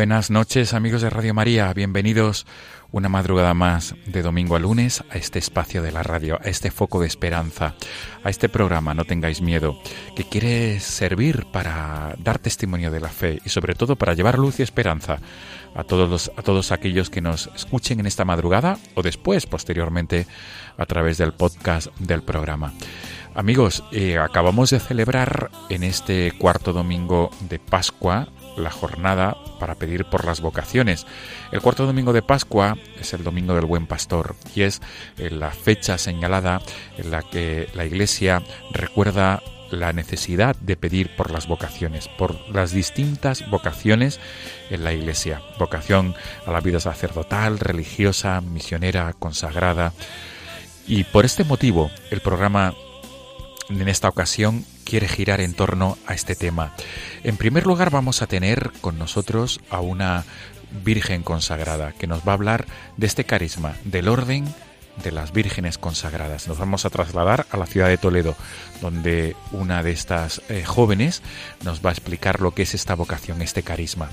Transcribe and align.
Buenas 0.00 0.30
noches 0.30 0.72
amigos 0.72 1.02
de 1.02 1.10
Radio 1.10 1.34
María, 1.34 1.70
bienvenidos 1.74 2.46
una 2.90 3.10
madrugada 3.10 3.52
más 3.52 3.94
de 4.06 4.22
domingo 4.22 4.56
a 4.56 4.58
lunes 4.58 5.04
a 5.10 5.18
este 5.18 5.38
espacio 5.38 5.82
de 5.82 5.92
la 5.92 6.02
radio, 6.02 6.38
a 6.42 6.48
este 6.48 6.70
foco 6.70 7.00
de 7.00 7.06
esperanza, 7.06 7.74
a 8.24 8.30
este 8.30 8.48
programa 8.48 8.94
No 8.94 9.04
tengáis 9.04 9.42
miedo, 9.42 9.78
que 10.16 10.24
quiere 10.24 10.80
servir 10.80 11.44
para 11.52 12.14
dar 12.18 12.38
testimonio 12.38 12.90
de 12.90 13.00
la 13.00 13.10
fe 13.10 13.40
y 13.44 13.50
sobre 13.50 13.74
todo 13.74 13.94
para 13.96 14.14
llevar 14.14 14.38
luz 14.38 14.58
y 14.58 14.62
esperanza 14.62 15.18
a 15.74 15.84
todos, 15.84 16.08
los, 16.08 16.32
a 16.34 16.40
todos 16.40 16.72
aquellos 16.72 17.10
que 17.10 17.20
nos 17.20 17.50
escuchen 17.54 18.00
en 18.00 18.06
esta 18.06 18.24
madrugada 18.24 18.78
o 18.94 19.02
después, 19.02 19.44
posteriormente, 19.44 20.26
a 20.78 20.86
través 20.86 21.18
del 21.18 21.34
podcast 21.34 21.88
del 21.98 22.22
programa. 22.22 22.72
Amigos, 23.34 23.84
eh, 23.92 24.16
acabamos 24.16 24.70
de 24.70 24.80
celebrar 24.80 25.50
en 25.68 25.82
este 25.84 26.32
cuarto 26.32 26.72
domingo 26.72 27.30
de 27.50 27.58
Pascua 27.58 28.28
la 28.56 28.70
jornada 28.70 29.36
para 29.58 29.74
pedir 29.74 30.04
por 30.04 30.24
las 30.24 30.40
vocaciones. 30.40 31.06
El 31.52 31.60
cuarto 31.60 31.86
domingo 31.86 32.12
de 32.12 32.22
Pascua 32.22 32.76
es 32.98 33.12
el 33.14 33.24
domingo 33.24 33.54
del 33.54 33.66
Buen 33.66 33.86
Pastor 33.86 34.34
y 34.54 34.62
es 34.62 34.80
eh, 35.18 35.30
la 35.30 35.50
fecha 35.50 35.98
señalada 35.98 36.60
en 36.96 37.10
la 37.10 37.22
que 37.22 37.68
la 37.74 37.84
Iglesia 37.84 38.42
recuerda 38.72 39.42
la 39.70 39.92
necesidad 39.92 40.56
de 40.56 40.76
pedir 40.76 41.14
por 41.16 41.30
las 41.30 41.46
vocaciones, 41.46 42.08
por 42.08 42.36
las 42.50 42.72
distintas 42.72 43.48
vocaciones 43.50 44.20
en 44.68 44.84
la 44.84 44.92
Iglesia. 44.92 45.42
Vocación 45.58 46.14
a 46.46 46.50
la 46.50 46.60
vida 46.60 46.80
sacerdotal, 46.80 47.58
religiosa, 47.58 48.40
misionera, 48.40 49.12
consagrada. 49.12 49.92
Y 50.86 51.04
por 51.04 51.24
este 51.24 51.44
motivo 51.44 51.90
el 52.10 52.20
programa 52.20 52.74
en 53.70 53.88
esta 53.88 54.08
ocasión 54.08 54.64
quiere 54.84 55.08
girar 55.08 55.40
en 55.40 55.54
torno 55.54 55.96
a 56.06 56.14
este 56.14 56.34
tema. 56.34 56.74
En 57.22 57.36
primer 57.36 57.66
lugar 57.66 57.90
vamos 57.90 58.22
a 58.22 58.26
tener 58.26 58.72
con 58.80 58.98
nosotros 58.98 59.60
a 59.70 59.80
una 59.80 60.24
Virgen 60.84 61.24
consagrada 61.24 61.92
que 61.92 62.06
nos 62.06 62.20
va 62.20 62.30
a 62.30 62.34
hablar 62.34 62.64
de 62.96 63.08
este 63.08 63.24
carisma, 63.24 63.74
del 63.84 64.08
orden 64.08 64.44
las 65.10 65.32
vírgenes 65.32 65.78
consagradas. 65.78 66.46
Nos 66.46 66.58
vamos 66.58 66.84
a 66.84 66.90
trasladar 66.90 67.46
a 67.50 67.56
la 67.56 67.66
ciudad 67.66 67.88
de 67.88 67.96
Toledo, 67.96 68.36
donde 68.82 69.34
una 69.52 69.82
de 69.82 69.92
estas 69.92 70.42
eh, 70.48 70.64
jóvenes 70.64 71.22
nos 71.64 71.84
va 71.84 71.90
a 71.90 71.92
explicar 71.92 72.40
lo 72.40 72.52
que 72.52 72.62
es 72.62 72.74
esta 72.74 72.94
vocación, 72.94 73.40
este 73.40 73.62
carisma. 73.62 74.10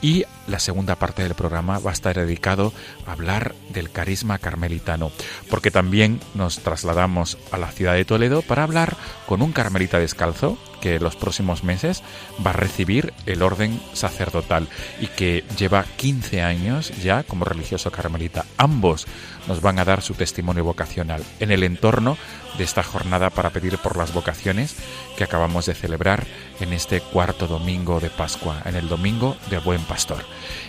Y 0.00 0.24
la 0.48 0.58
segunda 0.58 0.96
parte 0.96 1.22
del 1.22 1.34
programa 1.34 1.78
va 1.78 1.90
a 1.90 1.94
estar 1.94 2.16
dedicado 2.16 2.72
a 3.06 3.12
hablar 3.12 3.54
del 3.68 3.90
carisma 3.90 4.38
carmelitano, 4.38 5.12
porque 5.50 5.70
también 5.70 6.20
nos 6.34 6.58
trasladamos 6.60 7.38
a 7.52 7.58
la 7.58 7.70
ciudad 7.70 7.94
de 7.94 8.04
Toledo 8.04 8.42
para 8.42 8.64
hablar 8.64 8.96
con 9.26 9.42
un 9.42 9.52
carmelita 9.52 9.98
descalzo 9.98 10.58
que 10.82 10.98
los 10.98 11.16
próximos 11.16 11.62
meses 11.62 12.02
va 12.44 12.50
a 12.50 12.54
recibir 12.54 13.14
el 13.24 13.40
orden 13.42 13.80
sacerdotal 13.92 14.68
y 15.00 15.06
que 15.06 15.44
lleva 15.56 15.86
15 15.96 16.42
años 16.42 16.92
ya 17.02 17.22
como 17.22 17.44
religioso 17.44 17.90
carmelita. 17.92 18.44
Ambos 18.58 19.06
nos 19.46 19.62
van 19.62 19.78
a 19.78 19.84
dar 19.84 20.02
su 20.02 20.14
testimonio 20.14 20.64
vocacional 20.64 21.22
en 21.38 21.52
el 21.52 21.62
entorno 21.62 22.18
de 22.58 22.64
esta 22.64 22.82
jornada 22.82 23.30
para 23.30 23.50
pedir 23.50 23.78
por 23.78 23.96
las 23.96 24.12
vocaciones 24.12 24.74
que 25.16 25.24
acabamos 25.24 25.66
de 25.66 25.74
celebrar 25.74 26.26
en 26.60 26.72
este 26.72 27.00
cuarto 27.00 27.46
domingo 27.46 28.00
de 28.00 28.10
Pascua, 28.10 28.60
en 28.64 28.74
el 28.74 28.88
domingo 28.88 29.36
del 29.48 29.60
Buen 29.60 29.82
Pastor. 29.82 30.24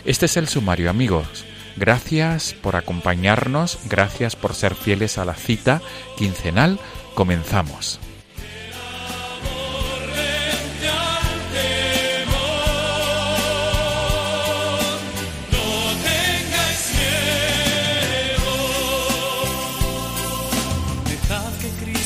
Este 0.06 0.28
es 0.28 0.38
el 0.38 0.48
sumario, 0.48 0.92
amigos. 0.92 1.44
Gracias 1.76 2.54
por 2.54 2.76
acompañarnos, 2.76 3.80
gracias 3.90 4.36
por 4.36 4.54
ser 4.54 4.76
fieles 4.76 5.18
a 5.18 5.26
la 5.26 5.34
cita 5.34 5.82
quincenal. 6.18 6.80
Comenzamos. 7.16 8.00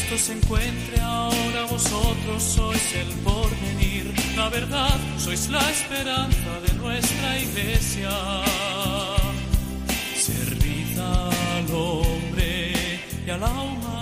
Cristo 0.08 0.26
se 0.26 0.38
encuentre 0.38 1.02
ahora, 1.02 1.66
vosotros 1.70 2.42
sois 2.42 2.96
el 2.96 3.10
porvenir, 3.26 4.14
la 4.38 4.48
verdad, 4.50 4.98
sois 5.18 5.50
la 5.50 5.70
esperanza 5.70 6.62
de 6.66 6.74
nuestra 6.76 7.40
iglesia. 7.40 8.10
Servid 10.16 10.98
al 10.98 11.76
hombre 11.76 12.74
y 13.26 13.30
a 13.30 13.38
la 13.38 13.50
humanidad. 13.50 13.97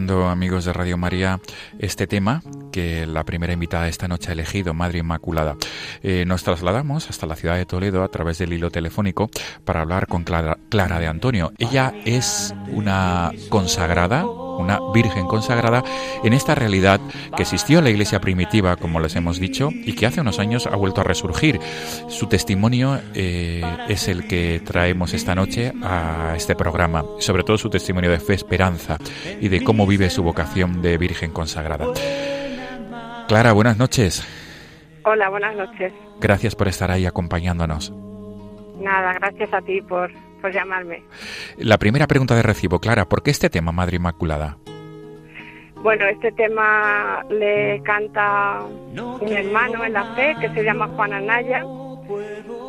Amigos 0.00 0.64
de 0.64 0.72
Radio 0.72 0.96
María, 0.96 1.40
este 1.78 2.06
tema 2.06 2.42
que 2.72 3.06
la 3.06 3.24
primera 3.24 3.52
invitada 3.52 3.86
esta 3.86 4.08
noche 4.08 4.30
ha 4.30 4.32
elegido, 4.32 4.72
Madre 4.72 5.00
Inmaculada. 5.00 5.56
Eh, 6.02 6.24
nos 6.26 6.42
trasladamos 6.42 7.10
hasta 7.10 7.26
la 7.26 7.36
ciudad 7.36 7.56
de 7.56 7.66
Toledo 7.66 8.02
a 8.02 8.08
través 8.08 8.38
del 8.38 8.54
hilo 8.54 8.70
telefónico 8.70 9.28
para 9.66 9.82
hablar 9.82 10.06
con 10.06 10.24
Clara, 10.24 10.56
Clara 10.70 11.00
de 11.00 11.06
Antonio. 11.06 11.52
Ella 11.58 11.92
es 12.06 12.54
una 12.68 13.30
consagrada, 13.50 14.24
una 14.60 14.78
virgen 14.92 15.26
consagrada 15.26 15.82
en 16.22 16.32
esta 16.32 16.54
realidad 16.54 17.00
que 17.36 17.42
existió 17.42 17.78
en 17.78 17.84
la 17.84 17.90
iglesia 17.90 18.20
primitiva, 18.20 18.76
como 18.76 19.00
les 19.00 19.16
hemos 19.16 19.40
dicho, 19.40 19.70
y 19.72 19.94
que 19.94 20.06
hace 20.06 20.20
unos 20.20 20.38
años 20.38 20.66
ha 20.66 20.76
vuelto 20.76 21.00
a 21.00 21.04
resurgir. 21.04 21.60
Su 22.08 22.26
testimonio 22.26 23.00
eh, 23.14 23.62
es 23.88 24.08
el 24.08 24.26
que 24.26 24.60
traemos 24.64 25.14
esta 25.14 25.34
noche 25.34 25.72
a 25.82 26.34
este 26.36 26.54
programa, 26.54 27.04
sobre 27.18 27.42
todo 27.42 27.58
su 27.58 27.70
testimonio 27.70 28.10
de 28.10 28.20
fe, 28.20 28.34
esperanza 28.34 28.98
y 29.40 29.48
de 29.48 29.62
cómo 29.62 29.86
vive 29.86 30.10
su 30.10 30.22
vocación 30.22 30.82
de 30.82 30.98
virgen 30.98 31.32
consagrada. 31.32 31.86
Clara, 33.28 33.52
buenas 33.52 33.78
noches. 33.78 34.26
Hola, 35.04 35.28
buenas 35.28 35.56
noches. 35.56 35.92
Gracias 36.20 36.54
por 36.54 36.68
estar 36.68 36.90
ahí 36.90 37.06
acompañándonos. 37.06 37.92
Nada, 38.80 39.14
gracias 39.14 39.52
a 39.52 39.60
ti 39.62 39.80
por, 39.82 40.10
por 40.40 40.52
llamarme. 40.52 41.02
La 41.58 41.78
primera 41.78 42.06
pregunta 42.06 42.34
de 42.34 42.42
recibo, 42.42 42.80
Clara, 42.80 43.08
¿por 43.08 43.22
qué 43.22 43.30
este 43.30 43.50
tema, 43.50 43.72
Madre 43.72 43.96
Inmaculada? 43.96 44.58
Bueno, 45.82 46.04
este 46.06 46.30
tema 46.32 47.24
le 47.30 47.80
canta 47.84 48.60
mi 49.22 49.32
hermano 49.32 49.84
en 49.84 49.94
la 49.94 50.04
fe, 50.14 50.36
que 50.40 50.50
se 50.50 50.62
llama 50.62 50.88
Juan 50.88 51.14
Anaya, 51.14 51.64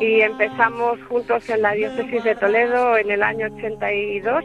y 0.00 0.20
empezamos 0.20 0.98
juntos 1.08 1.48
en 1.50 1.62
la 1.62 1.72
diócesis 1.72 2.24
de 2.24 2.34
Toledo 2.36 2.96
en 2.96 3.10
el 3.10 3.22
año 3.22 3.48
82, 3.54 4.44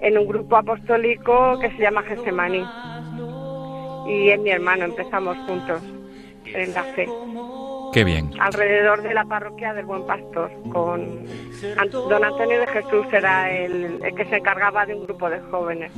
en 0.00 0.18
un 0.18 0.26
grupo 0.26 0.56
apostólico 0.56 1.58
que 1.60 1.70
se 1.70 1.78
llama 1.78 2.02
Gesemaní. 2.02 2.64
Y 4.08 4.30
es 4.30 4.40
mi 4.40 4.50
hermano, 4.50 4.86
empezamos 4.86 5.36
juntos 5.46 5.80
en 6.44 6.74
la 6.74 6.82
fe. 6.82 7.06
Qué 7.92 8.04
bien. 8.04 8.30
Alrededor 8.40 9.02
de 9.02 9.14
la 9.14 9.24
parroquia 9.24 9.72
del 9.74 9.86
Buen 9.86 10.04
Pastor, 10.06 10.50
con 10.72 11.24
don 11.92 12.24
Antonio 12.24 12.60
de 12.60 12.66
Jesús 12.66 13.06
era 13.12 13.50
el, 13.50 13.98
el 14.04 14.14
que 14.14 14.24
se 14.26 14.36
encargaba 14.36 14.84
de 14.86 14.94
un 14.94 15.04
grupo 15.04 15.28
de 15.30 15.40
jóvenes. 15.50 15.92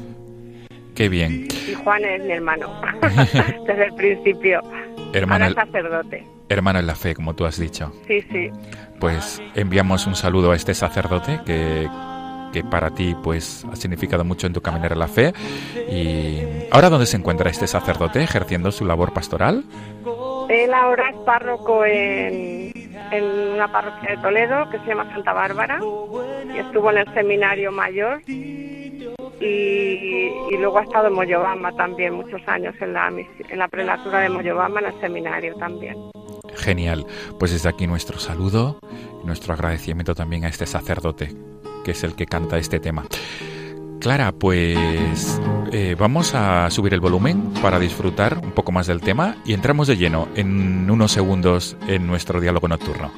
Qué 0.94 1.08
bien. 1.08 1.48
Y 1.69 1.75
Juan 1.75 2.04
es 2.04 2.22
mi 2.22 2.32
hermano, 2.32 2.69
desde 3.66 3.84
el 3.87 3.94
principio. 3.94 4.60
Hermano, 5.12 5.46
Ahora 5.46 5.64
sacerdote. 5.66 6.26
hermano 6.48 6.78
en 6.78 6.87
la 6.87 6.94
fe, 6.94 7.14
como 7.14 7.34
tú 7.34 7.44
has 7.46 7.58
dicho. 7.58 7.92
Sí, 8.06 8.20
sí. 8.31 8.50
Pues 9.00 9.40
enviamos 9.54 10.06
un 10.06 10.14
saludo 10.14 10.52
a 10.52 10.56
este 10.56 10.75
sacerdote 10.75 11.40
que, 11.46 11.88
que 12.52 12.62
para 12.64 12.90
ti 12.90 13.16
pues 13.22 13.64
ha 13.72 13.76
significado 13.76 14.25
mucho 14.25 14.46
en 14.46 14.52
tu 14.52 14.60
caminar 14.60 14.92
a 14.92 14.96
la 14.96 15.08
fe. 15.08 15.32
Y 15.90 16.42
ahora 16.70 16.90
dónde 16.90 17.06
se 17.06 17.16
encuentra 17.16 17.50
este 17.50 17.66
sacerdote 17.66 18.22
ejerciendo 18.22 18.70
su 18.70 18.84
labor 18.84 19.12
pastoral? 19.12 19.64
Él 20.50 20.75
ahora 20.75 21.11
es 21.11 21.17
párroco 21.19 21.85
en, 21.85 22.73
en 23.12 23.25
una 23.55 23.70
parroquia 23.70 24.11
de 24.11 24.17
Toledo 24.17 24.69
que 24.69 24.81
se 24.81 24.87
llama 24.87 25.08
Santa 25.12 25.32
Bárbara 25.32 25.79
y 26.52 26.58
estuvo 26.58 26.91
en 26.91 26.99
el 26.99 27.14
seminario 27.14 27.70
mayor 27.70 28.20
y, 28.26 29.06
y 29.41 30.56
luego 30.58 30.79
ha 30.79 30.82
estado 30.82 31.06
en 31.06 31.14
Moyobamba 31.14 31.70
también 31.76 32.14
muchos 32.14 32.43
años 32.49 32.75
en 32.81 32.94
la, 32.94 33.08
en 33.08 33.58
la 33.58 33.69
prelatura 33.69 34.19
de 34.20 34.29
Moyobamba 34.29 34.81
en 34.81 34.87
el 34.87 35.00
seminario 35.00 35.55
también. 35.55 35.97
Genial. 36.56 37.06
Pues 37.38 37.52
desde 37.52 37.69
aquí 37.69 37.87
nuestro 37.87 38.19
saludo 38.19 38.81
y 39.23 39.26
nuestro 39.26 39.55
agradecimiento 39.55 40.17
también 40.17 40.44
a 40.44 40.49
este 40.49 40.67
sacerdote, 40.67 41.32
que 41.85 41.93
es 41.93 42.02
el 42.02 42.17
que 42.17 42.26
canta 42.26 42.58
este 42.58 42.81
tema. 42.81 43.05
Clara, 44.00 44.32
pues 44.32 45.41
eh, 45.73 45.94
vamos 45.99 46.35
a 46.35 46.70
subir 46.70 46.94
el 46.94 47.00
volumen 47.00 47.52
para 47.62 47.79
disfrutar 47.79 48.41
un 48.43 48.52
poco 48.52 48.73
más 48.73 48.87
del 48.87 49.02
tema 49.02 49.37
y 49.44 49.52
entramos 49.52 49.88
de 49.88 49.97
lleno 49.99 50.26
en 50.35 50.91
unos 50.91 51.12
segundos 51.12 51.76
en 51.87 52.06
nuestro 52.06 52.41
diálogo 52.41 52.67
nocturno. 52.67 53.11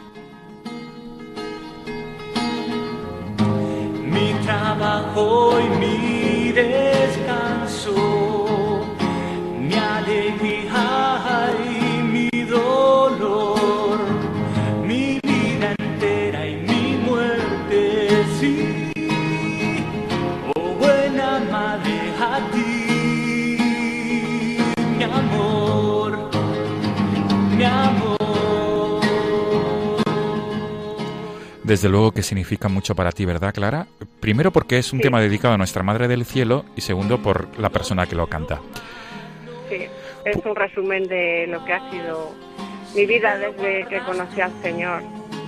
mi 4.12 4.34
trabajo 4.44 5.58
y 5.58 5.78
mi 5.78 6.11
Desde 31.64 31.88
luego 31.88 32.10
que 32.12 32.22
significa 32.22 32.68
mucho 32.68 32.94
para 32.96 33.12
ti, 33.12 33.24
¿verdad, 33.24 33.54
Clara? 33.54 33.86
Primero 34.20 34.50
porque 34.50 34.78
es 34.78 34.92
un 34.92 34.98
Sí. 34.98 35.04
tema 35.04 35.20
dedicado 35.20 35.54
a 35.54 35.58
nuestra 35.58 35.82
Madre 35.82 36.08
del 36.08 36.24
Cielo 36.24 36.64
y 36.76 36.80
segundo 36.80 37.18
por 37.22 37.56
la 37.58 37.70
persona 37.70 38.06
que 38.06 38.16
lo 38.16 38.26
canta. 38.26 38.60
Sí, 39.68 39.86
es 40.24 40.36
un 40.44 40.56
resumen 40.56 41.04
de 41.06 41.46
lo 41.48 41.64
que 41.64 41.72
ha 41.72 41.90
sido 41.90 42.34
mi 42.96 43.06
vida 43.06 43.38
desde 43.38 43.86
que 43.88 44.00
conocí 44.00 44.40
al 44.40 44.52
Señor, 44.60 45.02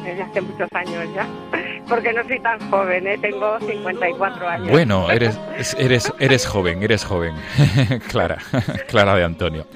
desde 0.05 0.23
hace 0.23 0.41
muchos 0.41 0.69
años 0.73 1.05
ya, 1.15 1.27
porque 1.89 2.13
no 2.13 2.23
soy 2.25 2.41
tan 2.41 2.71
joven, 2.71 3.07
¿eh? 3.09 3.19
tengo 3.21 3.59
54 3.59 4.49
años. 4.49 4.71
Bueno, 4.71 5.11
eres, 5.11 5.37
eres, 5.79 6.13
eres 6.21 6.47
joven, 6.47 6.83
eres 6.83 7.05
joven. 7.05 7.35
Clara, 8.09 8.39
Clara 8.89 9.17
de 9.17 9.25
Antonio. 9.25 9.67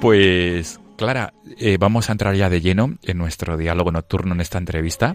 Pues, 0.00 0.78
Clara, 0.96 1.32
eh, 1.58 1.76
vamos 1.78 2.08
a 2.08 2.12
entrar 2.12 2.34
ya 2.34 2.48
de 2.50 2.60
lleno 2.60 2.94
en 3.02 3.18
nuestro 3.18 3.56
diálogo 3.56 3.90
nocturno 3.92 4.34
en 4.34 4.40
esta 4.40 4.58
entrevista. 4.58 5.14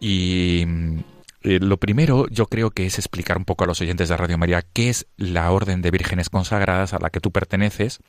Y 0.00 0.64
mm, 0.66 0.98
eh, 1.44 1.58
lo 1.60 1.76
primero, 1.76 2.26
yo 2.28 2.46
creo 2.46 2.70
que 2.70 2.86
es 2.86 2.98
explicar 2.98 3.36
un 3.36 3.44
poco 3.44 3.64
a 3.64 3.66
los 3.66 3.80
oyentes 3.80 4.08
de 4.08 4.16
Radio 4.16 4.38
María 4.38 4.62
qué 4.72 4.88
es 4.88 5.06
la 5.16 5.50
Orden 5.50 5.82
de 5.82 5.90
Vírgenes 5.90 6.30
Consagradas 6.30 6.94
a 6.94 6.98
la 6.98 7.10
que 7.10 7.20
tú 7.20 7.30
perteneces 7.30 8.00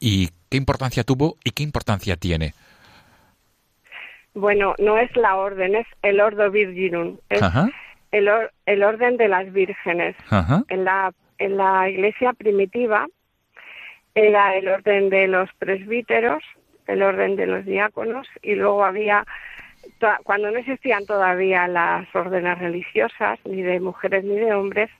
y 0.00 0.30
qué 0.50 0.56
importancia 0.56 1.04
tuvo 1.04 1.36
y 1.44 1.50
qué 1.52 1.62
importancia 1.62 2.16
tiene. 2.16 2.54
Bueno, 4.34 4.74
no 4.78 4.98
es 4.98 5.14
la 5.16 5.36
orden, 5.36 5.74
es 5.74 5.86
el 6.02 6.20
Ordo 6.20 6.50
Virginum, 6.50 7.18
es 7.28 7.40
el, 8.12 8.28
or- 8.28 8.52
el 8.66 8.82
orden 8.84 9.16
de 9.16 9.28
las 9.28 9.52
vírgenes. 9.52 10.14
ajá, 10.28 10.62
En 10.68 10.84
la, 10.84 11.12
en 11.38 11.56
la 11.56 11.88
iglesia 11.88 12.32
primitiva 12.34 13.06
era 14.18 14.56
el 14.56 14.68
orden 14.68 15.10
de 15.10 15.28
los 15.28 15.52
presbíteros, 15.54 16.42
el 16.86 17.02
orden 17.02 17.36
de 17.36 17.46
los 17.46 17.64
diáconos 17.64 18.26
y 18.42 18.54
luego 18.54 18.84
había, 18.84 19.24
cuando 20.24 20.50
no 20.50 20.58
existían 20.58 21.06
todavía 21.06 21.68
las 21.68 22.12
órdenes 22.14 22.58
religiosas, 22.58 23.38
ni 23.44 23.62
de 23.62 23.80
mujeres 23.80 24.24
ni 24.24 24.36
de 24.36 24.52
hombres, 24.54 24.90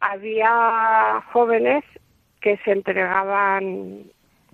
había 0.00 1.22
jóvenes 1.32 1.84
que 2.40 2.56
se 2.58 2.72
entregaban, 2.72 4.04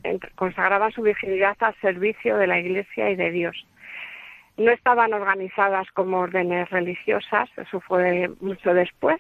ent- 0.02 0.30
consagraban 0.34 0.92
su 0.92 1.02
virginidad 1.02 1.56
al 1.60 1.74
servicio 1.80 2.36
de 2.36 2.46
la 2.46 2.58
iglesia 2.58 3.10
y 3.10 3.16
de 3.16 3.30
Dios. 3.30 3.66
No 4.56 4.70
estaban 4.70 5.12
organizadas 5.14 5.90
como 5.92 6.18
órdenes 6.20 6.68
religiosas, 6.70 7.48
eso 7.56 7.80
fue 7.80 8.30
mucho 8.40 8.74
después, 8.74 9.18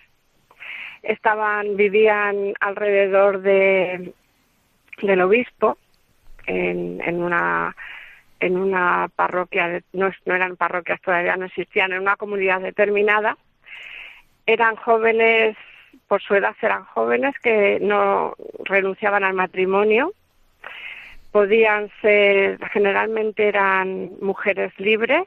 estaban 1.02 1.76
vivían 1.76 2.52
alrededor 2.60 3.40
de 3.40 4.12
del 5.00 5.20
obispo 5.22 5.78
en, 6.46 7.00
en 7.04 7.22
una 7.22 7.74
en 8.40 8.56
una 8.58 9.08
parroquia 9.14 9.68
de- 9.68 9.84
no, 9.92 10.10
no 10.26 10.34
eran 10.34 10.56
parroquias 10.56 11.00
todavía 11.00 11.36
no 11.36 11.46
existían 11.46 11.92
en 11.92 12.00
una 12.00 12.16
comunidad 12.16 12.60
determinada. 12.60 13.36
Eran 14.46 14.74
jóvenes 14.76 15.56
por 16.08 16.20
su 16.20 16.34
edad 16.34 16.54
eran 16.60 16.84
jóvenes 16.84 17.34
que 17.40 17.78
no 17.80 18.34
renunciaban 18.64 19.22
al 19.22 19.34
matrimonio. 19.34 20.12
Podían 21.30 21.90
ser 22.00 22.58
generalmente 22.72 23.46
eran 23.48 24.10
mujeres 24.20 24.72
libres 24.78 25.24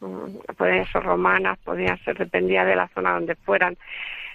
mm, 0.00 0.36
podían 0.56 0.86
ser 0.92 1.02
romanas 1.02 1.58
podían 1.64 1.98
ser 2.04 2.18
dependía 2.18 2.64
de 2.66 2.76
la 2.76 2.88
zona 2.88 3.14
donde 3.14 3.34
fueran. 3.34 3.76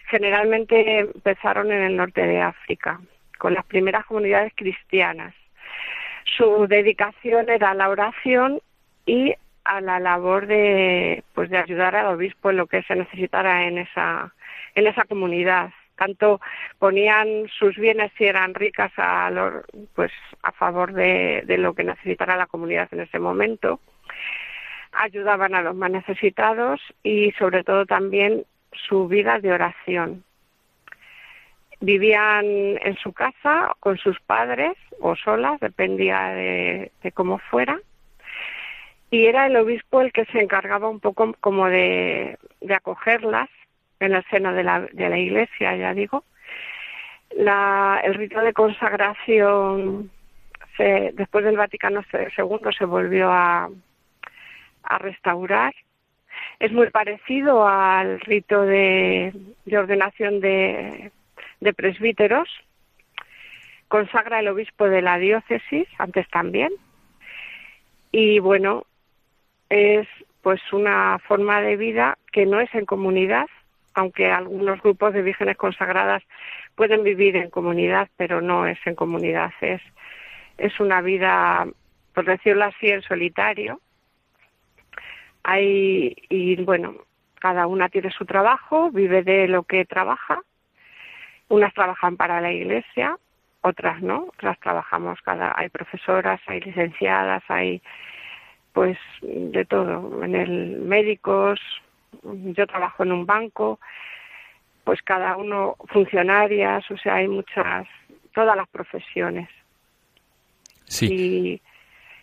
Generalmente 0.08 1.00
empezaron 1.02 1.72
en 1.72 1.84
el 1.84 1.96
norte 1.96 2.26
de 2.26 2.42
África, 2.42 3.00
con 3.40 3.56
las 3.56 3.66
primeras 3.66 4.06
comunidades 4.06 4.54
cristianas. 4.56 5.34
Su 6.38 6.68
dedicación 6.68 7.50
era 7.50 7.72
a 7.72 7.74
la 7.74 7.90
oración 7.90 8.62
y 9.08 9.34
a 9.64 9.82
la 9.82 10.00
labor 10.00 10.46
de 10.46 11.24
pues 11.34 11.50
de 11.50 11.58
ayudar 11.58 11.96
al 11.96 12.14
obispo 12.14 12.52
en 12.52 12.58
lo 12.58 12.68
que 12.68 12.84
se 12.84 12.96
necesitara 12.96 13.66
en 13.68 13.80
esa 13.80 14.32
en 14.76 14.86
esa 14.86 15.06
comunidad. 15.06 15.72
Tanto 15.96 16.40
ponían 16.78 17.48
sus 17.58 17.76
bienes 17.76 18.12
si 18.18 18.26
eran 18.26 18.54
ricas 18.54 18.92
a 18.98 19.30
lo- 19.32 19.64
pues 19.96 20.12
a 20.44 20.52
favor 20.52 20.94
de, 20.94 21.42
de 21.46 21.58
lo 21.58 21.74
que 21.74 21.84
necesitara 21.84 22.38
la 22.38 22.46
comunidad 22.48 22.88
en 22.92 23.02
ese 23.02 23.20
momento 23.20 23.80
ayudaban 24.92 25.54
a 25.56 25.62
los 25.62 25.76
más 25.76 25.92
necesitados 25.92 26.82
y 27.04 27.32
sobre 27.34 27.64
todo 27.64 27.86
también 27.86 28.44
su 28.88 29.08
vida 29.08 29.40
de 29.40 29.52
oración. 29.52 30.24
Vivían 31.82 32.46
en 32.46 32.98
su 33.02 33.14
casa 33.14 33.76
con 33.80 33.98
sus 33.98 34.20
padres 34.20 34.74
o 35.00 35.16
solas, 35.16 35.60
dependía 35.60 36.30
de, 36.30 36.92
cómo 37.14 37.40
fuera. 37.40 37.80
Y 39.12 39.26
era 39.26 39.48
el 39.48 39.56
obispo 39.56 40.02
el 40.02 40.12
que 40.12 40.26
se 40.26 40.42
encargaba 40.42 40.90
un 40.90 41.00
poco 41.00 41.34
como 41.40 41.68
de, 41.68 42.38
acogerlas 42.70 43.50
en 44.00 44.14
el 44.14 44.24
seno 44.26 44.54
de 44.54 44.64
la, 44.64 44.82
de 44.82 45.10
la 45.10 45.18
iglesia, 45.18 45.76
ya 45.76 45.94
digo. 45.94 46.24
La, 47.36 48.02
el 48.04 48.16
rito 48.16 48.42
de 48.42 48.54
consagración 48.54 50.12
se, 50.76 51.12
después 51.14 51.46
del 51.46 51.58
Vaticano 51.58 52.04
II 52.12 52.60
se 52.78 52.86
volvió 52.86 53.32
a, 53.32 53.70
restaurar. 55.00 55.74
Es 56.60 56.72
muy 56.72 56.90
parecido 56.90 57.68
al 57.68 58.20
rito 58.22 58.64
de 58.64 59.32
ordenación 59.72 60.40
de, 60.40 61.12
de 61.60 61.74
presbíteros, 61.74 62.50
consagra 63.88 64.40
el 64.40 64.48
obispo 64.48 64.86
de 64.86 65.02
la 65.02 65.18
diócesis, 65.18 65.88
antes 65.98 66.28
también. 66.30 66.72
Y 68.12 68.40
bueno, 68.40 68.86
es 69.70 70.08
pues 70.42 70.62
una 70.72 71.20
forma 71.20 71.62
de 71.62 71.76
vida 71.76 72.18
que 72.32 72.46
no 72.46 72.60
es 72.60 72.74
en 72.74 72.86
comunidad, 72.86 73.48
aunque 73.94 74.32
algunos 74.32 74.82
grupos 74.82 75.14
de 75.14 75.22
vírgenes 75.22 75.58
consagradas 75.58 76.24
pueden 76.76 77.04
vivir 77.04 77.36
en 77.36 77.50
comunidad, 77.50 78.10
pero 78.16 78.42
no 78.42 78.66
es 78.66 78.80
en 78.86 78.96
comunidad, 78.96 79.52
es, 79.62 79.82
es 80.58 80.80
una 80.80 81.02
vida, 81.02 81.68
por 82.14 82.26
decirlo 82.26 82.66
así, 82.66 82.88
en 82.88 83.02
solitario. 83.02 83.82
Hay, 85.44 86.16
y 86.30 86.56
bueno, 86.64 86.96
cada 87.40 87.68
una 87.68 87.90
tiene 87.90 88.12
su 88.12 88.26
trabajo, 88.26 88.92
vive 88.92 89.24
de 89.24 89.48
lo 89.48 89.64
que 89.64 89.86
trabaja. 89.86 90.42
Unas 91.50 91.74
trabajan 91.74 92.16
para 92.16 92.42
la 92.42 92.52
iglesia, 92.52 93.18
otras 93.62 94.02
no, 94.02 94.28
otras 94.30 94.60
trabajamos 94.60 95.20
cada, 95.22 95.54
hay 95.58 95.70
profesoras, 95.70 96.40
hay 96.48 96.62
licenciadas, 96.62 97.44
hay 97.48 97.82
pues 98.74 98.98
de 99.22 99.66
todo, 99.66 100.24
en 100.24 100.36
el 100.36 100.80
médicos, 100.80 101.60
yo 102.24 102.68
trabajo 102.68 103.04
en 103.04 103.12
un 103.12 103.26
banco, 103.26 103.80
pues 104.84 105.02
cada 105.02 105.36
uno 105.38 105.76
funcionarias, 105.88 106.90
o 106.90 106.98
sea, 106.98 107.16
hay 107.16 107.28
muchas, 107.28 107.88
todas 108.34 108.56
las 108.56 108.68
profesiones. 108.70 109.50
Sí. 110.86 111.62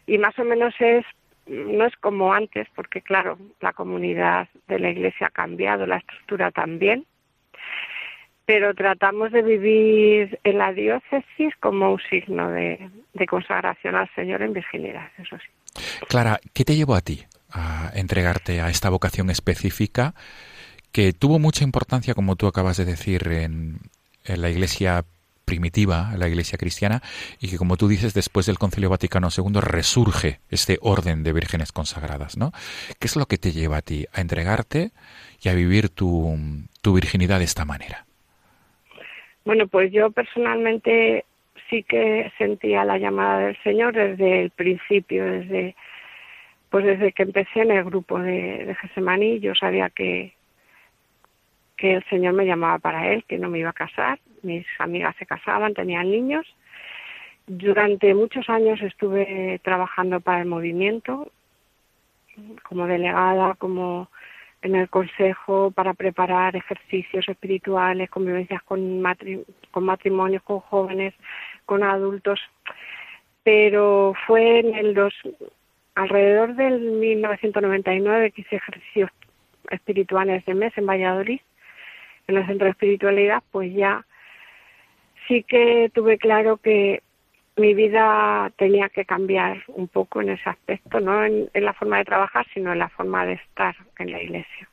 Y, 0.07 0.15
y 0.15 0.19
más 0.19 0.39
o 0.39 0.45
menos 0.45 0.75
es, 0.79 1.05
no 1.47 1.85
es 1.85 1.97
como 1.97 2.33
antes, 2.33 2.69
porque 2.75 3.03
claro, 3.03 3.39
la 3.61 3.73
comunidad 3.73 4.49
de 4.69 4.79
la 4.79 4.91
iglesia 4.91 5.29
ha 5.29 5.31
cambiado, 5.31 5.87
la 5.87 5.99
estructura 5.99 6.51
también, 6.51 7.05
pero 8.47 8.75
tratamos 8.75 9.33
de 9.33 9.43
vivir 9.43 10.39
en 10.45 10.59
la 10.59 10.73
diócesis 10.73 11.53
como 11.61 11.93
un 11.93 12.01
signo 12.09 12.49
de, 12.51 12.91
consagración 13.29 13.97
al 13.97 14.09
Señor 14.15 14.43
en 14.43 14.53
virginidad, 14.53 15.09
eso 15.19 15.37
sí. 15.37 15.83
Clara, 16.09 16.39
¿qué 16.55 16.65
te 16.65 16.77
llevó 16.77 16.95
a 16.95 17.01
ti 17.01 17.25
a 17.51 17.91
entregarte 17.95 18.61
a 18.61 18.71
esta 18.71 18.89
vocación 18.89 19.31
específica 19.31 20.15
que 20.93 21.13
tuvo 21.13 21.39
mucha 21.39 21.65
importancia, 21.65 22.15
como 22.15 22.37
tú 22.37 22.47
acabas 22.47 22.77
de 22.77 22.85
decir, 22.85 23.27
en, 23.29 23.81
la 24.25 24.49
iglesia 24.49 25.05
primitiva, 25.45 26.11
en 26.13 26.21
la 26.21 26.29
iglesia 26.29 26.57
cristiana, 26.57 27.03
y 27.41 27.49
que, 27.49 27.59
como 27.59 27.77
tú 27.77 27.89
dices, 27.89 28.15
después 28.15 28.47
del 28.47 28.59
Concilio 28.59 28.91
Vaticano 28.91 29.29
II 29.37 29.61
resurge 29.61 30.41
este 30.51 30.79
orden 30.81 31.23
de 31.23 31.33
vírgenes 31.33 31.73
consagradas, 31.73 32.37
¿no? 32.37 32.53
¿Qué 32.99 33.09
es 33.09 33.17
lo 33.17 33.27
que 33.27 33.39
te 33.39 33.53
lleva 33.53 33.79
a 33.79 33.83
ti 33.83 34.07
a 34.13 34.21
entregarte 34.21 34.93
y 35.43 35.49
a 35.49 35.55
vivir 35.55 35.89
tu 35.89 36.39
virginidad 36.85 37.41
de 37.41 37.45
esta 37.45 37.65
manera? 37.65 38.06
Bueno, 39.47 39.69
pues 39.69 39.93
yo 39.93 40.11
personalmente 40.11 41.25
sí 41.71 41.85
que 41.85 42.33
sentía 42.37 42.85
la 42.85 42.99
llamada 42.99 43.39
del 43.39 43.57
Señor 43.63 43.95
desde 43.95 44.43
el 44.43 44.51
principio, 44.51 45.25
desde 45.25 45.77
pues 46.69 46.85
desde 46.85 47.13
que 47.13 47.23
empecé 47.23 47.61
en 47.61 47.71
el 47.71 47.85
grupo 47.85 48.19
de, 48.19 48.67
de 48.67 48.75
Gesemaní, 48.75 49.39
yo 49.39 49.55
sabía 49.55 49.89
que 49.89 50.35
que 51.77 51.95
el 51.95 52.05
Señor 52.07 52.33
me 52.33 52.45
llamaba 52.45 52.79
para 52.81 53.13
él, 53.13 53.23
que 53.29 53.39
no 53.39 53.49
me 53.49 53.61
iba 53.61 53.71
a 53.71 53.85
casar, 53.85 54.19
mis 54.43 54.67
amigas 54.81 55.15
se 55.17 55.27
casaban, 55.27 55.75
tenían 55.75 56.11
niños. 56.11 56.45
Durante 57.47 58.15
muchos 58.15 58.49
años 58.49 58.81
estuve 58.83 59.61
trabajando 59.63 60.21
para 60.21 60.41
el 60.41 60.47
movimiento, 60.47 61.31
como 62.65 62.87
delegada, 62.89 63.55
como 63.55 64.09
en 64.67 64.77
el 64.77 64.89
consejo 64.89 65.71
para 65.71 65.95
preparar 65.95 66.57
ejercicios 66.57 67.29
espirituales, 67.29 68.11
convivencias 68.11 68.63
con, 68.63 69.01
matri 69.01 69.43
con 69.71 69.85
matrimonios, 69.85 70.43
con 70.43 70.61
jóvenes, 70.61 71.15
con 71.65 71.83
adultos. 71.83 72.41
Pero 73.43 74.13
fue 74.27 74.61
en 74.61 74.75
el 74.75 74.95
dos, 74.95 75.15
alrededor 75.95 76.55
del 76.57 76.81
1999 76.81 78.33
que 78.33 78.43
hice 78.43 78.57
ejercicios 78.57 79.11
espirituales 79.71 80.45
de 80.45 80.55
mes 80.55 80.77
en 80.77 80.87
Valladolid, 80.87 81.41
en 82.27 82.37
el 82.37 82.47
centro 82.47 82.67
de 82.67 82.73
espiritualidad, 82.73 83.43
pues 83.53 83.73
ya 83.73 84.05
sí 85.27 85.43
que 85.43 85.91
tuve 85.95 86.19
claro 86.19 86.57
que 86.57 87.03
mi 87.57 87.73
vida 87.73 88.51
tenía 88.57 88.89
que 88.91 89.05
cambiar 89.05 89.63
un 89.69 89.89
poco 89.89 90.21
en 90.21 90.31
ese 90.31 90.49
aspecto, 90.49 91.01
no 91.01 91.25
en, 91.25 91.49
la 91.55 91.73
forma 91.73 91.99
de 91.99 92.05
trabajar, 92.05 92.47
sino 92.53 92.73
en 92.73 92.79
la 92.79 92.91
forma 92.91 93.25
de 93.25 93.35
estar 93.35 93.75
en 93.99 94.13
la 94.13 94.23
iglesia. 94.23 94.69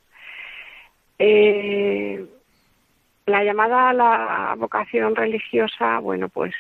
Eh, 1.18 2.26
la 3.26 3.44
llamada 3.44 3.90
a 3.90 3.94
la 3.94 4.56
vocación 4.58 5.16
religiosa, 5.16 6.00
bueno, 6.00 6.28
pues 6.28 6.54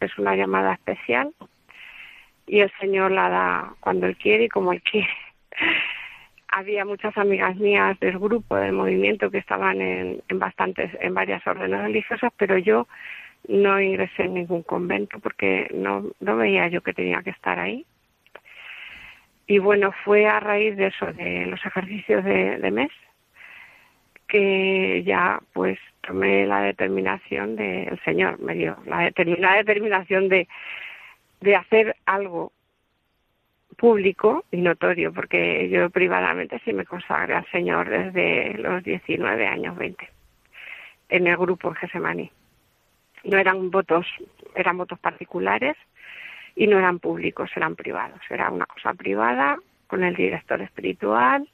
es 0.00 0.16
una 0.18 0.34
llamada 0.34 0.72
especial 0.72 1.34
y 2.46 2.60
el 2.60 2.72
Señor 2.80 3.10
la 3.10 3.28
da 3.28 3.74
cuando 3.80 4.06
Él 4.06 4.16
quiere 4.16 4.44
y 4.44 4.48
como 4.48 4.72
Él 4.72 4.82
quiere. 4.82 5.10
Había 6.48 6.86
muchas 6.86 7.14
amigas 7.18 7.54
mías 7.56 8.00
del 8.00 8.18
grupo, 8.18 8.56
del 8.56 8.72
movimiento, 8.72 9.30
que 9.30 9.38
estaban 9.38 9.82
en, 9.82 10.22
en 10.26 10.38
bastantes, 10.38 10.90
en 11.00 11.12
varias 11.12 11.46
órdenes 11.46 11.82
religiosas, 11.82 12.32
pero 12.38 12.56
yo 12.56 12.86
no 13.48 13.80
ingresé 13.80 14.24
en 14.24 14.34
ningún 14.34 14.62
convento 14.62 15.18
porque 15.20 15.68
no, 15.74 16.10
veía 16.20 16.68
yo 16.68 16.82
que 16.82 16.92
tenía 16.92 17.22
que 17.22 17.30
estar 17.30 17.58
ahí. 17.58 17.86
Y 19.46 19.58
bueno, 19.58 19.92
fue 20.04 20.26
a 20.26 20.40
raíz 20.40 20.76
de 20.76 20.88
eso, 20.88 21.12
de 21.12 21.46
los 21.46 21.64
ejercicios 21.64 22.24
de, 22.24 22.70
mes, 22.72 22.90
que 24.26 25.04
ya 25.04 25.40
pues 25.52 25.78
tomé 26.00 26.46
la 26.46 26.62
determinación 26.62 27.54
de, 27.54 27.96
Señor, 28.04 28.40
me 28.40 28.54
dio 28.54 28.76
la 28.86 29.02
determinada 29.02 29.56
determinación 29.56 30.28
de, 30.28 30.48
de 31.40 31.54
hacer 31.54 31.94
algo 32.06 32.52
público 33.76 34.44
y 34.50 34.62
notorio, 34.62 35.12
porque 35.12 35.68
yo 35.68 35.90
privadamente 35.90 36.60
sí 36.64 36.72
me 36.72 36.84
consagré 36.84 37.34
al 37.34 37.46
Señor 37.50 37.88
desde 37.88 38.54
los 38.58 38.82
19 38.82 39.46
años, 39.46 39.76
20, 39.76 40.08
en 41.10 41.26
el 41.26 41.36
grupo 41.36 41.68
en 41.68 42.30
no 43.26 43.38
eran 43.38 43.70
votos, 43.70 44.06
eran 44.54 44.78
votos 44.78 44.98
particulares 44.98 45.76
y 46.54 46.66
no 46.66 46.78
eran 46.78 46.98
públicos, 46.98 47.50
eran 47.54 47.76
privados. 47.76 48.20
Era 48.30 48.50
una 48.50 48.66
cosa 48.66 48.94
privada 48.94 49.58
con 49.86 50.04
el 50.04 50.14
director 50.14 50.60
espiritual 50.62 51.48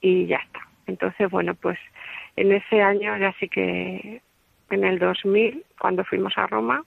y 0.00 0.26
ya 0.26 0.36
está. 0.36 0.60
Entonces, 0.86 1.30
bueno, 1.30 1.54
pues 1.54 1.78
en 2.36 2.52
ese 2.52 2.82
año 2.82 3.16
ya 3.16 3.32
sí 3.38 3.48
que 3.48 4.20
en 4.70 4.84
el 4.84 4.98
2000, 4.98 5.64
cuando 5.78 6.04
fuimos 6.04 6.36
a 6.36 6.46
Roma, 6.46 6.84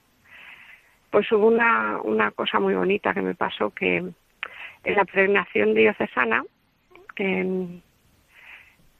pues 1.11 1.31
hubo 1.31 1.47
una, 1.47 1.99
una 2.01 2.31
cosa 2.31 2.59
muy 2.59 2.73
bonita 2.73 3.13
que 3.13 3.21
me 3.21 3.35
pasó 3.35 3.69
que 3.69 3.97
en 3.97 4.95
la 4.95 5.05
pregnación 5.05 5.73
diocesana, 5.73 6.43
en, 7.15 7.81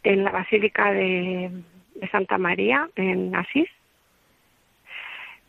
en 0.04 0.24
la 0.24 0.32
Basílica 0.32 0.92
de, 0.92 1.52
de 1.96 2.08
Santa 2.10 2.38
María, 2.38 2.90
en 2.96 3.36
Asís, 3.36 3.70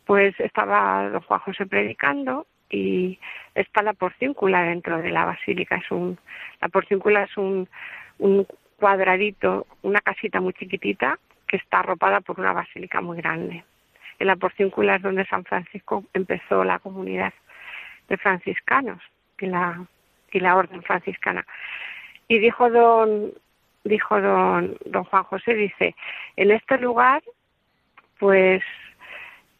pues 0.07 0.39
estaba 0.39 1.09
don 1.09 1.21
Juan 1.21 1.41
José 1.41 1.65
predicando 1.65 2.47
y 2.69 3.19
está 3.53 3.83
la 3.83 3.91
porcíncula 3.91 4.63
dentro 4.63 4.99
de 5.01 5.11
la 5.11 5.25
basílica. 5.25 5.75
Es 5.75 5.91
un, 5.91 6.17
la 6.61 6.69
porcíncula 6.69 7.23
es 7.23 7.37
un, 7.37 7.67
un 8.17 8.47
cuadradito, 8.77 9.67
una 9.81 9.99
casita 9.99 10.39
muy 10.39 10.53
chiquitita 10.53 11.19
que 11.45 11.57
está 11.57 11.79
arropada 11.79 12.21
por 12.21 12.39
una 12.39 12.53
basílica 12.53 13.01
muy 13.01 13.17
grande. 13.17 13.65
En 14.17 14.27
la 14.27 14.37
porcíncula 14.37 14.95
es 14.95 15.01
donde 15.01 15.25
San 15.25 15.43
Francisco 15.43 16.05
empezó 16.13 16.63
la 16.63 16.79
comunidad 16.79 17.33
de 18.07 18.15
franciscanos 18.15 19.03
y 19.39 19.47
la, 19.47 19.85
y 20.31 20.39
la 20.39 20.55
orden 20.55 20.83
franciscana. 20.83 21.45
Y 22.29 22.39
dijo 22.39 22.69
don, 22.69 23.33
dijo 23.83 24.21
don, 24.21 24.77
don 24.85 25.03
Juan 25.03 25.23
José, 25.23 25.53
dice, 25.53 25.95
en 26.37 26.51
este 26.51 26.77
lugar, 26.77 27.21
pues 28.19 28.63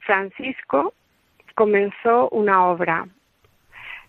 Francisco 0.08 0.94
comenzó 1.54 2.30
una 2.30 2.66
obra. 2.66 3.06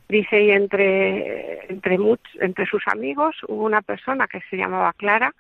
Dice, 0.09 0.41
y 0.41 0.51
entre, 0.53 1.71
entre, 1.71 1.99
entre 2.41 2.67
sus 2.67 2.83
amigos 2.87 3.37
hubo 3.49 3.65
una 3.65 3.83
persona 3.83 4.27
que 4.27 4.41
se 4.49 4.57
llamaba 4.57 4.95
Clara, 4.95 5.35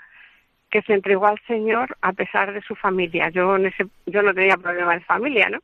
que 0.69 0.83
se 0.83 0.93
entregó 0.93 1.27
al 1.27 1.41
Señor 1.47 1.97
a 2.03 2.13
pesar 2.13 2.53
de 2.53 2.61
su 2.61 2.75
familia. 2.75 3.31
Yo, 3.31 3.57
en 3.57 3.67
ese, 3.67 3.87
yo 4.05 4.23
no 4.23 4.35
tenía 4.35 4.57
problema 4.59 4.95
de 4.95 5.01
familia, 5.01 5.49
¿no? 5.49 5.61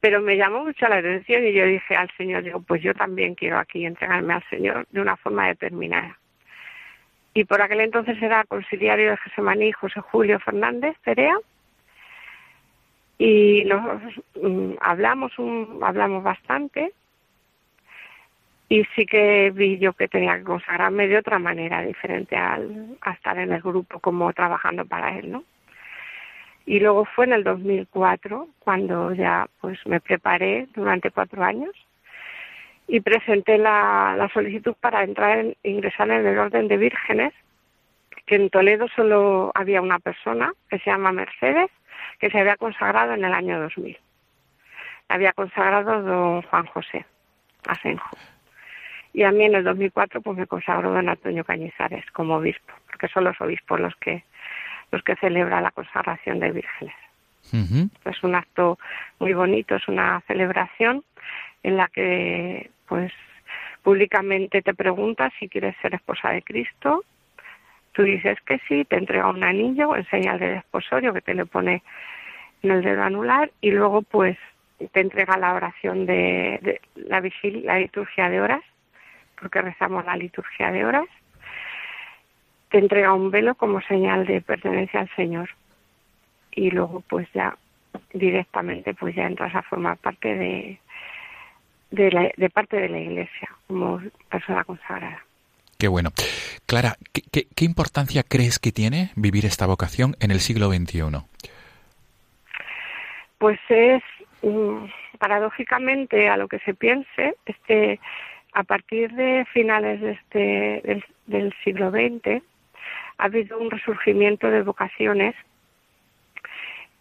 Pero 0.00 0.20
me 0.20 0.36
llamó 0.36 0.64
mucho 0.64 0.86
la 0.88 0.96
atención 0.96 1.46
y 1.46 1.52
yo 1.52 1.64
dije 1.64 1.94
al 1.96 2.10
Señor, 2.16 2.42
digo, 2.42 2.60
pues 2.60 2.82
yo 2.82 2.92
también 2.92 3.34
quiero 3.34 3.58
aquí 3.58 3.86
entregarme 3.86 4.34
al 4.34 4.44
Señor 4.50 4.86
de 4.90 5.00
una 5.00 5.16
forma 5.16 5.46
determinada. 5.46 6.18
Y 7.34 7.44
por 7.44 7.62
aquel 7.62 7.80
entonces 7.80 8.20
era 8.20 8.44
conciliario 8.44 9.10
de 9.10 9.16
Gesemaní 9.16 9.72
José 9.72 10.00
Julio 10.00 10.38
Fernández 10.40 10.96
Perea, 11.04 11.36
y 13.18 13.64
nos 13.64 14.00
mm, 14.40 14.74
hablamos 14.80 15.36
un, 15.38 15.80
hablamos 15.82 16.22
bastante 16.22 16.92
y 18.68 18.84
sí 18.94 19.06
que 19.06 19.50
vi 19.50 19.78
yo 19.78 19.92
que 19.94 20.08
tenía 20.08 20.38
que 20.38 20.44
consagrarme 20.44 21.08
de 21.08 21.18
otra 21.18 21.38
manera 21.38 21.82
diferente 21.82 22.36
al, 22.36 22.96
a 23.00 23.12
estar 23.12 23.38
en 23.38 23.52
el 23.52 23.60
grupo 23.60 23.98
como 23.98 24.32
trabajando 24.32 24.84
para 24.86 25.18
él, 25.18 25.32
¿no? 25.32 25.44
Y 26.66 26.80
luego 26.80 27.06
fue 27.06 27.24
en 27.24 27.32
el 27.32 27.44
2004 27.44 28.46
cuando 28.58 29.14
ya 29.14 29.48
pues 29.60 29.78
me 29.86 30.00
preparé 30.00 30.68
durante 30.74 31.10
cuatro 31.10 31.42
años 31.42 31.74
y 32.86 33.00
presenté 33.00 33.56
la, 33.58 34.14
la 34.16 34.28
solicitud 34.28 34.74
para 34.78 35.02
entrar 35.02 35.38
en, 35.38 35.56
ingresar 35.62 36.10
en 36.10 36.26
el 36.26 36.38
orden 36.38 36.68
de 36.68 36.76
vírgenes, 36.76 37.32
que 38.26 38.36
en 38.36 38.50
Toledo 38.50 38.86
solo 38.94 39.50
había 39.54 39.80
una 39.80 39.98
persona 39.98 40.52
que 40.68 40.78
se 40.78 40.90
llama 40.90 41.10
Mercedes, 41.10 41.70
que 42.18 42.30
se 42.30 42.38
había 42.38 42.56
consagrado 42.56 43.14
en 43.14 43.24
el 43.24 43.32
año 43.32 43.60
2000. 43.60 43.98
Había 45.08 45.32
consagrado 45.32 46.02
don 46.02 46.42
Juan 46.42 46.66
José 46.66 47.06
Asenjo. 47.66 48.16
Y 49.12 49.22
a 49.22 49.32
mí 49.32 49.44
en 49.44 49.54
el 49.54 49.64
2004 49.64 50.20
pues 50.20 50.38
me 50.38 50.46
consagró 50.46 50.92
don 50.92 51.08
Antonio 51.08 51.44
Cañizares 51.44 52.04
como 52.12 52.36
obispo, 52.36 52.72
porque 52.86 53.08
son 53.08 53.24
los 53.24 53.40
obispos 53.40 53.80
los 53.80 53.96
que 53.96 54.24
los 54.90 55.02
que 55.02 55.16
celebran 55.16 55.62
la 55.62 55.70
consagración 55.70 56.40
de 56.40 56.50
vírgenes. 56.50 56.94
Es 58.04 58.22
un 58.22 58.34
acto 58.34 58.78
muy 59.18 59.32
bonito, 59.32 59.74
es 59.76 59.88
una 59.88 60.20
celebración 60.26 61.04
en 61.62 61.76
la 61.76 61.88
que 61.88 62.70
pues 62.86 63.12
públicamente 63.82 64.60
te 64.62 64.74
preguntas 64.74 65.32
si 65.38 65.48
quieres 65.48 65.74
ser 65.80 65.94
esposa 65.94 66.30
de 66.30 66.42
Cristo, 66.42 67.04
tú 67.98 68.04
dices 68.04 68.38
que 68.42 68.60
sí, 68.68 68.84
te 68.84 68.96
entrega 68.96 69.28
un 69.28 69.42
anillo 69.42 69.96
en 69.96 70.08
señal 70.08 70.38
de 70.38 70.50
desposorio 70.50 71.12
que 71.12 71.20
te 71.20 71.34
le 71.34 71.46
pone 71.46 71.82
en 72.62 72.70
el 72.70 72.82
dedo 72.82 73.02
anular 73.02 73.50
y 73.60 73.72
luego 73.72 74.02
pues 74.02 74.38
te 74.92 75.00
entrega 75.00 75.36
la 75.36 75.54
oración 75.54 76.06
de, 76.06 76.80
la 76.94 77.20
vigilia, 77.20 77.72
la 77.72 77.80
liturgia 77.80 78.28
de 78.28 78.40
horas, 78.40 78.62
porque 79.40 79.62
rezamos 79.62 80.04
la 80.04 80.16
liturgia 80.16 80.70
de 80.70 80.84
horas, 80.84 81.06
te 82.68 82.78
entrega 82.78 83.12
un 83.12 83.32
velo 83.32 83.56
como 83.56 83.80
señal 83.80 84.26
de 84.26 84.42
pertenencia 84.42 85.00
al 85.00 85.10
Señor 85.16 85.50
y 86.52 86.70
luego 86.70 87.00
pues 87.00 87.26
ya 87.32 87.56
directamente 88.12 88.94
pues 88.94 89.16
ya 89.16 89.26
entras 89.26 89.56
a 89.56 89.62
formar 89.62 89.96
parte 89.96 90.36
de, 90.36 90.78
de, 91.90 92.50
parte 92.50 92.76
de 92.76 92.90
la 92.90 93.00
Iglesia 93.00 93.48
como 93.66 94.00
persona 94.30 94.62
consagrada. 94.62 95.24
Qué 95.78 95.86
bueno. 95.86 96.10
Clara, 96.66 96.96
¿qué, 97.12 97.64
importancia 97.64 98.24
crees 98.24 98.58
que 98.58 98.72
tiene 98.72 99.10
vivir 99.14 99.46
esta 99.46 99.64
vocación 99.64 100.16
en 100.18 100.32
el 100.32 100.40
siglo 100.40 100.70
XXI? 100.72 101.02
Pues 103.38 103.60
es, 103.68 104.02
mm, 104.42 104.86
paradójicamente, 105.20 106.28
a 106.28 106.36
lo 106.36 106.48
que 106.48 106.58
se 106.60 106.74
piense, 106.74 107.36
este, 107.46 108.00
a 108.54 108.64
partir 108.64 109.12
de 109.12 109.46
finales 109.52 110.00
de 110.00 110.10
este, 110.10 110.82
del, 110.84 111.04
del 111.26 111.54
siglo 111.62 111.92
XX, 111.92 112.42
ha 113.18 113.24
habido 113.24 113.56
un 113.58 113.70
resurgimiento 113.70 114.50
de 114.50 114.62
vocaciones 114.62 115.36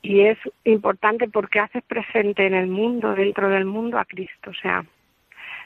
y 0.03 0.21
es 0.21 0.37
importante 0.65 1.27
porque 1.27 1.59
haces 1.59 1.83
presente 1.83 2.45
en 2.45 2.53
el 2.53 2.67
mundo, 2.67 3.15
dentro 3.15 3.49
del 3.49 3.65
mundo, 3.65 3.97
a 3.97 4.05
Cristo. 4.05 4.51
O 4.51 4.53
sea, 4.53 4.85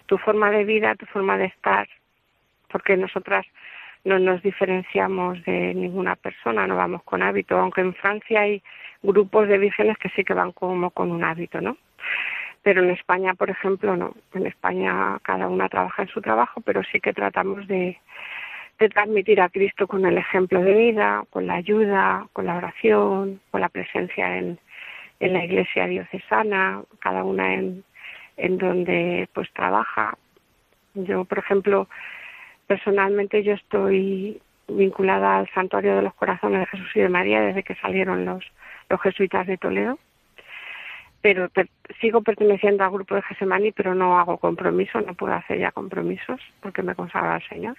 tu 0.05 0.17
forma 0.17 0.49
de 0.49 0.63
vida, 0.63 0.95
tu 0.95 1.05
forma 1.07 1.37
de 1.37 1.47
estar, 1.47 1.89
porque 2.71 2.97
nosotras 2.97 3.45
no 4.03 4.17
nos 4.19 4.41
diferenciamos 4.41 5.43
de 5.45 5.73
ninguna 5.73 6.15
persona, 6.15 6.65
no 6.65 6.75
vamos 6.75 7.03
con 7.03 7.21
hábito, 7.21 7.57
aunque 7.57 7.81
en 7.81 7.93
Francia 7.93 8.41
hay 8.41 8.63
grupos 9.03 9.47
de 9.47 9.57
vírgenes 9.57 9.97
que 9.97 10.09
sí 10.09 10.23
que 10.23 10.33
van 10.33 10.51
como 10.51 10.91
con 10.91 11.11
un 11.11 11.23
hábito, 11.23 11.61
¿no? 11.61 11.77
Pero 12.63 12.83
en 12.83 12.91
España, 12.91 13.33
por 13.33 13.49
ejemplo, 13.49 13.95
no. 13.95 14.13
En 14.33 14.45
España 14.45 15.19
cada 15.23 15.47
una 15.47 15.69
trabaja 15.69 16.03
en 16.03 16.09
su 16.09 16.21
trabajo, 16.21 16.61
pero 16.61 16.83
sí 16.83 16.99
que 16.99 17.13
tratamos 17.13 17.67
de, 17.67 17.99
transmitir 18.95 19.39
a 19.41 19.49
Cristo 19.49 19.85
con 19.85 20.07
el 20.07 20.17
ejemplo 20.17 20.59
de 20.59 20.73
vida, 20.73 21.23
con 21.29 21.45
la 21.45 21.53
ayuda, 21.53 22.25
con 22.33 22.47
la 22.47 22.55
oración, 22.55 23.39
con 23.51 23.61
la 23.61 23.69
presencia 23.69 24.39
en, 24.39 24.57
en 25.19 25.33
la 25.33 25.45
iglesia 25.45 25.85
diocesana, 25.85 26.81
cada 26.99 27.23
una 27.23 27.53
en, 27.53 27.83
en 28.37 28.57
donde 28.57 29.29
pues 29.33 29.51
trabaja. 29.53 30.17
Yo, 30.95 31.25
por 31.25 31.37
ejemplo, 31.37 31.87
personalmente 32.71 33.43
yo 33.43 33.51
estoy 33.55 34.41
vinculada 34.69 35.39
al 35.39 35.49
Santuario 35.49 35.93
de 35.97 36.03
los 36.03 36.13
Corazones 36.13 36.61
de 36.61 36.65
Jesús 36.67 36.89
y 36.95 37.01
de 37.01 37.09
María 37.09 37.41
desde 37.41 37.63
que 37.63 37.75
salieron 37.75 38.23
los, 38.23 38.49
los 38.89 39.01
jesuitas 39.01 39.45
de 39.45 39.57
Toledo, 39.57 39.99
pero 41.21 41.49
sigo 41.99 42.21
perteneciendo 42.21 42.85
al 42.85 42.91
grupo 42.91 43.15
de 43.15 43.23
Gesemani, 43.23 43.73
pero 43.73 43.93
no 43.93 44.17
hago 44.17 44.37
compromisos, 44.37 45.05
no 45.05 45.13
puedo 45.15 45.33
hacer 45.33 45.59
ya 45.59 45.73
compromisos 45.73 46.39
porque 46.61 46.81
me 46.81 46.95
consagra 46.95 47.35
al 47.35 47.43
Señor. 47.49 47.75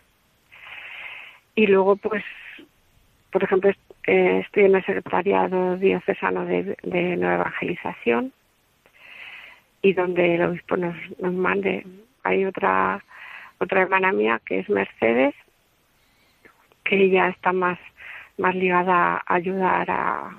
Y 1.55 1.69
luego, 1.69 1.97
pues, 1.97 2.23
por 3.31 3.45
ejemplo, 3.45 3.71
eh, 4.07 4.43
estoy 4.45 4.65
en 4.65 4.75
el 4.75 4.85
secretariado 4.85 5.79
diocesano 5.79 6.45
de, 6.45 6.77
Nueva 7.17 7.37
Evangelización 7.37 8.35
y 9.81 9.95
donde 9.95 10.35
el 10.35 10.43
obispo 10.43 10.77
nos, 10.77 10.97
nos 11.19 11.33
mande. 11.33 11.87
Hay 12.25 12.45
otra 12.45 13.03
otra 13.63 13.83
hermana 13.83 14.13
mía 14.13 14.41
que 14.45 14.61
es 14.61 14.69
Mercedes, 14.69 15.35
que 16.85 16.97
ella 17.05 17.29
está 17.29 17.53
más, 17.53 17.79
más 18.39 18.55
ligada 18.55 19.23
a 19.27 19.35
ayudar 19.35 19.91
a, 19.91 20.39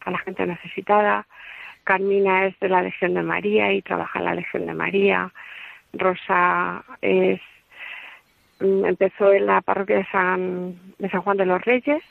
a 0.00 0.10
la 0.10 0.18
gente 0.18 0.46
necesitada. 0.46 1.26
Carmina 1.84 2.46
es 2.46 2.58
de 2.60 2.68
la 2.68 2.82
Legión 2.82 3.14
de 3.14 3.22
María 3.22 3.72
y 3.72 3.82
trabaja 3.82 4.18
en 4.18 4.24
la 4.24 4.34
Legión 4.34 4.66
de 4.66 4.74
María. 4.74 5.32
Rosa 5.92 6.84
es 7.00 7.40
Mm, 8.60 8.84
empezó 8.84 9.32
en 9.32 9.46
la 9.46 9.62
parroquia 9.62 9.96
de 9.96 10.06
San, 10.06 10.76
de 10.98 11.08
San 11.10 11.22
Juan 11.22 11.38
de 11.38 11.46
los 11.46 11.62
Reyes 11.62 12.02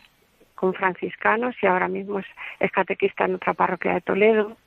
con 0.56 0.74
franciscanos 0.74 1.56
y 1.62 1.68
ahora 1.68 1.88
mismo 1.88 2.20
es, 2.20 2.72
catequista 2.72 3.26
en 3.26 3.36
otra 3.36 3.54
parroquia 3.54 3.94
de 3.94 4.02
Toledo. 4.02 4.58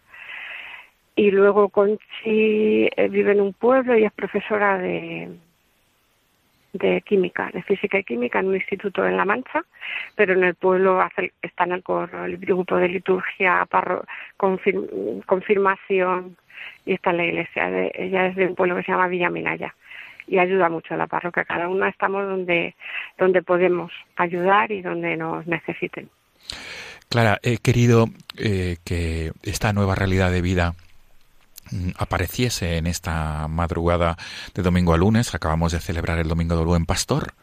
Y 1.16 1.30
luego 1.30 1.68
Conchi 1.68 2.88
eh, 2.96 3.08
vive 3.10 3.32
en 3.32 3.40
un 3.40 3.52
pueblo 3.52 3.98
y 3.98 4.04
es 4.04 4.12
profesora 4.12 4.78
de, 4.78 5.28
de 6.72 7.02
química, 7.02 7.50
de 7.52 7.62
física 7.62 7.98
y 7.98 8.04
química 8.04 8.40
en 8.40 8.48
un 8.48 8.54
instituto 8.56 9.06
en 9.06 9.16
La 9.16 9.24
Mancha, 9.24 9.62
pero 10.16 10.32
en 10.32 10.44
el 10.44 10.54
pueblo 10.54 11.00
está 11.42 11.64
en 11.64 11.72
el, 11.72 11.82
el 12.24 12.36
grupo 12.38 12.76
de 12.76 12.88
liturgia, 12.88 13.66
confirmación 15.26 16.36
y 16.86 16.94
está 16.94 17.10
en 17.10 17.16
la 17.16 17.24
iglesia. 17.24 17.70
De, 17.70 17.92
ella 17.94 18.26
es 18.26 18.36
de 18.36 18.46
un 18.46 18.54
pueblo 18.54 18.76
que 18.76 18.82
se 18.84 18.92
llama 18.92 19.08
Villa 19.08 19.30
Minaya 19.30 19.74
y 20.26 20.38
ayuda 20.38 20.68
mucho 20.68 20.94
a 20.94 20.96
la 20.96 21.06
parroquia. 21.06 21.44
Cada 21.44 21.68
una 21.68 21.88
estamos 21.88 22.26
donde, 22.26 22.74
donde 23.18 23.42
podemos 23.42 23.92
ayudar 24.16 24.72
y 24.72 24.82
donde 24.82 25.16
nos 25.16 25.46
necesiten. 25.46 26.08
Clara, 27.08 27.38
he 27.42 27.58
querido 27.58 28.06
eh, 28.38 28.76
que 28.84 29.32
esta 29.42 29.72
nueva 29.72 29.94
realidad 29.94 30.30
de 30.30 30.40
vida 30.40 30.74
apareciese 31.96 32.76
en 32.76 32.86
esta 32.86 33.48
madrugada 33.48 34.16
de 34.54 34.62
domingo 34.62 34.94
a 34.94 34.98
lunes. 34.98 35.34
Acabamos 35.34 35.72
de 35.72 35.80
celebrar 35.80 36.18
el 36.18 36.28
Domingo 36.28 36.56
del 36.56 36.66
Buen 36.66 36.86
Pastor, 36.86 37.34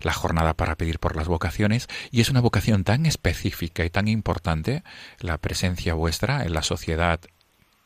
la 0.00 0.12
jornada 0.12 0.54
para 0.54 0.76
pedir 0.76 0.98
por 0.98 1.16
las 1.16 1.28
vocaciones, 1.28 1.88
y 2.10 2.20
es 2.20 2.30
una 2.30 2.40
vocación 2.40 2.84
tan 2.84 3.06
específica 3.06 3.84
y 3.84 3.90
tan 3.90 4.08
importante 4.08 4.82
la 5.18 5.38
presencia 5.38 5.94
vuestra 5.94 6.44
en 6.44 6.52
la 6.52 6.62
sociedad 6.62 7.20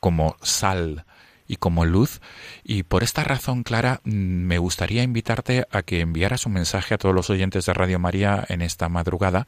como 0.00 0.36
sal 0.42 1.04
y 1.48 1.56
como 1.56 1.84
luz. 1.84 2.20
Y 2.64 2.82
por 2.82 3.02
esta 3.02 3.24
razón, 3.24 3.62
Clara, 3.62 4.00
mm, 4.04 4.10
me 4.10 4.58
gustaría 4.58 5.02
invitarte 5.02 5.66
a 5.70 5.82
que 5.82 6.00
enviaras 6.00 6.46
un 6.46 6.52
mensaje 6.52 6.94
a 6.94 6.98
todos 6.98 7.14
los 7.14 7.30
oyentes 7.30 7.66
de 7.66 7.74
Radio 7.74 7.98
María 7.98 8.44
en 8.48 8.62
esta 8.62 8.88
madrugada, 8.88 9.46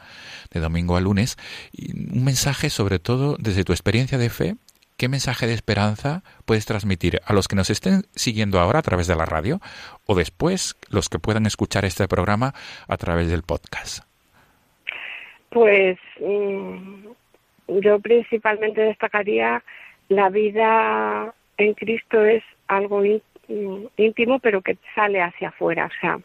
de 0.51 0.61
domingo 0.61 0.97
a 0.97 1.01
lunes, 1.01 1.37
un 1.77 2.25
mensaje 2.25 2.71
sobre 2.71 2.99
todo 2.99 3.37
desde 3.39 3.65
tu 3.65 3.73
experiencia 3.73 4.19
de 4.19 4.31
fe. 4.31 4.57
¿Qué 4.99 5.09
mensaje 5.09 5.47
de 5.47 5.55
esperanza 5.55 6.25
puedes 6.45 6.67
transmitir 6.67 7.21
a 7.25 7.33
los 7.33 7.47
que 7.47 7.55
nos 7.55 7.71
estén 7.71 8.03
siguiendo 8.17 8.59
ahora 8.59 8.81
a 8.81 8.83
través 8.83 9.07
de 9.07 9.15
la 9.15 9.27
radio 9.27 9.61
o 10.07 10.17
después 10.17 10.75
los 10.91 11.09
que 11.09 11.21
puedan 11.21 11.47
escuchar 11.47 11.85
este 11.85 12.09
programa 12.09 12.53
a 12.89 12.97
través 12.97 13.31
del 13.31 13.45
podcast? 13.45 14.03
Pues 15.51 15.99
mm, 16.21 17.07
yo 17.81 18.01
principalmente 18.01 18.81
destacaría 18.81 19.63
la 20.09 20.31
vida 20.31 21.33
en 21.59 21.75
Cristo 21.75 22.25
es 22.25 22.43
algo 22.67 23.05
íntimo, 23.97 24.41
pero 24.41 24.63
que 24.63 24.79
sale 24.97 25.23
hacia 25.23 25.51
afuera. 25.51 25.87
O 25.87 26.01
sea, 26.01 26.19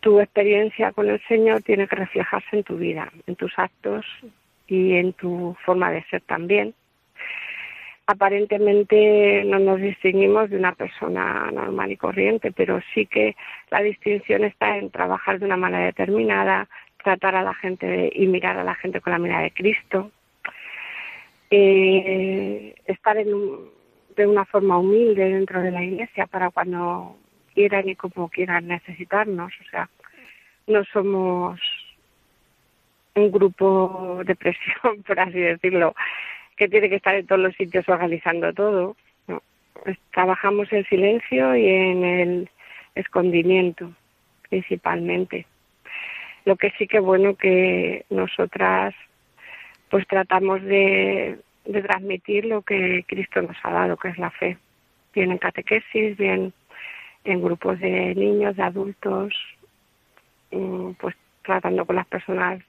tu 0.00 0.18
experiencia 0.18 0.90
con 0.90 1.08
el 1.08 1.22
Señor 1.28 1.62
tiene 1.62 1.86
que 1.86 1.94
reflejarse 1.94 2.56
en 2.56 2.64
tu 2.64 2.76
vida, 2.76 3.12
en 3.28 3.36
tus 3.36 3.56
actos 3.56 4.04
y 4.66 4.94
en 4.94 5.12
tu 5.12 5.56
forma 5.64 5.92
de 5.92 6.02
ser 6.10 6.22
también. 6.22 6.74
Aparentemente 8.06 9.44
no 9.46 9.58
nos 9.58 9.80
distinguimos 9.80 10.50
de 10.50 10.58
una 10.58 10.74
persona 10.74 11.50
normal 11.50 11.90
y 11.92 11.96
corriente, 11.96 12.52
pero 12.52 12.80
sí 12.92 13.06
que 13.06 13.34
la 13.70 13.80
distinción 13.80 14.44
está 14.44 14.76
en 14.76 14.90
trabajar 14.90 15.38
de 15.38 15.46
una 15.46 15.56
manera 15.56 15.86
determinada, 15.86 16.68
tratar 17.02 17.34
a 17.34 17.42
la 17.42 17.54
gente 17.54 18.12
y 18.14 18.26
mirar 18.26 18.58
a 18.58 18.64
la 18.64 18.74
gente 18.74 19.00
con 19.00 19.12
la 19.12 19.18
mirada 19.18 19.42
de 19.42 19.52
Cristo, 19.52 20.10
eh, 21.50 22.74
estar 22.86 23.16
en 23.16 23.32
un, 23.32 23.70
de 24.16 24.26
una 24.26 24.44
forma 24.44 24.78
humilde 24.78 25.30
dentro 25.30 25.62
de 25.62 25.70
la 25.70 25.82
iglesia 25.82 26.26
para 26.26 26.50
cuando 26.50 27.16
quieran 27.54 27.88
y 27.88 27.96
como 27.96 28.28
quieran 28.28 28.68
necesitarnos. 28.68 29.52
O 29.60 29.70
sea, 29.70 29.88
no 30.66 30.84
somos 30.86 31.60
un 33.14 33.30
grupo 33.30 34.20
de 34.24 34.34
presión, 34.34 35.02
por 35.06 35.20
así 35.20 35.38
decirlo, 35.38 35.94
que 36.56 36.68
tiene 36.68 36.88
que 36.88 36.96
estar 36.96 37.14
en 37.14 37.26
todos 37.26 37.40
los 37.40 37.54
sitios 37.56 37.88
organizando 37.88 38.52
todo. 38.52 38.96
Trabajamos 40.12 40.72
en 40.72 40.84
silencio 40.86 41.56
y 41.56 41.68
en 41.68 42.04
el 42.04 42.50
escondimiento, 42.94 43.90
principalmente. 44.48 45.46
Lo 46.44 46.56
que 46.56 46.70
sí 46.78 46.86
que 46.86 47.00
bueno 47.00 47.34
que 47.36 48.04
nosotras 48.10 48.94
pues 49.90 50.06
tratamos 50.08 50.62
de, 50.62 51.38
de 51.64 51.82
transmitir 51.82 52.46
lo 52.46 52.62
que 52.62 53.04
Cristo 53.06 53.42
nos 53.42 53.56
ha 53.62 53.70
dado, 53.70 53.96
que 53.96 54.08
es 54.08 54.18
la 54.18 54.30
fe. 54.30 54.58
Bien 55.14 55.30
en 55.30 55.38
catequesis, 55.38 56.16
bien 56.16 56.52
en 57.24 57.42
grupos 57.42 57.78
de 57.80 58.14
niños, 58.14 58.56
de 58.56 58.62
adultos, 58.62 59.34
mm, 60.50 60.92
pues 60.92 61.14
tratando 61.42 61.84
con 61.84 61.96
las 61.96 62.06
personas 62.06 62.62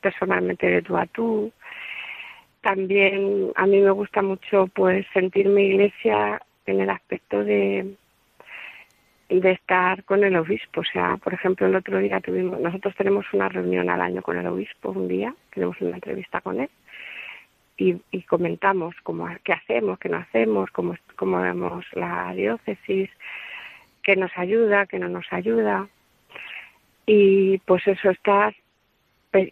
personalmente 0.00 0.66
de 0.66 0.82
tú 0.82 0.96
a 0.96 1.06
tú. 1.06 1.52
También 2.68 3.50
a 3.54 3.64
mí 3.64 3.80
me 3.80 3.90
gusta 3.92 4.20
mucho 4.20 4.66
pues 4.74 5.06
sentir 5.14 5.48
mi 5.48 5.68
iglesia 5.68 6.38
en 6.66 6.80
el 6.82 6.90
aspecto 6.90 7.42
de 7.42 7.94
de 9.30 9.52
estar 9.52 10.04
con 10.04 10.22
el 10.22 10.36
obispo. 10.36 10.82
O 10.82 10.84
sea, 10.84 11.16
por 11.16 11.32
ejemplo, 11.32 11.66
el 11.66 11.76
otro 11.76 11.96
día 11.98 12.20
tuvimos, 12.20 12.60
nosotros 12.60 12.94
tenemos 12.94 13.24
una 13.32 13.48
reunión 13.48 13.88
al 13.88 14.02
año 14.02 14.20
con 14.20 14.36
el 14.36 14.46
obispo, 14.46 14.90
un 14.90 15.08
día, 15.08 15.34
tenemos 15.54 15.80
una 15.80 15.94
entrevista 15.94 16.42
con 16.42 16.60
él 16.60 16.68
y, 17.78 17.94
comentamos 18.24 18.94
cómo, 19.02 19.26
qué 19.44 19.54
hacemos, 19.54 19.98
qué 19.98 20.10
no 20.10 20.18
hacemos, 20.18 20.70
cómo, 20.70 20.94
cómo 21.16 21.40
vemos 21.40 21.86
la 21.94 22.34
diócesis, 22.34 23.08
qué 24.02 24.14
nos 24.14 24.36
ayuda, 24.36 24.84
qué 24.84 24.98
no 24.98 25.08
nos 25.08 25.32
ayuda. 25.32 25.88
Y 27.06 27.56
pues 27.60 27.86
eso 27.86 28.10
está 28.10 28.52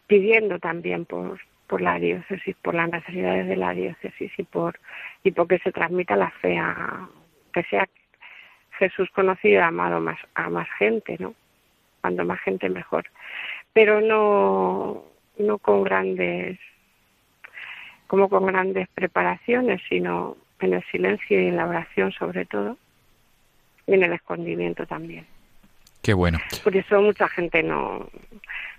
pidiendo 0.06 0.58
también 0.58 1.06
por, 1.06 1.40
por 1.66 1.80
la 1.80 1.98
diócesis, 1.98 2.56
por 2.62 2.74
las 2.74 2.90
necesidades 2.90 3.46
de 3.46 3.56
la 3.56 3.72
diócesis 3.72 4.32
y 4.36 4.42
por 4.42 4.78
y 5.22 5.32
porque 5.32 5.58
se 5.58 5.72
transmita 5.72 6.16
la 6.16 6.30
fe 6.30 6.58
a 6.58 7.08
que 7.52 7.62
sea 7.64 7.88
Jesús 8.78 9.08
conocido 9.10 9.54
y 9.54 9.62
amado 9.62 10.00
más 10.00 10.18
a 10.34 10.48
más 10.48 10.68
gente, 10.78 11.16
¿no? 11.18 11.34
Cuando 12.00 12.24
más 12.24 12.40
gente 12.40 12.68
mejor. 12.68 13.06
Pero 13.72 14.00
no 14.00 15.04
no 15.38 15.58
con 15.58 15.82
grandes 15.82 16.58
como 18.06 18.28
con 18.28 18.46
grandes 18.46 18.88
preparaciones, 18.88 19.82
sino 19.88 20.36
en 20.60 20.74
el 20.74 20.84
silencio 20.90 21.40
y 21.40 21.48
en 21.48 21.56
la 21.56 21.66
oración 21.66 22.12
sobre 22.12 22.46
todo 22.46 22.76
y 23.86 23.94
en 23.94 24.04
el 24.04 24.12
escondimiento 24.12 24.86
también. 24.86 25.26
Qué 26.02 26.14
bueno. 26.14 26.38
Por 26.62 26.76
eso 26.76 27.02
mucha 27.02 27.28
gente 27.28 27.62
no, 27.64 28.08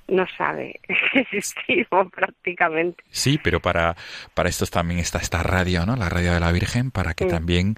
no 0.08 0.26
sabe 0.38 0.80
que 0.88 1.20
existimos 1.20 2.12
prácticamente. 2.12 3.04
Sí, 3.10 3.39
pero 3.41 3.62
para, 3.62 3.96
para 4.34 4.50
esto 4.50 4.65
también 4.65 5.00
está 5.00 5.20
esta 5.20 5.43
radio, 5.43 5.86
¿no? 5.86 5.96
La 5.96 6.10
radio 6.10 6.34
de 6.34 6.39
la 6.39 6.52
Virgen, 6.52 6.91
para 6.91 7.13
que 7.13 7.26
también 7.26 7.76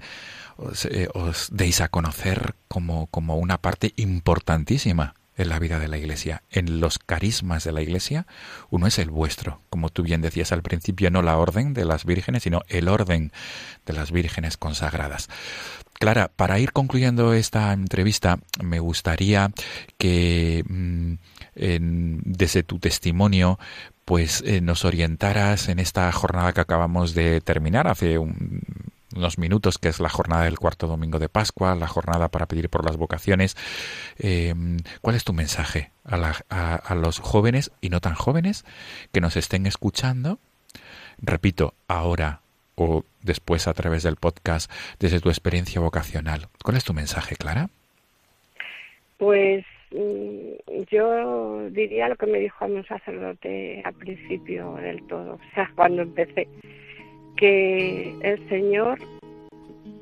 os, 0.56 0.84
eh, 0.86 1.08
os, 1.14 1.48
deis 1.52 1.80
a 1.80 1.88
conocer 1.88 2.54
como, 2.68 3.06
como 3.06 3.36
una 3.36 3.58
parte 3.58 3.92
importantísima 3.96 5.14
en 5.36 5.48
la 5.48 5.58
vida 5.58 5.78
de 5.78 5.88
la 5.88 5.96
Iglesia, 5.96 6.42
en 6.50 6.80
los 6.80 6.98
carismas 6.98 7.64
de 7.64 7.72
la 7.72 7.80
Iglesia, 7.80 8.26
uno 8.68 8.86
es 8.86 8.98
el 8.98 9.10
vuestro, 9.10 9.62
como 9.70 9.88
tú 9.88 10.02
bien 10.02 10.20
decías 10.20 10.52
al 10.52 10.62
principio, 10.62 11.10
no 11.10 11.22
la 11.22 11.38
orden 11.38 11.72
de 11.72 11.86
las 11.86 12.04
vírgenes, 12.04 12.42
sino 12.42 12.60
el 12.68 12.88
orden 12.88 13.32
de 13.86 13.92
las 13.94 14.12
vírgenes 14.12 14.58
consagradas. 14.58 15.30
Clara, 15.98 16.30
para 16.34 16.58
ir 16.58 16.72
concluyendo 16.72 17.32
esta 17.32 17.72
entrevista, 17.72 18.38
me 18.62 18.80
gustaría 18.80 19.50
que 19.98 20.64
mm, 21.56 22.18
desde 22.24 22.62
tu 22.62 22.78
testimonio 22.78 23.58
pues 24.04 24.42
eh, 24.44 24.60
nos 24.60 24.84
orientaras 24.84 25.68
en 25.68 25.78
esta 25.78 26.10
jornada 26.10 26.52
que 26.52 26.60
acabamos 26.60 27.14
de 27.14 27.40
terminar 27.40 27.86
hace 27.86 28.18
unos 28.18 29.38
minutos, 29.38 29.78
que 29.78 29.88
es 29.88 30.00
la 30.00 30.08
jornada 30.08 30.44
del 30.44 30.58
cuarto 30.58 30.88
domingo 30.88 31.20
de 31.20 31.28
Pascua, 31.28 31.76
la 31.76 31.86
jornada 31.86 32.28
para 32.28 32.46
pedir 32.46 32.68
por 32.70 32.84
las 32.84 32.96
vocaciones. 32.96 33.56
Eh, 34.18 34.52
¿Cuál 35.00 35.14
es 35.14 35.22
tu 35.22 35.32
mensaje 35.32 35.92
a, 36.04 36.74
a 36.74 36.94
los 36.96 37.20
jóvenes 37.20 37.70
y 37.80 37.90
no 37.90 38.00
tan 38.00 38.14
jóvenes 38.14 38.64
que 39.12 39.20
nos 39.20 39.36
estén 39.36 39.64
escuchando? 39.66 40.40
Repito, 41.18 41.74
ahora 41.86 42.40
o 42.74 43.04
después 43.22 43.68
a 43.68 43.74
través 43.74 44.02
del 44.02 44.16
podcast 44.16 44.70
desde 44.98 45.20
tu 45.20 45.28
experiencia 45.28 45.80
vocacional. 45.80 46.48
¿Cuál 46.64 46.78
es 46.78 46.84
tu 46.84 46.94
mensaje, 46.94 47.36
Clara? 47.36 47.68
Pues 49.18 49.64
yo 49.90 51.70
diría 51.70 52.08
lo 52.08 52.16
que 52.16 52.26
me 52.26 52.38
dijo 52.38 52.64
a 52.64 52.68
mi 52.68 52.82
sacerdote 52.84 53.82
al 53.84 53.94
principio 53.94 54.74
del 54.74 55.06
todo, 55.06 55.34
o 55.34 55.54
sea, 55.54 55.70
cuando 55.74 56.02
empecé, 56.02 56.48
que 57.36 58.14
el 58.22 58.48
Señor 58.48 58.98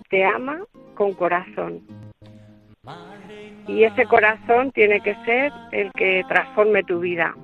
te 0.09 0.24
ama 0.24 0.64
con 0.94 1.14
corazón. 1.14 1.81
Y 3.66 3.85
ese 3.85 4.05
corazón 4.07 4.72
tiene 4.72 5.01
que 5.01 5.14
ser 5.27 5.53
el 5.72 5.92
que 5.92 6.22
transforme 6.27 6.83
tu 6.85 7.01
vida, 7.01 7.35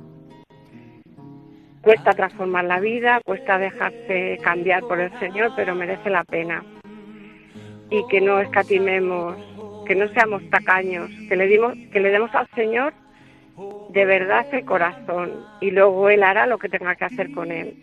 Cuesta 1.84 2.12
transformar 2.12 2.64
la 2.64 2.80
vida, 2.80 3.20
cuesta 3.26 3.58
dejarse 3.58 4.38
cambiar 4.42 4.80
por 4.84 4.98
el 5.00 5.12
Señor, 5.20 5.52
pero 5.54 5.74
merece 5.74 6.08
la 6.08 6.24
pena. 6.24 6.64
Y 7.90 8.06
que 8.08 8.22
no 8.22 8.40
escatimemos, 8.40 9.36
que 9.86 9.94
no 9.94 10.08
seamos 10.08 10.42
tacaños, 10.50 11.10
que 11.28 11.36
le, 11.36 11.46
dimos, 11.46 11.74
que 11.92 12.00
le 12.00 12.10
demos 12.10 12.34
al 12.34 12.48
Señor 12.54 12.92
de 13.90 14.04
verdad 14.04 14.46
el 14.52 14.64
corazón 14.64 15.32
y 15.60 15.70
luego 15.70 16.08
Él 16.08 16.22
hará 16.22 16.46
lo 16.46 16.58
que 16.58 16.68
tenga 16.68 16.96
que 16.96 17.04
hacer 17.04 17.32
con 17.32 17.52
Él. 17.52 17.74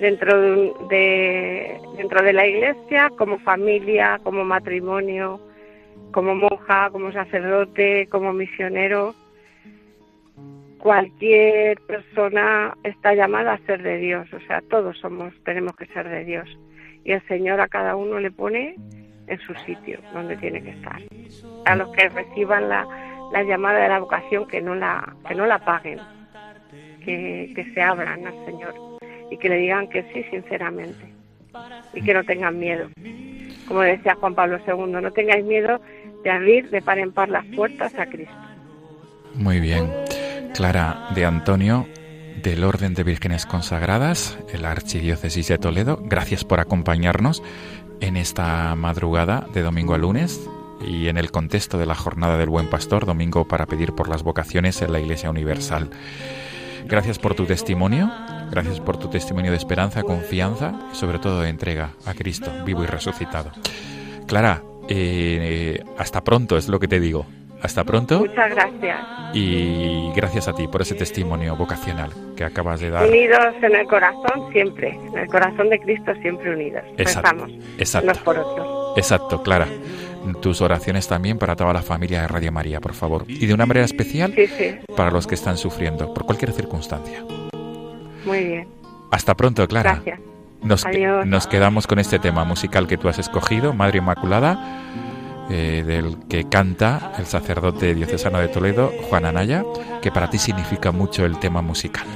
Dentro 0.00 0.40
de, 0.40 0.72
de, 0.88 1.80
dentro 1.96 2.22
de 2.22 2.32
la 2.32 2.46
iglesia, 2.46 3.10
como 3.16 3.38
familia, 3.40 4.20
como 4.22 4.44
matrimonio, 4.44 5.40
como 6.12 6.34
monja, 6.34 6.90
como 6.90 7.12
sacerdote, 7.12 8.06
como 8.08 8.32
misionero, 8.32 9.14
cualquier 10.78 11.80
persona 11.80 12.76
está 12.84 13.14
llamada 13.14 13.54
a 13.54 13.66
ser 13.66 13.82
de 13.82 13.98
Dios, 13.98 14.32
o 14.32 14.40
sea, 14.46 14.62
todos 14.62 14.96
somos, 14.98 15.34
tenemos 15.44 15.74
que 15.76 15.86
ser 15.86 16.08
de 16.08 16.24
Dios. 16.24 16.48
Y 17.04 17.12
el 17.12 17.26
Señor 17.26 17.60
a 17.60 17.68
cada 17.68 17.96
uno 17.96 18.20
le 18.20 18.30
pone 18.30 18.76
en 19.28 19.38
su 19.40 19.54
sitio, 19.66 20.00
donde 20.12 20.36
tiene 20.36 20.62
que 20.62 20.70
estar. 20.70 21.00
A 21.66 21.76
los 21.76 21.88
que 21.90 22.08
reciban 22.08 22.68
la, 22.68 22.86
la 23.32 23.42
llamada 23.42 23.80
de 23.80 23.88
la 23.88 23.98
vocación, 23.98 24.46
que 24.48 24.60
no 24.60 24.74
la, 24.74 25.14
que 25.26 25.34
no 25.34 25.46
la 25.46 25.58
paguen, 25.58 26.00
que, 27.04 27.52
que 27.54 27.72
se 27.72 27.82
abran 27.82 28.26
al 28.26 28.46
Señor 28.46 28.74
y 29.30 29.36
que 29.36 29.48
le 29.48 29.56
digan 29.56 29.88
que 29.88 30.02
sí 30.12 30.24
sinceramente 30.30 31.12
y 31.94 32.02
que 32.02 32.14
no 32.14 32.24
tengan 32.24 32.58
miedo. 32.58 32.88
Como 33.66 33.80
decía 33.80 34.14
Juan 34.14 34.34
Pablo 34.34 34.58
II, 34.66 35.00
no 35.00 35.12
tengáis 35.12 35.44
miedo 35.44 35.80
de 36.24 36.30
abrir 36.30 36.70
de 36.70 36.82
par 36.82 36.98
en 36.98 37.12
par 37.12 37.28
las 37.28 37.44
puertas 37.46 37.94
a 37.98 38.06
Cristo. 38.06 38.34
Muy 39.34 39.60
bien. 39.60 39.90
Clara 40.54 41.08
de 41.14 41.24
Antonio, 41.24 41.86
del 42.42 42.64
Orden 42.64 42.94
de 42.94 43.04
Vírgenes 43.04 43.46
Consagradas, 43.46 44.38
el 44.52 44.64
Archidiócesis 44.64 45.48
de 45.48 45.58
Toledo, 45.58 45.98
gracias 46.02 46.44
por 46.44 46.60
acompañarnos 46.60 47.42
en 48.00 48.16
esta 48.16 48.74
madrugada 48.74 49.46
de 49.52 49.62
domingo 49.62 49.94
a 49.94 49.98
lunes 49.98 50.48
y 50.86 51.08
en 51.08 51.16
el 51.16 51.30
contexto 51.30 51.78
de 51.78 51.86
la 51.86 51.94
Jornada 51.94 52.38
del 52.38 52.48
Buen 52.48 52.68
Pastor, 52.68 53.06
domingo 53.06 53.46
para 53.46 53.66
pedir 53.66 53.92
por 53.92 54.08
las 54.08 54.22
vocaciones 54.22 54.80
en 54.82 54.92
la 54.92 55.00
Iglesia 55.00 55.30
Universal. 55.30 55.90
Gracias 56.86 57.18
por 57.18 57.34
tu 57.34 57.44
testimonio, 57.44 58.10
gracias 58.50 58.80
por 58.80 58.96
tu 58.96 59.08
testimonio 59.08 59.50
de 59.50 59.56
esperanza, 59.56 60.02
confianza 60.02 60.88
y 60.92 60.96
sobre 60.96 61.18
todo 61.18 61.40
de 61.40 61.50
entrega 61.50 61.94
a 62.06 62.14
Cristo, 62.14 62.50
vivo 62.64 62.84
y 62.84 62.86
resucitado. 62.86 63.50
Clara, 64.26 64.62
eh, 64.88 65.84
hasta 65.98 66.24
pronto 66.24 66.56
es 66.56 66.68
lo 66.68 66.80
que 66.80 66.88
te 66.88 67.00
digo. 67.00 67.26
Hasta 67.62 67.84
pronto. 67.84 68.20
Muchas 68.20 68.50
gracias. 68.50 68.98
Y 69.34 70.12
gracias 70.14 70.48
a 70.48 70.54
ti 70.54 70.68
por 70.68 70.82
ese 70.82 70.94
testimonio 70.94 71.56
vocacional 71.56 72.10
que 72.36 72.44
acabas 72.44 72.80
de 72.80 72.90
dar. 72.90 73.06
Unidos 73.06 73.54
en 73.62 73.74
el 73.74 73.86
corazón 73.86 74.52
siempre, 74.52 74.90
en 74.90 75.18
el 75.18 75.26
corazón 75.26 75.68
de 75.68 75.78
Cristo 75.80 76.12
siempre 76.22 76.52
unidos. 76.52 76.84
Exacto. 76.96 77.46
exacto. 77.78 78.06
unos 78.10 78.18
por 78.18 78.38
otros. 78.38 78.96
Exacto, 78.96 79.42
Clara. 79.42 79.66
Tus 80.40 80.60
oraciones 80.60 81.08
también 81.08 81.38
para 81.38 81.56
toda 81.56 81.72
la 81.72 81.82
familia 81.82 82.22
de 82.22 82.28
Radio 82.28 82.52
María, 82.52 82.80
por 82.80 82.94
favor. 82.94 83.24
Y 83.26 83.46
de 83.46 83.54
una 83.54 83.66
manera 83.66 83.84
especial 83.84 84.34
para 84.96 85.10
los 85.10 85.26
que 85.26 85.34
están 85.34 85.56
sufriendo, 85.56 86.12
por 86.12 86.26
cualquier 86.26 86.52
circunstancia. 86.52 87.24
Muy 88.24 88.44
bien. 88.44 88.68
Hasta 89.10 89.34
pronto, 89.34 89.66
Clara. 89.66 89.94
Gracias. 90.04 90.20
Nos, 90.60 90.84
nos 91.24 91.46
quedamos 91.46 91.86
con 91.86 91.98
este 91.98 92.18
tema 92.18 92.44
musical 92.44 92.88
que 92.88 92.98
tú 92.98 93.08
has 93.08 93.18
escogido, 93.18 93.72
Madre 93.72 93.98
Inmaculada 93.98 94.58
eh, 95.50 95.82
del 95.86 96.18
que 96.28 96.48
canta 96.48 97.12
el 97.18 97.26
sacerdote 97.26 97.94
diocesano 97.94 98.38
de 98.38 98.48
Toledo, 98.48 98.92
Juan 99.08 99.24
Anaya, 99.24 99.64
que 100.02 100.10
para 100.10 100.28
ti 100.30 100.38
significa 100.38 100.92
mucho 100.92 101.24
el 101.24 101.38
tema 101.38 101.62
musical. 101.62 102.06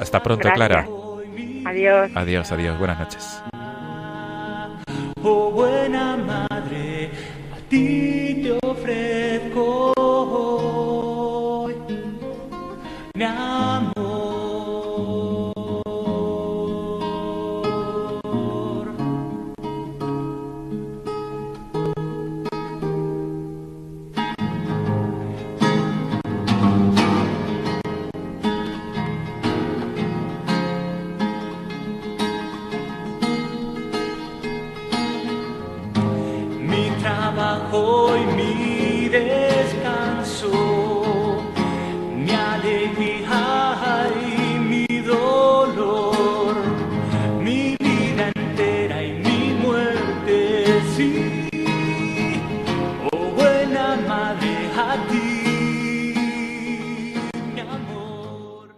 Hasta 0.00 0.22
pronto, 0.22 0.48
Clara. 0.52 0.86
Adiós. 1.64 2.10
Adiós, 2.14 2.52
adiós. 2.52 2.78
Buenas 2.78 2.98
noches. 2.98 3.42
Oh 5.22 5.50
buena 5.50 6.16
madre, 6.16 7.10
a 7.54 7.68
ti 7.68 8.40
te 8.42 8.58
ofrezco 8.66 9.92
hoy 9.98 11.74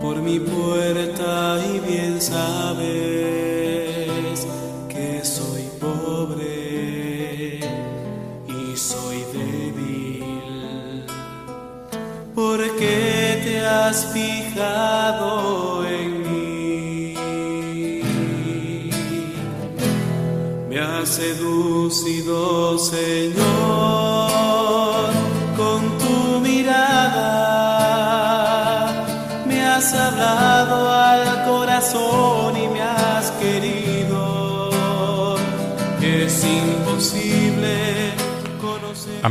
por 0.00 0.22
mi 0.22 0.38
puerta 0.38 0.69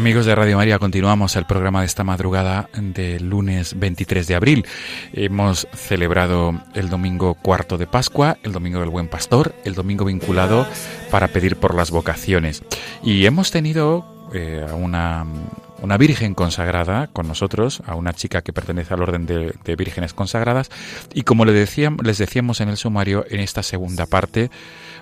Amigos 0.10 0.26
de 0.26 0.34
Radio 0.34 0.58
María, 0.58 0.80
continuamos 0.80 1.36
el 1.36 1.45
programa 1.45 1.82
de 1.82 1.86
esta 1.86 2.04
madrugada 2.04 2.67
del 2.74 3.30
lunes 3.30 3.78
23 3.78 4.26
de 4.26 4.34
abril. 4.34 4.65
Hemos 5.13 5.67
celebrado 5.72 6.60
el 6.74 6.89
domingo 6.89 7.36
cuarto 7.36 7.78
de 7.78 7.86
Pascua, 7.86 8.39
el 8.41 8.52
domingo 8.52 8.80
del 8.80 8.89
Buen 8.89 9.08
Pastor, 9.08 9.54
el 9.65 9.76
domingo 9.76 10.06
vinculado 10.06 10.65
para 11.12 11.28
pedir 11.28 11.58
por 11.58 11.76
las 11.76 11.91
vocaciones. 11.91 12.63
Y 13.04 13.28
hemos 13.28 13.52
tenido 13.52 14.28
eh, 14.34 14.65
una, 14.74 15.28
una 15.82 15.98
virgen 15.98 16.34
consagrada 16.34 17.08
con 17.08 17.28
nosotros, 17.28 17.82
a 17.86 17.96
una 17.96 18.13
chica 18.13 18.42
que 18.42 18.54
pertenece 18.54 18.94
al 18.94 19.02
orden 19.02 19.26
de, 19.26 19.54
de 19.63 19.76
vírgenes 19.76 20.13
consagradas. 20.13 20.70
Y 21.13 21.24
como 21.24 21.46
le 21.46 21.54
decíamos, 21.54 22.06
les 22.06 22.18
decíamos 22.18 22.62
en 22.62 22.70
el 22.70 22.78
sumario, 22.78 23.26
en 23.30 23.39
esta 23.39 23.63
segunda 23.63 24.06
parte 24.06 24.50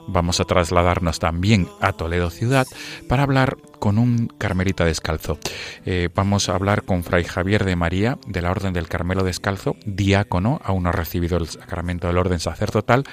vamos 0.08 0.40
a 0.40 0.46
trasladarnos 0.46 1.20
también 1.20 1.68
a 1.82 1.94
Toledo 1.94 2.30
ciudad 2.30 2.66
para 3.08 3.24
hablar 3.24 3.58
con 3.80 3.98
un 3.98 4.28
carmelita 4.38 4.86
descalzo. 4.86 5.38
Eh, 5.86 6.10
vamos 6.16 6.50
a 6.50 6.56
hablar 6.56 6.84
con 6.84 7.04
Fray 7.04 7.24
Javier 7.24 7.66
de 7.66 7.76
María 7.76 8.18
de 8.26 8.42
la 8.42 8.52
Orden 8.52 8.74
del 8.74 8.88
Carmelo 8.88 9.24
Descalzo, 9.24 9.76
diácono, 9.86 10.60
aún 10.64 10.84
no 10.84 10.90
ha 10.90 10.94
recibido 10.94 11.38
el 11.38 11.48
sacramento 11.48 12.08
del 12.08 12.18
orden 12.18 12.40
sacerdotal, 12.40 13.04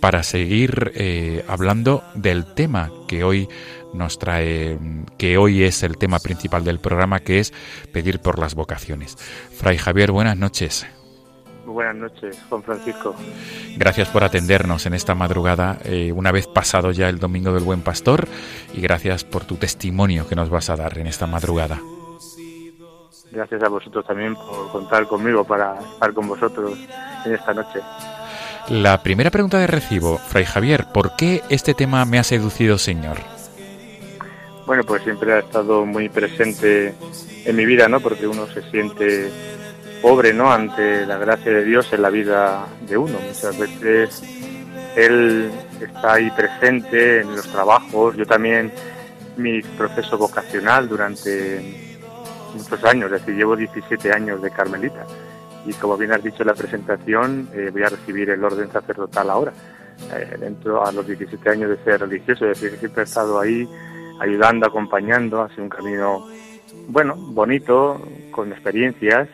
para 0.00 0.22
seguir 0.22 0.92
eh, 0.94 1.44
hablando 1.46 2.02
del 2.14 2.46
tema 2.54 2.90
que 3.06 3.22
hoy 3.22 3.48
nos 3.92 4.18
trae, 4.18 4.78
que 5.18 5.38
hoy 5.38 5.64
es 5.64 5.82
el 5.82 5.98
tema 5.98 6.18
principal 6.18 6.64
del 6.64 6.78
programa, 6.80 7.20
que 7.20 7.40
es 7.40 7.52
pedir 7.92 8.20
por 8.20 8.38
las 8.38 8.54
vocaciones. 8.54 9.16
Fray 9.16 9.78
Javier, 9.78 10.12
buenas 10.12 10.36
noches. 10.36 10.86
Buenas 11.66 11.94
noches, 11.94 12.38
Juan 12.48 12.62
Francisco. 12.62 13.14
Gracias 13.76 14.08
por 14.08 14.24
atendernos 14.24 14.86
en 14.86 14.94
esta 14.94 15.14
madrugada, 15.14 15.78
eh, 15.84 16.10
una 16.12 16.32
vez 16.32 16.46
pasado 16.48 16.90
ya 16.90 17.08
el 17.08 17.18
Domingo 17.18 17.52
del 17.52 17.62
Buen 17.62 17.82
Pastor, 17.82 18.26
y 18.74 18.80
gracias 18.80 19.24
por 19.24 19.44
tu 19.44 19.56
testimonio 19.56 20.26
que 20.26 20.34
nos 20.34 20.50
vas 20.50 20.68
a 20.70 20.76
dar 20.76 20.98
en 20.98 21.06
esta 21.06 21.26
madrugada. 21.26 21.78
Gracias 23.30 23.62
a 23.62 23.68
vosotros 23.68 24.04
también 24.04 24.34
por 24.34 24.72
contar 24.72 25.06
conmigo 25.06 25.44
para 25.44 25.78
estar 25.78 26.12
con 26.12 26.26
vosotros 26.26 26.76
en 27.24 27.34
esta 27.34 27.54
noche. 27.54 27.80
La 28.68 29.02
primera 29.02 29.30
pregunta 29.30 29.58
de 29.58 29.68
recibo, 29.68 30.18
Fray 30.18 30.44
Javier, 30.44 30.86
¿por 30.92 31.14
qué 31.14 31.42
este 31.48 31.74
tema 31.74 32.04
me 32.04 32.18
ha 32.18 32.24
seducido, 32.24 32.78
Señor? 32.78 33.18
Bueno, 34.70 34.84
pues 34.84 35.02
siempre 35.02 35.32
ha 35.32 35.40
estado 35.40 35.84
muy 35.84 36.08
presente 36.08 36.94
en 37.44 37.56
mi 37.56 37.66
vida, 37.66 37.88
¿no? 37.88 37.98
Porque 37.98 38.28
uno 38.28 38.46
se 38.46 38.62
siente 38.70 39.28
pobre, 40.00 40.32
¿no? 40.32 40.52
Ante 40.52 41.04
la 41.06 41.18
gracia 41.18 41.50
de 41.50 41.64
Dios 41.64 41.92
en 41.92 42.02
la 42.02 42.08
vida 42.08 42.68
de 42.86 42.96
uno. 42.96 43.18
Muchas 43.18 43.58
veces 43.58 44.22
Él 44.94 45.50
está 45.80 46.12
ahí 46.12 46.30
presente 46.30 47.22
en 47.22 47.34
los 47.34 47.50
trabajos. 47.50 48.16
Yo 48.16 48.24
también, 48.24 48.70
mi 49.36 49.60
proceso 49.60 50.16
vocacional 50.16 50.88
durante 50.88 51.98
muchos 52.54 52.84
años, 52.84 53.06
es 53.06 53.22
decir, 53.22 53.34
llevo 53.34 53.56
17 53.56 54.12
años 54.12 54.40
de 54.40 54.52
Carmelita. 54.52 55.04
Y 55.66 55.72
como 55.72 55.96
bien 55.96 56.12
has 56.12 56.22
dicho 56.22 56.44
en 56.44 56.46
la 56.46 56.54
presentación, 56.54 57.50
eh, 57.54 57.70
voy 57.72 57.82
a 57.82 57.88
recibir 57.88 58.30
el 58.30 58.44
orden 58.44 58.70
sacerdotal 58.70 59.30
ahora. 59.30 59.52
Eh, 60.14 60.36
dentro 60.38 60.86
a 60.86 60.92
los 60.92 61.04
17 61.08 61.50
años 61.50 61.70
de 61.70 61.76
ser 61.82 62.02
religioso, 62.02 62.46
es 62.46 62.60
decir, 62.60 62.78
siempre 62.78 63.02
he 63.02 63.04
estado 63.04 63.40
ahí 63.40 63.68
ayudando, 64.20 64.66
acompañando, 64.66 65.42
ha 65.42 65.48
sido 65.48 65.64
un 65.64 65.68
camino, 65.68 66.28
bueno, 66.88 67.16
bonito, 67.16 68.00
con 68.30 68.52
experiencias, 68.52 69.28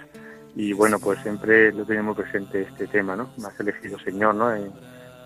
y 0.54 0.72
bueno, 0.72 0.98
pues 0.98 1.20
siempre 1.22 1.72
lo 1.72 1.84
tenemos 1.84 2.16
presente 2.16 2.62
este 2.62 2.86
tema, 2.86 3.14
¿no? 3.14 3.30
Me 3.36 3.48
has 3.48 3.60
elegido 3.60 3.98
Señor, 3.98 4.34
¿no? 4.34 4.54
Eh, 4.54 4.70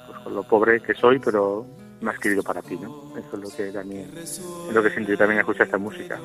pues 0.07 0.19
con 0.19 0.35
lo 0.35 0.43
pobre 0.43 0.81
que 0.81 0.95
soy, 0.95 1.21
pero 1.21 1.65
me 2.01 2.11
has 2.11 2.19
querido 2.19 2.43
para 2.43 2.63
ti, 2.63 2.77
¿no? 2.77 3.13
Eso 3.17 3.37
es 3.37 3.41
lo 3.41 3.57
que 3.57 3.71
también, 3.71 4.11
es 4.17 4.43
lo 4.73 4.83
que 4.83 4.91
siento 4.91 5.13
yo 5.13 5.19
también 5.19 5.39
escuchar 5.41 5.67
esta 5.67 5.79
música. 5.79 6.19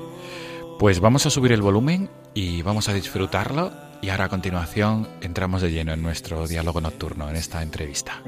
Pues 0.80 1.00
vamos 1.00 1.26
a 1.26 1.30
subir 1.30 1.52
el 1.52 1.62
volumen 1.62 2.10
y 2.34 2.62
vamos 2.64 2.90
a 2.90 2.94
disfrutarlo 2.94 3.72
y 4.02 4.10
ahora 4.10 4.26
a 4.26 4.30
continuación 4.30 5.08
entramos 5.22 5.62
de 5.62 5.72
lleno 5.72 5.94
en 5.94 6.02
nuestro 6.02 6.48
diálogo 6.48 6.82
nocturno, 6.82 7.30
en 7.30 7.36
esta 7.36 7.62
entrevista. 7.62 8.22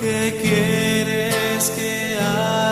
¿Qué 0.00 0.38
quieres 0.40 1.70
que 1.70 2.18
haga 2.20 2.65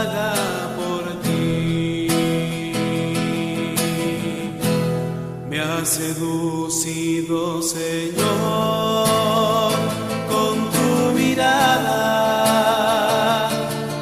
has 5.85 5.91
seducido, 5.91 7.61
Señor, 7.61 8.17
con 10.33 10.55
tu 10.75 11.13
mirada. 11.13 11.91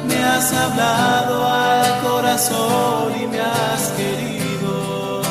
Me 0.07 0.15
has 0.23 0.53
hablado 0.53 1.45
al 1.45 2.01
corazón 2.01 3.13
y 3.21 3.27
me 3.27 3.39
has 3.41 3.91
querido. 3.99 5.21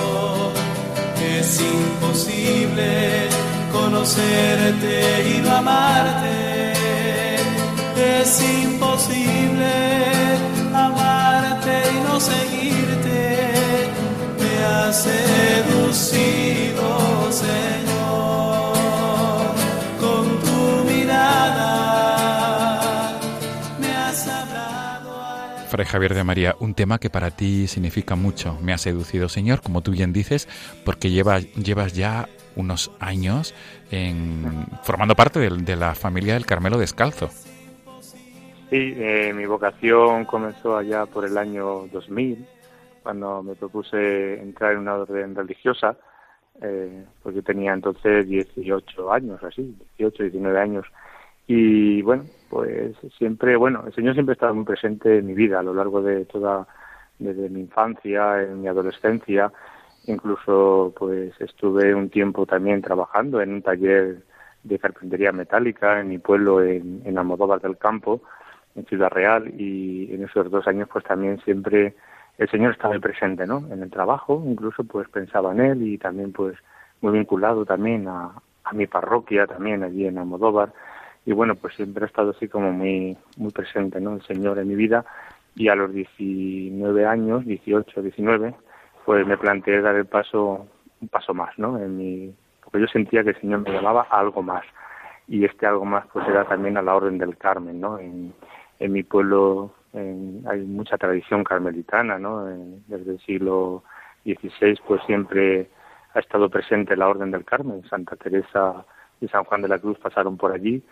Es 1.39 1.59
imposible 1.61 3.29
conocerte 3.73 4.95
y 5.35 5.41
no 5.41 5.57
amarte. 5.57 6.73
Es 7.97 8.43
imposible 8.63 9.73
amarte 10.75 11.73
y 11.95 12.01
no 12.07 12.21
seguirte. 12.21 12.62
Me 14.93 14.95
has 14.95 15.05
seducido, 15.05 16.85
Señor, 17.33 18.75
con 19.99 20.39
tu 20.41 20.85
mirada. 20.85 22.39
Me 23.81 23.87
has 23.87 24.29
hablado 24.29 25.19
al 25.19 25.65
Fray 25.69 25.87
Javier 25.87 26.13
de 26.13 26.25
María, 26.25 26.57
un 26.61 26.75
tema 26.75 26.99
que 26.99 27.09
para 27.09 27.31
ti 27.31 27.69
significa 27.69 28.17
mucho. 28.17 28.59
Me 28.61 28.75
ha 28.75 28.79
seducido, 28.79 29.31
Señor, 29.31 29.63
como 29.63 29.81
tú 29.81 29.93
bien 29.93 30.13
dices, 30.13 30.47
porque 30.85 31.09
llevas, 31.09 31.51
llevas 31.55 31.95
ya 31.95 32.29
unos 32.55 32.91
años 33.01 33.55
en, 33.91 34.67
formando 34.83 35.15
parte 35.15 35.41
de, 35.41 35.49
de 35.57 35.77
la 35.77 35.95
familia 35.95 36.35
del 36.35 36.45
Carmelo 36.45 36.77
Descalzo. 36.77 37.31
Sí, 38.69 38.93
eh, 38.95 39.33
mi 39.35 39.47
vocación 39.47 40.27
comenzó 40.27 40.77
allá 40.77 41.07
por 41.07 41.25
el 41.25 41.39
año 41.39 41.89
2000 41.91 42.47
cuando 43.03 43.43
me 43.43 43.55
propuse 43.55 44.41
entrar 44.41 44.73
en 44.73 44.79
una 44.79 44.95
orden 44.95 45.35
religiosa, 45.35 45.97
eh, 46.61 47.05
porque 47.23 47.43
tenía 47.43 47.73
entonces 47.73 48.29
18 48.29 49.13
años, 49.13 49.43
así, 49.43 49.77
18, 49.99 50.25
19 50.25 50.61
años. 50.61 50.87
Y 51.47 52.03
bueno, 52.03 52.25
pues 52.49 52.97
siempre, 53.19 53.57
bueno, 53.57 53.85
el 53.87 53.95
Señor 53.95 54.15
siempre 54.15 54.33
ha 54.33 54.35
estado 54.35 54.55
muy 54.55 54.65
presente 54.65 55.19
en 55.19 55.27
mi 55.27 55.35
vida 55.35 55.59
a 55.61 55.63
lo 55.63 55.75
largo 55.75 56.03
de 56.03 56.25
toda, 56.27 56.67
desde 57.19 57.49
mi 57.49 57.61
infancia, 57.61 58.43
en 58.43 58.61
mi 58.63 58.69
adolescencia. 58.69 59.53
Incluso, 60.07 60.93
pues 60.97 61.33
estuve 61.41 61.95
un 61.95 62.11
tiempo 62.11 62.47
también 62.47 62.83
trabajando 62.83 63.41
en 63.41 63.55
un 63.55 63.63
taller 63.63 64.23
de 64.63 64.79
carpintería 64.79 65.33
metálica 65.33 66.01
en 66.01 66.09
mi 66.09 66.19
pueblo, 66.19 66.63
en, 66.63 67.03
en 67.05 67.19
Almodóvar 67.19 67.61
del 67.61 67.79
Campo, 67.79 68.23
en 68.77 68.85
Ciudad 68.87 69.11
Real, 69.11 69.53
y 69.59 70.13
en 70.15 70.25
esos 70.25 70.51
dos 70.51 70.67
años, 70.67 70.89
pues 70.93 71.05
también 71.05 71.41
siempre 71.41 71.95
el 72.39 72.49
Señor 72.49 72.73
estaba 72.73 72.99
presente, 72.99 73.47
¿no? 73.47 73.67
En 73.71 73.83
el 73.83 73.91
trabajo, 73.91 74.43
incluso 74.47 74.85
pues 74.85 75.09
pensaba 75.09 75.53
en 75.53 75.61
él 75.61 75.83
y 75.83 75.99
también 75.99 76.33
pues 76.33 76.57
muy 77.01 77.13
vinculado 77.13 77.65
también 77.65 78.09
a, 78.09 78.33
a 78.65 78.73
mi 78.73 78.87
parroquia 78.87 79.47
también 79.47 79.83
allí 79.83 80.07
en 80.07 80.19
Almodóvar 80.19 80.73
y 81.25 81.33
bueno 81.33 81.55
pues 81.55 81.75
siempre 81.75 82.05
ha 82.05 82.07
estado 82.07 82.31
así 82.31 82.49
como 82.49 82.73
muy 82.73 83.17
muy 83.37 83.51
presente, 83.51 84.01
¿no? 84.01 84.15
El 84.15 84.23
Señor 84.23 84.59
en 84.59 84.69
mi 84.69 84.75
vida 84.75 85.05
y 85.55 85.69
a 85.69 85.75
los 85.75 85.93
19 85.93 87.05
años, 87.07 87.45
18, 87.45 88.03
19, 88.03 88.55
pues 89.05 89.27
me 89.27 89.37
planteé 89.37 89.81
dar 89.83 89.97
el 89.97 90.07
paso 90.07 90.67
un 91.01 91.09
paso 91.09 91.35
más, 91.35 91.59
¿no? 91.59 91.79
En 91.79 91.97
mi 91.97 92.35
porque 92.65 92.81
yo 92.81 92.87
sentía 92.87 93.23
que 93.23 93.31
el 93.31 93.41
Señor 93.41 93.61
me 93.61 93.73
llamaba 93.73 94.07
a 94.11 94.19
algo 94.19 94.43
más 94.43 94.65
y 95.29 95.45
este 95.45 95.67
algo 95.67 95.85
más 95.85 96.07
pues 96.13 96.27
era 96.29 96.45
también 96.45 96.77
a 96.77 96.83
la 96.83 96.95
Orden 96.95 97.19
del 97.19 97.37
Carmen, 97.37 97.81
¿no? 97.81 97.99
En, 97.99 98.33
en 98.79 98.93
mi 98.93 99.03
pueblo 99.03 99.73
hay 99.95 100.61
mucha 100.61 100.97
tradición 100.97 101.45
carmelitana, 101.45 102.19
¿no? 102.19 102.45
desde 102.87 103.13
el 103.13 103.21
siglo 103.21 103.85
XVI, 104.25 104.79
pues 104.87 105.03
siempre 105.07 105.69
ha 106.15 106.21
estado 106.21 106.49
presente 106.49 106.97
la 106.97 107.09
Orden 107.09 107.31
del 107.31 107.45
Carmen. 107.45 107.83
Santa 107.89 108.17
Teresa 108.17 108.85
y 109.21 109.29
San 109.29 109.45
Juan 109.45 109.63
de 109.63 109.69
la 109.69 109.79
Cruz 109.79 109.99
pasaron 109.99 110.37
por 110.37 110.53
allí 110.53 110.83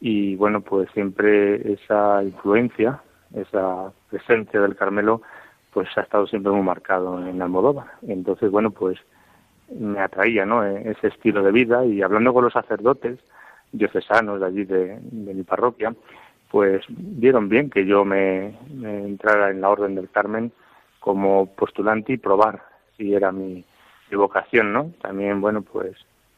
y, 0.00 0.36
bueno, 0.36 0.60
pues 0.60 0.90
siempre 0.92 1.72
esa 1.72 2.22
influencia, 2.22 3.00
esa 3.34 3.92
presencia 4.10 4.60
del 4.60 4.76
Carmelo, 4.76 5.22
pues 5.72 5.88
ha 5.96 6.02
estado 6.02 6.26
siempre 6.26 6.52
muy 6.52 6.62
marcado 6.62 7.26
en 7.26 7.40
Almodóvar. 7.40 7.86
Entonces, 8.06 8.50
bueno, 8.50 8.70
pues 8.70 8.98
me 9.70 10.00
atraía, 10.00 10.44
¿no? 10.44 10.64
Ese 10.64 11.08
estilo 11.08 11.42
de 11.42 11.52
vida 11.52 11.84
y 11.84 12.02
hablando 12.02 12.32
con 12.32 12.44
los 12.44 12.52
sacerdotes 12.52 13.18
diocesanos 13.72 14.40
de 14.40 14.46
allí 14.46 14.64
de 14.64 15.00
mi 15.10 15.42
parroquia, 15.42 15.94
pues 16.54 16.84
vieron 16.88 17.48
bien 17.48 17.68
que 17.68 17.84
yo 17.84 18.04
me, 18.04 18.56
entrara 18.80 19.50
en 19.50 19.60
la 19.60 19.70
Orden 19.70 19.96
del 19.96 20.08
Carmen 20.08 20.52
como 21.00 21.52
postulante 21.52 22.12
y 22.12 22.16
probar 22.16 22.62
si 22.96 23.12
era 23.12 23.32
mi, 23.32 23.64
vocación, 24.12 24.72
¿no? 24.72 24.92
También, 25.02 25.40
bueno, 25.40 25.62
pues 25.62 25.96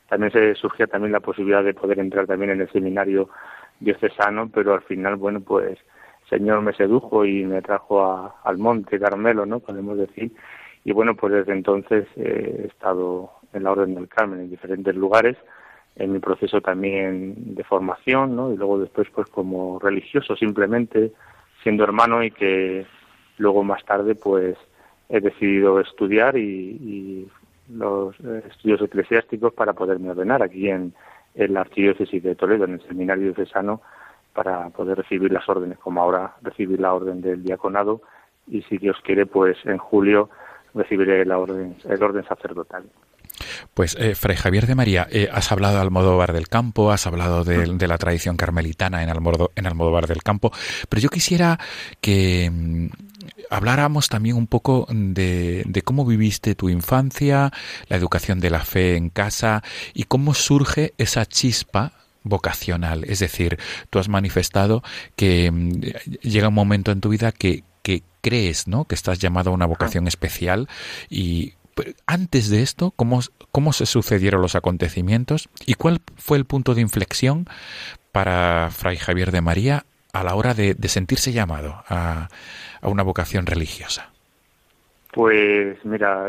también 0.08 0.32
se 0.32 0.54
surgía 0.54 0.86
también 0.86 1.12
la 1.12 1.20
posibilidad 1.20 1.62
de 1.62 1.74
poder 1.74 1.98
entrar 1.98 2.26
también 2.26 2.52
en 2.52 2.62
el 2.62 2.72
seminario 2.72 3.28
diocesano, 3.78 4.48
pero 4.48 4.72
al 4.72 4.80
final, 4.84 5.16
bueno, 5.16 5.42
pues 5.42 5.78
Señor 6.30 6.62
me 6.62 6.72
sedujo 6.72 7.26
y 7.26 7.44
me 7.44 7.60
trajo 7.60 8.32
al 8.42 8.56
Monte 8.56 8.98
Carmelo, 8.98 9.44
¿no? 9.44 9.60
Podemos 9.60 9.98
decir. 9.98 10.32
Y 10.82 10.92
bueno, 10.92 11.14
pues 11.14 11.34
desde 11.34 11.52
entonces 11.52 12.08
he 12.16 12.68
estado 12.68 13.32
en 13.52 13.64
la 13.64 13.72
Orden 13.72 13.94
del 13.94 14.08
Carmen 14.08 14.40
en 14.40 14.48
diferentes 14.48 14.96
lugares 14.96 15.36
en 15.96 16.12
mi 16.12 16.18
proceso 16.18 16.60
también 16.60 17.54
de 17.54 17.64
formación, 17.64 18.36
¿no? 18.36 18.52
Y 18.52 18.56
luego 18.56 18.78
después, 18.78 19.08
pues 19.14 19.28
como 19.28 19.78
religioso 19.78 20.36
simplemente, 20.36 21.12
siendo 21.62 21.84
hermano 21.84 22.22
y 22.22 22.30
que 22.30 22.86
luego 23.38 23.64
más 23.64 23.84
tarde, 23.84 24.14
pues 24.14 24.56
he 25.08 25.20
decidido 25.20 25.80
estudiar 25.80 26.36
y, 26.36 27.28
los 27.68 28.14
estudios 28.20 28.80
eclesiásticos 28.80 29.52
para 29.52 29.72
poderme 29.72 30.10
ordenar 30.10 30.40
aquí 30.40 30.68
en, 30.68 30.94
en, 31.34 31.52
la 31.52 31.62
Archidiócesis 31.62 32.22
de 32.22 32.36
Toledo, 32.36 32.64
en 32.64 32.74
el 32.74 32.82
Seminario 32.86 33.24
Diocesano, 33.24 33.82
para 34.32 34.70
poder 34.70 34.98
recibir 34.98 35.32
las 35.32 35.48
órdenes, 35.48 35.76
como 35.78 36.00
ahora 36.00 36.36
recibir 36.42 36.78
la 36.78 36.94
orden 36.94 37.20
del 37.20 37.42
diaconado 37.42 38.02
y 38.46 38.62
si 38.62 38.78
Dios 38.78 38.96
quiere, 39.02 39.26
pues 39.26 39.56
en 39.64 39.78
julio 39.78 40.30
recibiré 40.74 41.24
la 41.24 41.38
orden, 41.38 41.76
el 41.88 42.02
orden 42.02 42.24
sacerdotal. 42.24 42.84
Pues, 43.74 43.96
eh, 43.98 44.14
Fray 44.14 44.36
Javier 44.36 44.66
de 44.66 44.74
María, 44.74 45.06
eh, 45.10 45.28
has 45.32 45.52
hablado 45.52 45.76
de 45.76 45.82
Almodóvar 45.82 46.32
del 46.32 46.48
Campo, 46.48 46.90
has 46.90 47.06
hablado 47.06 47.44
de, 47.44 47.66
la 47.86 47.98
tradición 47.98 48.36
carmelitana 48.36 49.02
en, 49.02 49.10
en 49.10 49.66
Almodóvar 49.66 50.06
del 50.06 50.22
Campo, 50.22 50.52
pero 50.88 51.00
yo 51.00 51.08
quisiera 51.08 51.58
que 52.00 52.50
mm, 52.50 52.86
habláramos 53.50 54.08
también 54.08 54.36
un 54.36 54.46
poco 54.46 54.86
de, 54.90 55.82
cómo 55.84 56.04
viviste 56.04 56.54
tu 56.54 56.68
infancia, 56.68 57.52
la 57.88 57.96
educación 57.96 58.40
de 58.40 58.50
la 58.50 58.60
fe 58.60 58.96
en 58.96 59.10
casa 59.10 59.62
y 59.94 60.04
cómo 60.04 60.34
surge 60.34 60.94
esa 60.98 61.26
chispa 61.26 61.92
vocacional. 62.22 63.04
Es 63.04 63.20
decir, 63.20 63.58
tú 63.90 63.98
has 63.98 64.08
manifestado 64.08 64.82
que 65.14 65.50
mm, 65.50 65.70
llega 66.22 66.48
un 66.48 66.54
momento 66.54 66.92
en 66.92 67.00
tu 67.00 67.08
vida 67.08 67.32
que, 67.32 67.64
que 67.82 68.02
crees, 68.20 68.66
¿no? 68.66 68.84
Que 68.84 68.94
estás 68.94 69.18
llamado 69.18 69.50
a 69.50 69.54
una 69.54 69.66
vocación 69.66 70.08
especial 70.08 70.68
y 71.08 71.54
antes 72.06 72.50
de 72.50 72.62
esto, 72.62 72.92
¿cómo, 72.96 73.20
¿cómo 73.52 73.72
se 73.72 73.86
sucedieron 73.86 74.40
los 74.40 74.54
acontecimientos 74.54 75.48
y 75.66 75.74
cuál 75.74 76.00
fue 76.16 76.38
el 76.38 76.44
punto 76.44 76.74
de 76.74 76.80
inflexión 76.80 77.46
para 78.12 78.70
Fray 78.70 78.96
Javier 78.96 79.30
de 79.30 79.42
María 79.42 79.84
a 80.12 80.24
la 80.24 80.34
hora 80.34 80.54
de, 80.54 80.74
sentirse 80.88 81.32
llamado 81.32 81.82
a, 81.88 82.28
una 82.82 83.02
vocación 83.02 83.46
religiosa? 83.46 84.10
Pues 85.12 85.82
mira, 85.84 86.28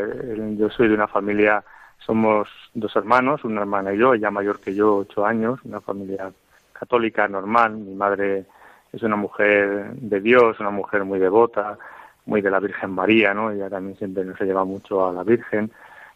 yo 0.57 0.69
soy 0.69 0.89
de 0.89 0.93
una 0.93 1.07
familia, 1.07 1.63
somos 1.99 2.49
dos 2.73 2.95
hermanos, 2.95 3.43
una 3.43 3.62
hermana 3.62 3.93
y 3.93 3.97
yo, 3.97 4.13
ella 4.13 4.31
mayor 4.31 4.60
que 4.60 4.73
yo, 4.73 4.97
ocho 4.97 5.25
años, 5.25 5.60
una 5.63 5.81
familia 5.81 6.31
católica 6.73 7.27
normal. 7.27 7.77
Mi 7.77 7.95
madre 7.95 8.45
es 8.91 9.03
una 9.03 9.15
mujer 9.15 9.91
de 9.93 10.19
Dios, 10.21 10.60
una 10.60 10.69
mujer 10.69 11.03
muy 11.05 11.19
devota, 11.19 11.77
muy 12.28 12.42
de 12.42 12.52
la 12.52 12.60
Virgen 12.60 12.92
María, 12.92 13.34
¿no? 13.34 13.52
Ella 13.52 13.70
también 13.70 13.98
siempre 13.98 14.24
nos 14.24 14.40
lleva 14.40 14.66
mucho 14.66 15.08
a 15.08 15.13
la 15.13 15.24
Virgen. 15.24 15.72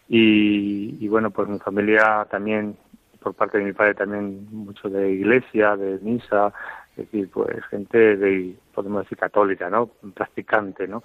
Y, 0.08 1.08
bueno, 1.08 1.32
pues 1.32 1.48
mi 1.48 1.58
familia 1.58 2.28
también, 2.30 2.76
por 3.22 3.34
parte 3.34 3.58
de 3.58 3.64
mi 3.64 3.72
padre 3.72 3.96
también 3.96 4.46
mucho 4.52 4.90
de 4.90 5.10
iglesia, 5.10 5.78
de 5.78 6.00
misa, 6.02 6.54
es 6.92 7.06
decir, 7.10 7.30
pues 7.32 7.64
gente 7.68 8.18
de, 8.18 8.54
podemos 8.76 9.04
decir, 9.04 9.18
católica, 9.18 9.70
¿no? 9.70 9.90
Practicante, 10.14 10.86
¿no? 10.86 11.02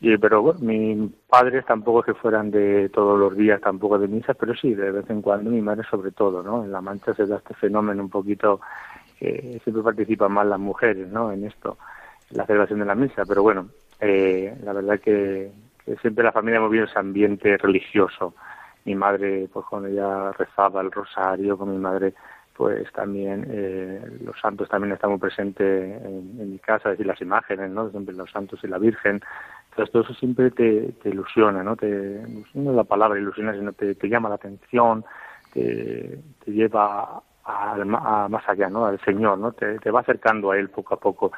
Y, 0.00 0.16
pero 0.16 0.40
bueno, 0.40 0.60
mis 0.60 1.12
padres 1.28 1.66
tampoco 1.66 2.02
que 2.02 2.14
fueran 2.14 2.50
de 2.50 2.88
todos 2.88 3.18
los 3.20 3.36
días, 3.36 3.60
tampoco 3.60 3.98
de 3.98 4.08
misa, 4.08 4.32
pero 4.32 4.54
sí, 4.54 4.74
de 4.74 4.90
vez 4.90 5.10
en 5.10 5.20
cuando, 5.20 5.50
mi 5.50 5.60
madre 5.60 5.84
sobre 5.90 6.10
todo, 6.10 6.42
¿no? 6.42 6.64
En 6.64 6.72
La 6.72 6.80
Mancha 6.80 7.12
se 7.12 7.26
da 7.26 7.36
este 7.36 7.52
fenómeno 7.52 8.02
un 8.02 8.08
poquito 8.08 8.62
que 9.18 9.60
siempre 9.62 9.82
participan 9.82 10.32
más 10.32 10.46
las 10.46 10.58
mujeres, 10.58 11.08
¿no? 11.08 11.30
En 11.30 11.44
esto, 11.44 11.76
en 12.30 12.38
la 12.38 12.46
celebración 12.46 12.78
de 12.78 12.86
la 12.86 12.94
misa, 12.94 13.24
pero 13.26 13.42
bueno, 13.42 13.68
eh, 14.00 14.56
la 14.64 14.72
verdad 14.72 15.00
que, 15.00 15.52
siempre 16.00 16.24
la 16.24 16.32
familia 16.32 16.58
hemos 16.58 16.70
vivido 16.70 16.86
ese 16.86 16.98
ambiente 16.98 17.56
religioso. 17.56 18.34
Mi 18.84 18.94
madre, 18.94 19.48
pues 19.52 19.66
cuando 19.66 19.88
ella 19.88 20.32
rezaba 20.32 20.80
el 20.80 20.90
rosario, 20.90 21.58
con 21.58 21.70
mi 21.70 21.78
madre, 21.78 22.14
pues 22.54 22.90
también 22.92 23.46
eh, 23.50 24.00
los 24.22 24.38
santos 24.38 24.68
también 24.68 24.92
están 24.92 25.10
muy 25.10 25.18
presentes 25.18 26.02
en, 26.04 26.50
mi 26.50 26.58
casa, 26.58 26.90
es 26.90 26.98
decir, 26.98 27.06
las 27.06 27.20
imágenes, 27.20 27.70
¿no? 27.70 27.90
Siempre 27.90 28.14
los 28.14 28.30
santos 28.30 28.60
y 28.62 28.68
la 28.68 28.78
Virgen. 28.78 29.20
Entonces 29.70 29.92
todo 29.92 30.02
eso 30.02 30.14
siempre 30.14 30.50
te, 30.50 30.94
ilusiona, 31.04 31.62
¿no? 31.62 31.76
Te, 31.76 32.22
no 32.54 32.72
la 32.72 32.84
palabra 32.84 33.18
ilusiona, 33.18 33.54
sino 33.54 33.72
te, 33.72 33.94
te 33.94 34.08
llama 34.08 34.28
la 34.28 34.34
atención, 34.36 35.04
te, 35.52 36.18
te 36.44 36.50
lleva 36.50 37.22
a, 37.44 38.28
más 38.28 38.48
allá, 38.48 38.68
¿no? 38.68 38.84
Al 38.84 39.00
Señor, 39.00 39.38
¿no? 39.38 39.52
Te, 39.52 39.78
te 39.78 39.90
va 39.90 40.00
acercando 40.00 40.50
a 40.50 40.58
Él 40.58 40.68
poco 40.68 40.94
a 40.94 41.00
poco. 41.00 41.32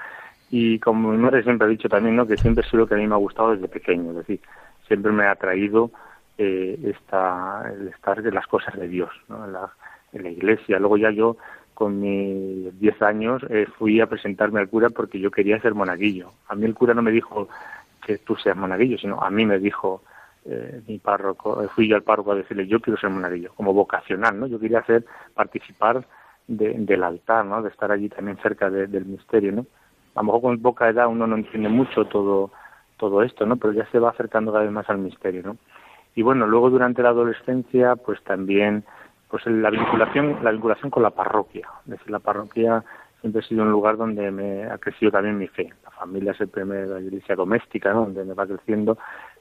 Y 0.55 0.78
como 0.80 1.12
mi 1.12 1.16
madre 1.16 1.42
siempre 1.42 1.66
ha 1.66 1.70
dicho 1.70 1.88
también, 1.88 2.14
¿no? 2.14 2.26
que 2.26 2.36
siempre 2.36 2.62
es 2.62 2.72
lo 2.74 2.86
que 2.86 2.94
a 2.94 2.98
mí 2.98 3.07
me 3.07 3.14
ha 3.14 3.18
gustado 3.18 3.53
desde 3.53 3.68
pequeño, 3.68 4.11
es 4.11 4.16
decir, 4.16 4.40
siempre 4.86 5.11
me 5.11 5.24
ha 5.24 5.30
atraído 5.30 5.90
eh, 6.36 6.78
esta, 6.84 7.72
el 7.72 7.88
estar 7.88 8.22
de 8.22 8.30
las 8.30 8.46
cosas 8.46 8.78
de 8.78 8.86
Dios, 8.86 9.09
¿no? 9.30 9.46
en, 9.46 9.55
la, 9.55 9.72
en 10.12 10.24
la 10.24 10.28
iglesia. 10.28 10.78
Luego 10.78 10.98
ya 10.98 11.11
yo, 11.11 11.38
con 11.72 11.98
mis 11.98 12.78
10 12.78 13.00
años, 13.00 13.42
eh, 13.48 13.66
fui 13.78 13.98
a 14.03 14.07
presentarme 14.07 14.61
al 14.61 14.68
cura 14.68 14.90
porque 14.90 15.18
yo 15.18 15.30
quería 15.30 15.59
ser 15.59 15.72
monaguillo. 15.72 16.32
A 16.48 16.55
mí 16.55 16.66
el 16.66 16.74
cura 16.74 16.92
no 16.92 17.00
me 17.00 17.12
dijo 17.12 17.48
que 18.05 18.18
tú 18.18 18.36
seas 18.36 18.55
monaguillo, 18.55 18.98
sino 18.98 19.22
a 19.22 19.30
mí 19.30 19.46
me 19.46 19.59
dijo 19.59 20.03
eh, 20.44 20.82
mi 20.86 20.98
párroco, 20.98 21.62
eh, 21.62 21.68
fui 21.74 21.88
yo 21.88 21.96
al 21.96 22.03
párroco 22.03 22.32
a 22.32 22.36
decirle 22.36 22.66
yo 22.66 22.78
quiero 22.78 23.00
ser 23.00 23.09
monaguillo, 23.09 23.55
como 23.55 23.72
vocacional, 23.72 24.38
¿no? 24.38 24.46
Yo 24.46 24.61
quería 24.61 24.80
hacer, 24.80 25.07
participar 25.32 26.05
de, 26.46 26.74
del 26.74 27.05
altar, 27.05 27.46
¿no? 27.46 27.62
De 27.62 27.70
estar 27.70 27.90
allí 27.90 28.11
también 28.11 28.36
cerca 28.42 28.68
del 28.68 29.07
misterio, 29.07 29.53
¿no? 29.53 29.66
A 30.14 30.20
lo 30.20 30.24
mejor 30.24 30.40
con 30.42 30.62
poca 30.62 30.88
edad 30.88 31.08
uno 31.08 31.26
no 31.26 31.36
entiende 31.36 31.68
mucho 31.68 32.04
todo 32.06 32.50
todo 33.02 33.22
esto, 33.22 33.44
¿no? 33.46 33.56
Pero 33.56 33.72
ya 33.72 33.84
se 33.90 33.98
va 33.98 34.10
acercando 34.10 34.52
cada 34.52 34.62
vez 34.62 34.72
más 34.72 34.88
al 34.88 34.98
misterio, 34.98 35.42
¿no? 35.42 35.56
Y 36.14 36.22
bueno, 36.22 36.46
luego 36.46 36.70
durante 36.70 37.02
la 37.02 37.08
adolescencia, 37.08 37.96
pues 37.96 38.22
también, 38.22 38.84
pues 39.28 39.44
la 39.46 39.70
vinculación, 39.70 40.38
la 40.42 40.52
vinculación 40.52 40.90
con 40.90 41.02
la 41.02 41.10
parroquia. 41.10 41.68
Es 41.84 41.90
decir, 41.90 42.10
la 42.10 42.20
parroquia 42.20 42.84
siempre 43.20 43.42
ha 43.42 43.48
sido 43.48 43.62
un 43.64 43.72
lugar 43.72 43.96
donde 43.96 44.30
me 44.30 44.70
ha 44.70 44.78
crecido 44.78 45.10
también 45.10 45.36
mi 45.36 45.48
fe. 45.48 45.72
La 45.82 45.90
familia 45.90 46.30
es 46.30 46.40
el 46.40 46.48
primer, 46.48 46.86
la 46.86 47.00
iglesia 47.00 47.34
doméstica, 47.34 47.92
¿no? 47.92 48.02
Donde 48.02 48.24
me 48.24 48.34
va 48.34 48.46
creciendo. 48.46 48.96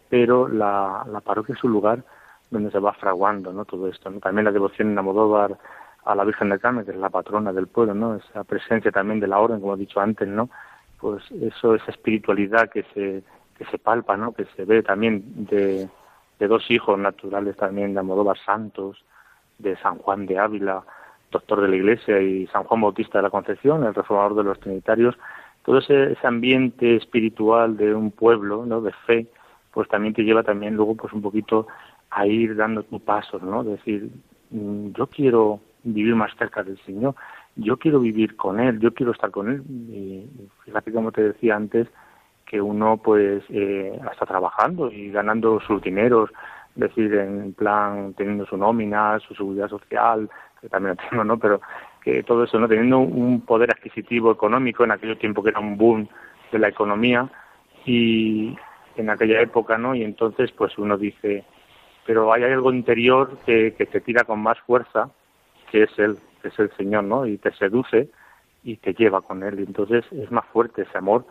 pero 0.10 0.48
la, 0.48 1.06
la 1.08 1.22
parroquia 1.22 1.54
es 1.54 1.64
un 1.64 1.72
lugar 1.72 2.04
donde 2.50 2.70
se 2.72 2.80
va 2.80 2.94
fraguando 2.94 3.54
¿no? 3.54 3.66
todo 3.66 3.88
esto. 3.88 4.10
¿no? 4.10 4.20
También 4.20 4.46
la 4.46 4.52
devoción 4.52 4.92
en 4.92 4.98
Amodóvar 5.00 5.58
a 6.06 6.16
la 6.16 6.24
Virgen 6.24 6.50
del 6.50 6.60
Carmen, 6.60 6.86
que 6.86 6.92
es 6.92 6.98
la 6.98 7.10
patrona 7.10 7.54
del 7.54 7.68
pueblo, 7.68 7.94
¿no? 7.94 8.16
esa 8.16 8.44
presencia 8.44 8.92
también 8.92 9.20
de 9.20 9.28
la 9.28 9.40
orden, 9.40 9.60
como 9.60 9.76
he 9.76 9.78
dicho 9.78 10.00
antes, 10.00 10.28
¿no? 10.28 10.50
pues 11.00 11.24
eso, 11.32 11.76
esa 11.76 11.92
espiritualidad 11.92 12.70
que 12.70 12.84
se, 12.94 13.24
que 13.58 13.66
se 13.66 13.78
palpa, 13.78 14.18
¿no? 14.18 14.34
que 14.34 14.46
se 14.56 14.66
ve 14.66 14.84
también 14.84 15.46
de, 15.46 15.90
de 16.40 16.48
dos 16.48 16.70
hijos 16.70 16.98
naturales 16.98 17.56
también 17.58 17.94
de 17.94 18.00
Amodóvar 18.00 18.38
Santos, 18.46 19.04
de 19.60 19.76
San 19.78 19.98
Juan 20.00 20.26
de 20.26 20.40
Ávila, 20.40 20.84
doctor 21.32 21.62
de 21.62 21.70
la 21.70 21.76
Iglesia, 21.76 22.20
y 22.20 22.48
San 22.48 22.64
Juan 22.64 22.82
Bautista 22.82 23.20
de 23.20 23.24
la 23.24 23.30
Concepción, 23.30 23.84
el 23.84 23.94
reformador 23.94 24.36
de 24.36 24.44
los 24.44 24.60
Trinitarios, 24.60 25.16
todo 25.64 25.78
ese, 25.78 26.14
ese 26.14 26.28
ambiente 26.28 26.96
espiritual 26.96 27.78
de 27.78 27.94
un 27.94 28.12
pueblo, 28.12 28.66
¿no? 28.66 28.82
de 28.82 28.92
fe, 29.06 29.28
pues 29.72 29.88
también 29.88 30.14
te 30.14 30.24
lleva 30.24 30.44
también 30.44 30.76
luego 30.76 30.96
pues 30.96 31.14
un 31.14 31.22
poquito 31.22 31.68
a 32.10 32.28
ir 32.28 32.56
dando 32.56 32.84
tu 32.84 33.00
paso, 33.00 33.40
¿no? 33.40 33.64
Decir, 33.64 34.10
mm, 34.50 34.92
yo 34.92 35.08
quiero 35.08 35.62
vivir 35.84 36.16
más 36.16 36.32
cerca 36.38 36.64
del 36.64 36.78
Señor, 36.86 37.16
yo 37.56 37.78
quiero 37.78 38.00
vivir 38.00 38.36
con 38.36 38.60
Él, 38.60 38.80
yo 38.80 38.94
quiero 38.94 39.12
estar 39.12 39.32
con 39.32 39.50
Él. 39.50 39.64
Y 39.90 40.30
fíjate 40.66 40.92
como 40.92 41.12
te 41.12 41.24
decía 41.24 41.56
antes, 41.56 41.88
que 42.46 42.62
uno 42.62 42.98
pues 42.98 43.44
eh, 43.50 43.98
está 44.12 44.26
trabajando 44.26 44.92
y 44.92 45.10
ganando 45.10 45.62
sus 45.62 45.82
dineros, 45.82 46.30
es 46.76 46.82
decir, 46.82 47.14
en 47.16 47.54
plan 47.54 48.14
teniendo 48.14 48.46
su 48.46 48.58
nómina, 48.58 49.20
su 49.20 49.34
seguridad 49.36 49.70
social, 49.70 50.30
que 50.60 50.68
también 50.68 50.98
lo 50.98 51.10
tengo, 51.10 51.24
¿no? 51.24 51.40
Pero 51.40 51.62
que 52.04 52.24
todo 52.24 52.44
eso, 52.44 52.60
¿no? 52.60 52.68
Teniendo 52.68 53.00
un 53.00 53.42
poder 53.42 53.72
adquisitivo 53.72 54.32
económico 54.32 54.84
en 54.84 54.92
aquel 54.92 55.18
tiempo 55.18 55.42
que 55.42 55.50
era 55.50 55.62
un 55.62 55.78
boom 55.78 56.10
de 56.52 56.60
la 56.60 56.68
economía 56.68 57.30
y 57.86 58.58
en 58.98 59.10
aquella 59.10 59.40
época, 59.40 59.78
¿no? 59.78 59.96
Y 59.96 60.04
entonces 60.04 60.52
pues 60.52 60.78
uno 60.78 60.98
dice, 60.98 61.46
pero 62.06 62.34
hay 62.34 62.44
algo 62.44 62.74
interior 62.74 63.38
que, 63.46 63.76
que 63.78 63.86
te 63.86 64.02
tira 64.02 64.26
con 64.26 64.42
más 64.42 64.60
fuerza, 64.62 65.10
que 65.72 65.84
es 65.84 66.00
Él, 66.00 66.18
que 66.42 66.50
es 66.50 66.60
el 66.60 66.70
Señor, 66.76 67.06
¿no? 67.06 67.26
Y 67.26 67.38
te 67.38 67.54
seduce 67.54 68.10
y 68.64 68.76
te 68.78 68.94
lleva 68.94 69.22
con 69.22 69.42
Él. 69.44 69.60
Y 69.60 69.64
entonces 69.64 70.06
es 70.12 70.30
más 70.32 70.46
fuerte 70.48 70.84
ese 70.84 70.98
amor 70.98 71.26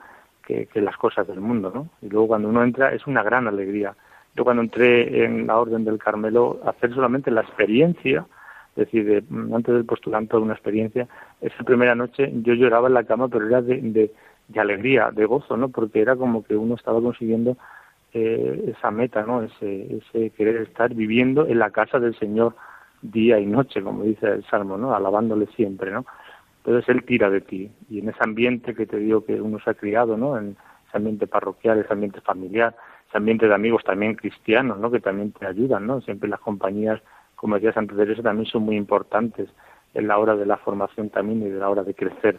que, 0.45 0.67
que 0.67 0.81
las 0.81 0.97
cosas 0.97 1.29
del 1.29 1.41
mundo, 1.41 1.71
¿no? 1.75 1.89
Y 2.01 2.09
luego 2.09 2.29
cuando 2.29 2.49
uno 2.49 2.65
entra 2.65 2.93
es 2.95 3.07
una 3.07 3.23
gran 3.23 3.47
alegría. 3.47 3.95
Yo 4.35 4.45
cuando 4.45 4.63
entré 4.63 5.25
en 5.25 5.47
la 5.47 5.59
Orden 5.59 5.85
del 5.85 5.99
Carmelo, 5.99 6.61
hacer 6.65 6.95
solamente 6.95 7.31
la 7.31 7.43
experiencia, 7.43 8.27
es 8.77 8.87
decir, 8.87 9.25
antes 9.53 9.75
del 9.75 9.85
postulante 9.85 10.37
de 10.37 10.43
una 10.43 10.55
experiencia, 10.55 11.09
esa 11.41 11.65
primera 11.65 11.95
noche 11.95 12.33
yo 12.43 12.55
lloraba 12.55 12.89
en 12.89 12.95
la 12.95 13.05
cama, 13.05 13.29
pero 13.29 13.47
era 13.47 13.61
de, 13.61 13.81
de, 13.81 14.13
de 14.49 14.61
alegría, 14.61 15.11
de 15.11 15.27
gozo, 15.27 15.57
¿no? 15.57 15.69
Porque 15.69 16.01
era 16.01 16.17
como 16.17 16.45
que 16.45 16.57
uno 16.57 16.77
estaba 16.77 17.01
consiguiendo 17.01 17.57
eh, 18.15 18.73
esa 18.77 18.91
meta, 18.91 19.25
¿no? 19.27 19.43
Ese, 19.43 19.99
ese 19.99 20.31
querer 20.31 20.63
estar 20.63 20.95
viviendo 20.95 21.47
en 21.47 21.59
la 21.59 21.71
casa 21.71 21.99
del 21.99 22.17
Señor 22.19 22.55
día 23.03 23.39
y 23.39 23.47
noche, 23.47 23.83
como 23.83 24.05
dice 24.05 24.27
el 24.27 24.45
Salmo, 24.45 24.77
¿no? 24.77 24.95
Alabándole 24.95 25.47
siempre, 25.57 25.91
¿no? 25.91 26.05
Entonces 26.59 26.89
Él 26.89 27.05
tira 27.05 27.31
de 27.31 27.41
ti. 27.41 27.71
Y 27.89 28.01
en 28.01 28.11
ese 28.11 28.19
ambiente 28.23 28.75
que 28.75 28.87
te 28.87 28.99
digo 28.99 29.25
que 29.25 29.41
uno 29.41 29.59
se 29.61 29.71
ha 29.71 29.75
criado, 29.75 30.17
¿no? 30.17 30.39
En 30.39 30.57
ese 30.89 30.97
ambiente 30.97 31.27
parroquial, 31.27 31.79
ese 31.79 31.93
ambiente 31.93 32.21
familiar, 32.21 32.77
ese 33.09 33.19
ambiente 33.19 33.49
de 33.49 33.55
amigos 33.55 33.83
también 33.85 34.15
cristianos, 34.15 34.79
¿no? 34.79 34.91
Que 34.91 35.01
también 35.01 35.33
te 35.33 35.47
ayudan, 35.47 35.87
¿no? 35.87 36.01
Siempre 36.03 36.29
las 36.29 36.41
compañías, 36.41 37.01
como 37.37 37.55
decía 37.55 37.73
Santa 37.73 37.97
Teresa, 37.97 38.23
también 38.23 38.47
son 38.47 38.63
muy 38.63 38.77
importantes 38.77 39.49
en 39.95 40.07
la 40.07 40.19
hora 40.19 40.37
de 40.37 40.47
la 40.47 40.59
formación 40.59 41.11
también 41.11 41.43
y 41.43 41.51
de 41.51 41.59
la 41.59 41.69
hora 41.69 41.83
de 41.83 41.95
crecer 41.95 42.39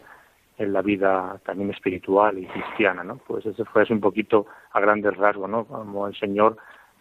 en 0.58 0.74
la 0.74 0.82
vida 0.82 1.40
también 1.46 1.72
espiritual 1.72 2.38
y 2.38 2.46
cristiana, 2.46 3.04
¿no? 3.04 3.18
Pues 3.28 3.46
ese 3.46 3.66
fue 3.66 3.84
un 3.90 4.00
poquito 4.00 4.46
a 4.72 4.80
grandes 4.80 5.18
rasgos, 5.18 5.50
¿no? 5.50 5.66
Como 5.66 6.08
el 6.08 6.16
Señor 6.16 6.58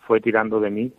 fue 0.06 0.20
tirando 0.20 0.61
de 0.61 0.70
mí 0.70 0.92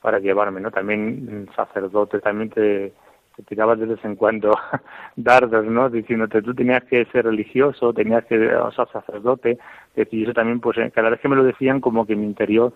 para 0.00 0.18
llevarme, 0.18 0.60
¿no? 0.60 0.70
También 0.70 1.48
sacerdote, 1.54 2.20
también 2.20 2.50
te, 2.50 2.92
te 3.36 3.42
tirabas 3.42 3.78
de 3.78 3.86
vez 3.86 4.04
en 4.04 4.16
cuando 4.16 4.52
dardos, 5.16 5.64
¿no? 5.66 5.90
Diciéndote, 5.90 6.42
tú 6.42 6.54
tenías 6.54 6.84
que 6.84 7.04
ser 7.06 7.24
religioso, 7.24 7.92
tenías 7.92 8.24
que 8.26 8.38
ser 8.38 8.58
sacerdote, 8.92 9.58
y 9.96 10.22
eso 10.22 10.32
también, 10.32 10.60
pues 10.60 10.78
eh, 10.78 10.90
cada 10.94 11.10
vez 11.10 11.20
que 11.20 11.28
me 11.28 11.36
lo 11.36 11.44
decían, 11.44 11.80
como 11.80 12.06
que 12.06 12.16
mi 12.16 12.24
interior 12.24 12.72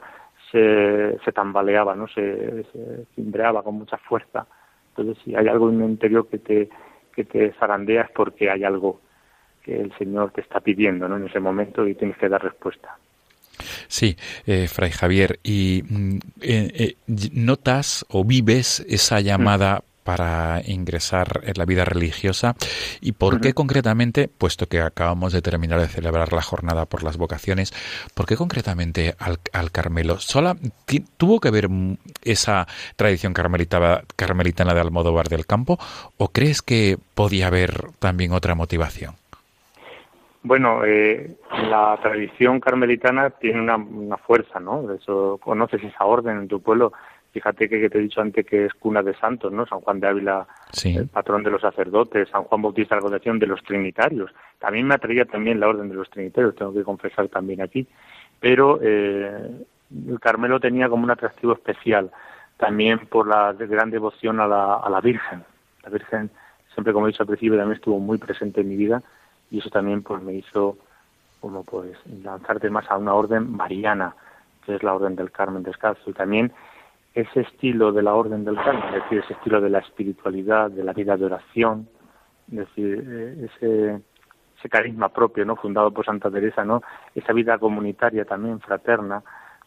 se, 0.50 1.18
se 1.24 1.32
tambaleaba, 1.32 1.94
¿no? 1.94 2.08
Se, 2.08 2.64
se 2.72 3.06
cimbreaba 3.14 3.62
con 3.62 3.76
mucha 3.76 3.96
fuerza. 3.98 4.46
Entonces, 4.90 5.22
si 5.24 5.34
hay 5.34 5.48
algo 5.48 5.70
en 5.70 5.78
mi 5.78 5.84
interior 5.84 6.28
que 6.28 6.38
te, 6.38 6.68
que 7.14 7.24
te 7.24 7.52
zarandea 7.54 8.02
es 8.02 8.10
porque 8.10 8.50
hay 8.50 8.64
algo 8.64 9.00
que 9.62 9.80
el 9.80 9.96
Señor 9.96 10.32
te 10.32 10.40
está 10.40 10.60
pidiendo 10.60 11.08
¿no? 11.08 11.16
en 11.16 11.26
ese 11.26 11.40
momento 11.40 11.86
y 11.86 11.94
tienes 11.94 12.16
que 12.18 12.28
dar 12.28 12.42
respuesta. 12.42 12.98
Sí, 13.88 14.16
eh, 14.46 14.68
Fray 14.68 14.90
Javier, 14.90 15.40
¿y 15.42 15.82
mm, 15.88 16.16
eh, 16.40 16.96
eh, 17.06 17.30
notas 17.32 18.04
o 18.08 18.24
vives 18.24 18.84
esa 18.88 19.20
llamada 19.20 19.84
para 20.04 20.62
ingresar 20.66 21.42
en 21.44 21.54
la 21.56 21.64
vida 21.64 21.84
religiosa 21.84 22.56
y 23.00 23.12
por 23.12 23.40
qué 23.40 23.54
concretamente, 23.54 24.28
puesto 24.28 24.66
que 24.66 24.80
acabamos 24.80 25.32
de 25.32 25.42
terminar 25.42 25.80
de 25.80 25.88
celebrar 25.88 26.32
la 26.32 26.42
jornada 26.42 26.86
por 26.86 27.02
las 27.02 27.16
vocaciones, 27.16 27.72
¿por 28.14 28.26
qué 28.26 28.36
concretamente 28.36 29.14
al, 29.18 29.38
al 29.52 29.70
Carmelo? 29.70 30.18
¿Sola, 30.18 30.56
¿Tuvo 31.16 31.40
que 31.40 31.50
ver 31.50 31.68
esa 32.22 32.66
tradición 32.96 33.32
carmelita, 33.32 34.02
carmelitana 34.16 34.74
de 34.74 34.80
Almodóvar 34.80 35.28
del 35.28 35.46
Campo 35.46 35.78
o 36.16 36.28
crees 36.28 36.62
que 36.62 36.98
podía 37.14 37.46
haber 37.46 37.92
también 38.00 38.32
otra 38.32 38.54
motivación? 38.54 39.21
Bueno, 40.44 40.84
eh, 40.84 41.36
la 41.68 41.96
tradición 42.02 42.58
carmelitana 42.58 43.30
tiene 43.30 43.60
una, 43.60 43.76
una 43.76 44.16
fuerza, 44.16 44.58
¿no? 44.58 44.82
De 44.82 44.96
eso 44.96 45.38
conoces 45.42 45.82
esa 45.84 46.04
orden 46.04 46.38
en 46.38 46.48
tu 46.48 46.60
pueblo. 46.60 46.92
Fíjate 47.32 47.68
que, 47.68 47.80
que, 47.80 47.88
te 47.88 47.98
he 47.98 48.02
dicho 48.02 48.20
antes 48.20 48.44
que 48.44 48.66
es 48.66 48.74
cuna 48.74 49.02
de 49.02 49.14
santos, 49.14 49.52
¿no? 49.52 49.66
San 49.66 49.80
Juan 49.80 50.00
de 50.00 50.08
Ávila, 50.08 50.46
sí. 50.72 50.96
el 50.96 51.06
patrón 51.06 51.44
de 51.44 51.50
los 51.50 51.62
sacerdotes, 51.62 52.28
San 52.28 52.42
Juan 52.42 52.60
Bautista 52.60 52.94
de 52.94 53.00
la 53.00 53.02
Concepción 53.02 53.38
de 53.38 53.46
los 53.46 53.62
Trinitarios. 53.62 54.32
También 54.58 54.86
me 54.86 54.94
atraía 54.94 55.24
también 55.24 55.60
la 55.60 55.68
orden 55.68 55.88
de 55.88 55.94
los 55.94 56.10
Trinitarios, 56.10 56.56
tengo 56.56 56.74
que 56.74 56.82
confesar 56.82 57.28
también 57.28 57.62
aquí. 57.62 57.86
Pero 58.40 58.80
eh, 58.82 59.48
el 60.08 60.20
Carmelo 60.20 60.58
tenía 60.58 60.88
como 60.88 61.04
un 61.04 61.10
atractivo 61.10 61.52
especial, 61.52 62.10
también 62.56 62.98
por 63.06 63.28
la 63.28 63.52
gran 63.52 63.90
devoción 63.90 64.40
a 64.40 64.48
la, 64.48 64.74
a 64.74 64.90
la 64.90 65.00
Virgen. 65.00 65.44
La 65.84 65.90
Virgen, 65.90 66.30
siempre 66.74 66.92
como 66.92 67.06
he 67.06 67.10
dicho 67.10 67.22
al 67.22 67.28
principio, 67.28 67.56
también 67.56 67.76
estuvo 67.76 68.00
muy 68.00 68.18
presente 68.18 68.60
en 68.60 68.68
mi 68.68 68.76
vida 68.76 69.02
y 69.52 69.58
eso 69.58 69.70
también 69.70 70.02
pues 70.02 70.20
me 70.22 70.32
hizo 70.32 70.78
como 71.40 71.62
pues 71.62 71.96
lanzarte 72.24 72.70
más 72.70 72.90
a 72.90 72.96
una 72.96 73.14
orden 73.14 73.54
mariana 73.54 74.16
que 74.64 74.74
es 74.74 74.82
la 74.82 74.94
orden 74.94 75.14
del 75.14 75.30
Carmen 75.30 75.62
descalzo 75.62 76.10
y 76.10 76.14
también 76.14 76.52
ese 77.14 77.40
estilo 77.40 77.92
de 77.92 78.02
la 78.02 78.14
orden 78.14 78.44
del 78.44 78.56
Carmen 78.56 78.82
es 78.88 79.02
decir 79.02 79.18
ese 79.18 79.34
estilo 79.34 79.60
de 79.60 79.70
la 79.70 79.80
espiritualidad 79.80 80.70
de 80.70 80.82
la 80.82 80.94
vida 80.94 81.16
de 81.16 81.26
oración 81.26 81.86
es 82.50 82.58
decir 82.58 83.04
eh, 83.06 83.48
ese 83.56 84.00
ese 84.58 84.68
carisma 84.68 85.10
propio 85.10 85.44
no 85.44 85.56
fundado 85.56 85.90
por 85.90 86.06
Santa 86.06 86.30
Teresa 86.30 86.64
no 86.64 86.82
esa 87.14 87.32
vida 87.34 87.58
comunitaria 87.58 88.24
también 88.24 88.58
fraterna 88.60 89.22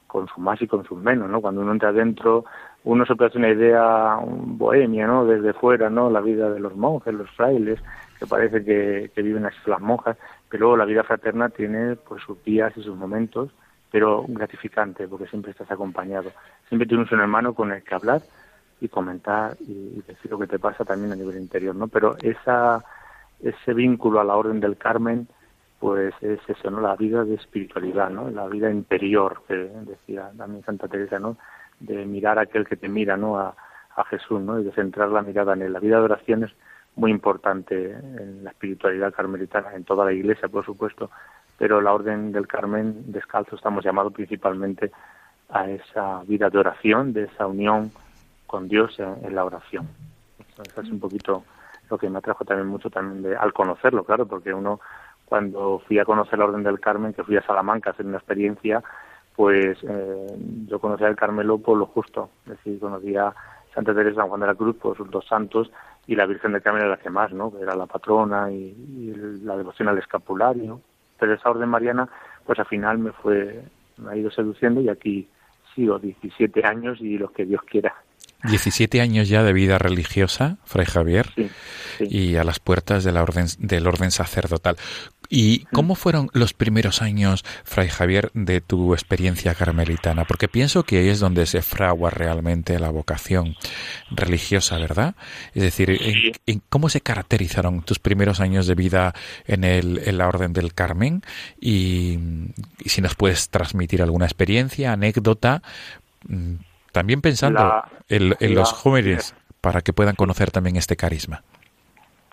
con 0.07 0.27
su 0.29 0.39
más 0.39 0.61
y 0.61 0.67
con 0.67 0.85
sus 0.85 0.97
menos, 0.97 1.29
¿no? 1.29 1.41
Cuando 1.41 1.59
uno 1.59 1.73
entra 1.73 1.89
adentro, 1.89 2.45
uno 2.85 3.05
se 3.05 3.15
puede 3.15 3.29
hacer 3.29 3.39
una 3.39 3.49
idea 3.49 4.17
bohemia, 4.23 5.07
¿no? 5.07 5.25
Desde 5.25 5.51
fuera, 5.51 5.89
¿no? 5.89 6.09
La 6.09 6.21
vida 6.21 6.49
de 6.49 6.61
los 6.61 6.73
monjes, 6.73 7.13
los 7.13 7.29
frailes, 7.31 7.81
que 8.19 8.27
parece 8.27 8.63
que, 8.63 9.11
que 9.13 9.21
viven 9.21 9.45
así 9.45 9.57
las 9.65 9.81
monjas, 9.81 10.17
pero 10.49 10.77
la 10.77 10.85
vida 10.85 11.03
fraterna 11.03 11.49
tiene 11.49 11.95
pues 11.95 12.23
sus 12.23 12.43
días 12.43 12.71
y 12.77 12.83
sus 12.83 12.95
momentos, 12.95 13.51
pero 13.91 14.25
gratificante, 14.27 15.07
porque 15.07 15.27
siempre 15.27 15.51
estás 15.51 15.71
acompañado. 15.71 16.31
Siempre 16.67 16.87
tienes 16.87 17.11
un 17.11 17.19
hermano 17.19 17.53
con 17.53 17.71
el 17.71 17.83
que 17.83 17.95
hablar 17.95 18.21
y 18.81 18.89
comentar 18.89 19.55
y 19.59 20.01
decir 20.07 20.31
lo 20.31 20.39
que 20.39 20.47
te 20.47 20.59
pasa 20.59 20.83
también 20.83 21.11
a 21.11 21.15
nivel 21.15 21.37
interior, 21.37 21.75
¿no? 21.75 21.87
Pero 21.87 22.15
esa, 22.21 22.83
ese 23.41 23.73
vínculo 23.73 24.19
a 24.19 24.23
la 24.23 24.35
Orden 24.35 24.59
del 24.59 24.77
Carmen, 24.77 25.27
pues 25.79 26.13
es 26.21 26.39
eso, 26.47 26.71
¿no? 26.71 26.81
La 26.81 26.95
vida 26.95 27.23
de 27.23 27.35
espiritualidad, 27.35 28.09
¿no? 28.09 28.29
La 28.29 28.47
vida 28.47 28.69
interior, 28.71 29.43
que 29.47 29.55
decía 29.55 30.31
también 30.37 30.63
Santa 30.63 30.87
Teresa, 30.87 31.19
¿no? 31.19 31.37
De 31.79 32.05
mirar 32.05 32.39
a 32.39 32.43
aquel 32.43 32.67
que 32.67 32.75
te 32.75 32.89
mira, 32.89 33.17
¿no? 33.17 33.39
A, 33.39 33.55
a 33.95 34.03
Jesús, 34.05 34.41
¿no? 34.41 34.59
Y 34.59 34.63
de 34.63 34.71
centrar 34.73 35.09
la 35.09 35.21
mirada 35.21 35.53
en 35.53 35.63
él. 35.63 35.73
La 35.73 35.79
vida 35.79 35.97
de 35.97 36.03
oración 36.03 36.43
es 36.43 36.51
muy 36.95 37.11
importante 37.11 37.91
en 37.91 38.43
la 38.43 38.51
espiritualidad 38.51 39.13
carmelitana, 39.13 39.73
en 39.75 39.83
toda 39.83 40.05
la 40.05 40.13
iglesia, 40.13 40.47
por 40.47 40.65
supuesto, 40.65 41.09
pero 41.57 41.81
la 41.81 41.93
Orden 41.93 42.31
del 42.31 42.47
Carmen 42.47 43.11
Descalzo 43.11 43.55
estamos 43.55 43.83
llamados 43.83 44.13
principalmente 44.13 44.91
a 45.49 45.69
esa 45.69 46.23
vida 46.23 46.49
de 46.49 46.57
oración, 46.57 47.13
de 47.13 47.23
esa 47.23 47.47
unión 47.47 47.91
con 48.47 48.67
Dios 48.67 48.97
en, 48.99 49.25
en 49.25 49.35
la 49.35 49.45
oración. 49.45 49.87
Eso 50.39 50.81
es 50.81 50.89
un 50.89 50.99
poquito 50.99 51.43
lo 51.89 51.97
que 51.97 52.09
me 52.09 52.17
atrajo 52.17 52.45
también 52.45 52.67
mucho 52.67 52.89
también 52.89 53.23
de, 53.23 53.35
al 53.35 53.53
conocerlo, 53.53 54.03
claro, 54.03 54.25
porque 54.25 54.53
uno 54.53 54.79
cuando 55.25 55.79
fui 55.87 55.99
a 55.99 56.05
conocer 56.05 56.39
la 56.39 56.45
Orden 56.45 56.63
del 56.63 56.79
Carmen, 56.79 57.13
que 57.13 57.23
fui 57.23 57.35
a 57.37 57.45
Salamanca 57.45 57.89
a 57.89 57.93
hacer 57.93 58.05
una 58.05 58.17
experiencia, 58.17 58.83
pues 59.35 59.77
eh, 59.83 60.37
yo 60.67 60.79
conocí 60.79 61.03
al 61.03 61.15
Carmelo 61.15 61.57
por 61.57 61.77
lo 61.77 61.87
justo, 61.87 62.29
es 62.45 62.51
decir, 62.51 62.79
conocía 62.79 63.33
Santa 63.75 63.93
Teresa 63.93 64.21
San 64.21 64.29
Juan 64.29 64.41
de 64.41 64.47
la 64.47 64.55
Cruz 64.55 64.77
por 64.77 64.97
sus 64.97 65.11
dos 65.11 65.27
santos 65.27 65.69
y 66.07 66.15
la 66.15 66.25
Virgen 66.25 66.53
del 66.53 66.61
Carmen 66.61 66.81
era 66.81 66.91
la 66.91 66.97
que 66.97 67.09
más, 67.09 67.33
¿no? 67.33 67.51
Era 67.61 67.75
la 67.75 67.85
patrona 67.85 68.49
y, 68.51 68.55
y, 68.55 69.13
la 69.43 69.57
devoción 69.57 69.89
al 69.89 69.97
escapulario. 69.97 70.81
Pero 71.19 71.33
esa 71.33 71.49
orden 71.49 71.69
mariana, 71.69 72.07
pues 72.45 72.57
al 72.57 72.65
final 72.65 72.97
me 72.97 73.11
fue, 73.11 73.63
me 73.97 74.11
ha 74.11 74.15
ido 74.15 74.31
seduciendo 74.31 74.81
y 74.81 74.89
aquí 74.89 75.27
sí, 75.75 75.87
o 75.89 75.99
17 75.99 76.65
años 76.65 76.99
y 77.01 77.17
lo 77.17 77.31
que 77.31 77.45
Dios 77.45 77.61
quiera. 77.63 77.93
17 78.43 79.01
años 79.01 79.27
ya 79.27 79.43
de 79.43 79.53
vida 79.53 79.77
religiosa, 79.77 80.57
Fray 80.65 80.85
Javier, 80.85 81.27
y 81.99 82.35
a 82.35 82.43
las 82.43 82.59
puertas 82.59 83.03
de 83.03 83.11
la 83.11 83.23
orden, 83.23 83.47
del 83.59 83.87
orden 83.87 84.11
sacerdotal. 84.11 84.75
¿Y 85.29 85.65
cómo 85.65 85.95
fueron 85.95 86.29
los 86.33 86.53
primeros 86.53 87.01
años, 87.01 87.43
Fray 87.63 87.89
Javier, 87.89 88.31
de 88.33 88.61
tu 88.61 88.93
experiencia 88.93 89.53
carmelitana? 89.55 90.25
Porque 90.25 90.47
pienso 90.47 90.83
que 90.83 90.99
ahí 90.99 91.09
es 91.09 91.19
donde 91.19 91.45
se 91.45 91.61
fragua 91.61 92.09
realmente 92.09 92.79
la 92.79 92.89
vocación 92.89 93.55
religiosa, 94.11 94.77
¿verdad? 94.77 95.15
Es 95.53 95.63
decir, 95.63 96.33
¿en, 96.45 96.61
cómo 96.69 96.89
se 96.89 97.01
caracterizaron 97.01 97.81
tus 97.83 97.99
primeros 97.99 98.39
años 98.39 98.67
de 98.67 98.75
vida 98.75 99.13
en, 99.45 99.63
el, 99.63 100.01
en 100.05 100.17
la 100.17 100.27
Orden 100.27 100.53
del 100.53 100.73
Carmen? 100.73 101.23
Y, 101.59 102.19
si 102.85 103.01
nos 103.01 103.15
puedes 103.15 103.49
transmitir 103.49 104.01
alguna 104.01 104.25
experiencia, 104.25 104.93
anécdota, 104.93 105.61
mm, 106.27 106.55
también 106.91 107.21
pensando 107.21 107.83
en, 108.07 108.55
los 108.55 108.71
jóvenes 108.71 109.35
para 109.61 109.81
que 109.81 109.93
puedan 109.93 110.15
conocer 110.15 110.51
también 110.51 110.75
este 110.77 110.95
carisma. 110.95 111.43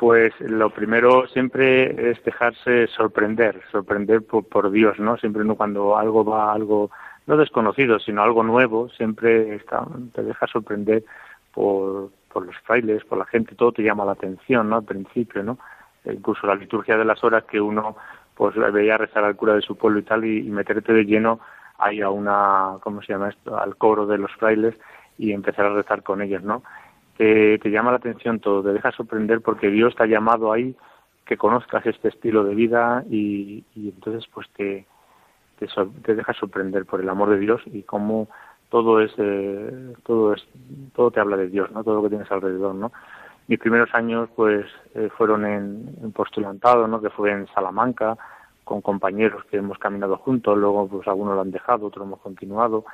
Pues 0.02 0.32
lo 0.40 0.70
primero 0.70 1.28
siempre 1.28 2.10
es 2.10 2.20
dejarse 2.24 2.88
sorprender, 2.88 3.62
sorprender 3.70 4.22
por, 4.26 4.72
Dios, 4.72 4.98
¿no? 4.98 5.16
Siempre 5.16 5.44
no 5.44 5.54
cuando 5.54 5.96
algo 5.96 6.24
va 6.24 6.52
algo 6.52 6.90
no 7.28 7.36
desconocido, 7.36 8.00
sino 8.00 8.20
algo 8.20 8.42
nuevo, 8.42 8.88
siempre 8.88 9.54
está, 9.54 9.86
te 10.12 10.24
deja 10.24 10.48
sorprender 10.48 11.04
por, 11.54 12.10
por 12.32 12.44
los 12.44 12.56
frailes, 12.64 13.04
por 13.04 13.16
la 13.16 13.26
gente, 13.26 13.54
todo 13.54 13.70
te 13.70 13.84
llama 13.84 14.04
la 14.04 14.10
atención, 14.10 14.70
¿no? 14.70 14.78
Al 14.78 14.84
principio, 14.84 15.44
¿no? 15.44 15.60
E 16.04 16.14
incluso 16.14 16.48
la 16.48 16.56
liturgia 16.56 16.96
de 16.96 17.04
las 17.04 17.22
horas 17.22 17.44
que 17.44 17.60
uno 17.60 17.94
pues 18.34 18.56
veía 18.72 18.98
rezar 18.98 19.22
al 19.22 19.36
cura 19.36 19.54
de 19.54 19.62
su 19.62 19.76
pueblo 19.76 20.00
y 20.00 20.02
tal 20.02 20.24
y, 20.24 20.42
meterte 20.50 20.92
de 20.92 21.04
lleno 21.04 21.38
ahí 21.78 22.00
a 22.00 22.10
una, 22.10 22.72
¿cómo 22.82 23.02
se 23.02 23.12
llama 23.12 23.28
esto? 23.28 23.56
Al 23.56 23.76
coro 23.76 24.04
de 24.06 24.18
los 24.18 24.32
frailes 24.32 24.74
y 25.16 25.30
empezar 25.30 25.66
a 25.66 25.74
rezar 25.74 26.02
con 26.02 26.22
ellos, 26.22 26.42
¿no? 26.42 26.64
Te, 27.16 27.58
llama 27.70 27.90
la 27.90 27.98
atención 27.98 28.40
todo, 28.40 28.62
te 28.62 28.72
deja 28.72 28.90
sorprender 28.92 29.40
porque 29.40 29.68
Dios 29.68 29.94
te 29.94 30.02
ha 30.02 30.06
llamado 30.06 30.52
ahí 30.52 30.74
que 31.24 31.36
conozcas 31.36 31.86
este 31.86 32.08
estilo 32.08 32.44
de 32.44 32.54
vida 32.54 33.04
y, 33.08 33.64
entonces 33.76 34.28
pues 34.32 34.48
te, 34.56 34.86
te, 35.58 36.14
deja 36.14 36.32
sorprender 36.34 36.84
por 36.84 37.00
el 37.00 37.08
amor 37.08 37.30
de 37.30 37.38
Dios 37.38 37.62
y 37.66 37.82
cómo 37.82 38.28
todo 38.70 39.00
es, 39.00 39.12
eh, 39.18 39.94
todo 40.04 40.34
es, 40.34 40.42
todo 40.94 41.10
te 41.10 41.20
habla 41.20 41.36
de 41.36 41.48
Dios, 41.48 41.70
¿no? 41.70 41.84
Todo 41.84 41.96
lo 41.96 42.02
que 42.02 42.08
tienes 42.08 42.30
alrededor, 42.32 42.74
¿no? 42.74 42.90
Mis 43.46 43.58
primeros 43.58 43.94
años 43.94 44.28
pues 44.34 44.66
eh, 44.94 45.10
fueron 45.16 45.44
en, 45.44 45.94
en, 46.02 46.12
postulantado, 46.12 46.88
¿no? 46.88 47.00
Que 47.00 47.10
fue 47.10 47.30
en 47.30 47.46
Salamanca 47.48 48.16
con 48.64 48.80
compañeros 48.80 49.44
que 49.46 49.58
hemos 49.58 49.78
caminado 49.78 50.16
juntos, 50.16 50.56
luego 50.56 50.88
pues 50.88 51.06
algunos 51.06 51.34
lo 51.34 51.42
han 51.42 51.50
dejado, 51.50 51.86
otros 51.86 52.06
hemos 52.06 52.20
continuado 52.20 52.84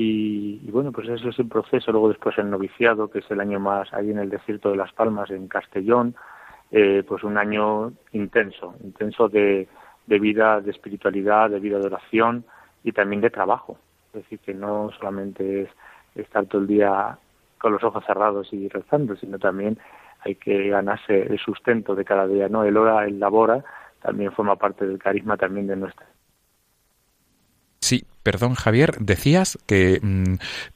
y, 0.00 0.70
bueno, 0.70 0.92
pues 0.92 1.08
ese 1.08 1.28
es 1.28 1.38
el 1.40 1.48
proceso. 1.48 1.90
Luego 1.90 2.08
después 2.08 2.38
el 2.38 2.48
noviciado, 2.48 3.10
que 3.10 3.18
es 3.18 3.28
el 3.32 3.40
año 3.40 3.58
más 3.58 3.92
ahí 3.92 4.12
en 4.12 4.18
el 4.18 4.30
desierto 4.30 4.70
de 4.70 4.76
Las 4.76 4.92
Palmas, 4.92 5.28
en 5.30 5.48
Castellón, 5.48 6.14
eh, 6.70 7.02
pues 7.06 7.24
un 7.24 7.36
año 7.36 7.92
intenso, 8.12 8.76
intenso 8.84 9.28
de, 9.28 9.66
de 10.06 10.18
vida, 10.20 10.60
de 10.60 10.70
espiritualidad, 10.70 11.50
de 11.50 11.58
vida 11.58 11.80
de 11.80 11.86
oración 11.86 12.44
y 12.84 12.92
también 12.92 13.20
de 13.20 13.30
trabajo. 13.30 13.76
Es 14.08 14.22
decir, 14.22 14.38
que 14.38 14.54
no 14.54 14.92
solamente 14.92 15.62
es 15.62 15.70
estar 16.14 16.46
todo 16.46 16.60
el 16.60 16.68
día 16.68 17.18
con 17.58 17.72
los 17.72 17.82
ojos 17.82 18.04
cerrados 18.06 18.52
y 18.52 18.68
rezando, 18.68 19.16
sino 19.16 19.40
también 19.40 19.80
hay 20.20 20.36
que 20.36 20.68
ganarse 20.68 21.22
el 21.22 21.40
sustento 21.40 21.96
de 21.96 22.04
cada 22.04 22.28
día, 22.28 22.48
¿no? 22.48 22.62
El 22.62 22.76
hora, 22.76 23.04
el 23.04 23.18
labora, 23.18 23.64
también 24.00 24.30
forma 24.30 24.54
parte 24.54 24.86
del 24.86 24.98
carisma 24.98 25.36
también 25.36 25.66
de 25.66 25.74
nuestra 25.74 26.06
perdón 28.30 28.56
Javier, 28.56 28.90
decías 29.00 29.58
que 29.66 30.00
mm, 30.02 30.34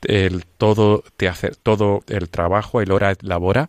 el 0.08 0.46
todo 0.56 1.02
te 1.18 1.28
hace 1.28 1.50
todo 1.62 2.00
el 2.08 2.30
trabajo, 2.30 2.80
el 2.80 2.90
hora 2.92 3.12
labora 3.20 3.68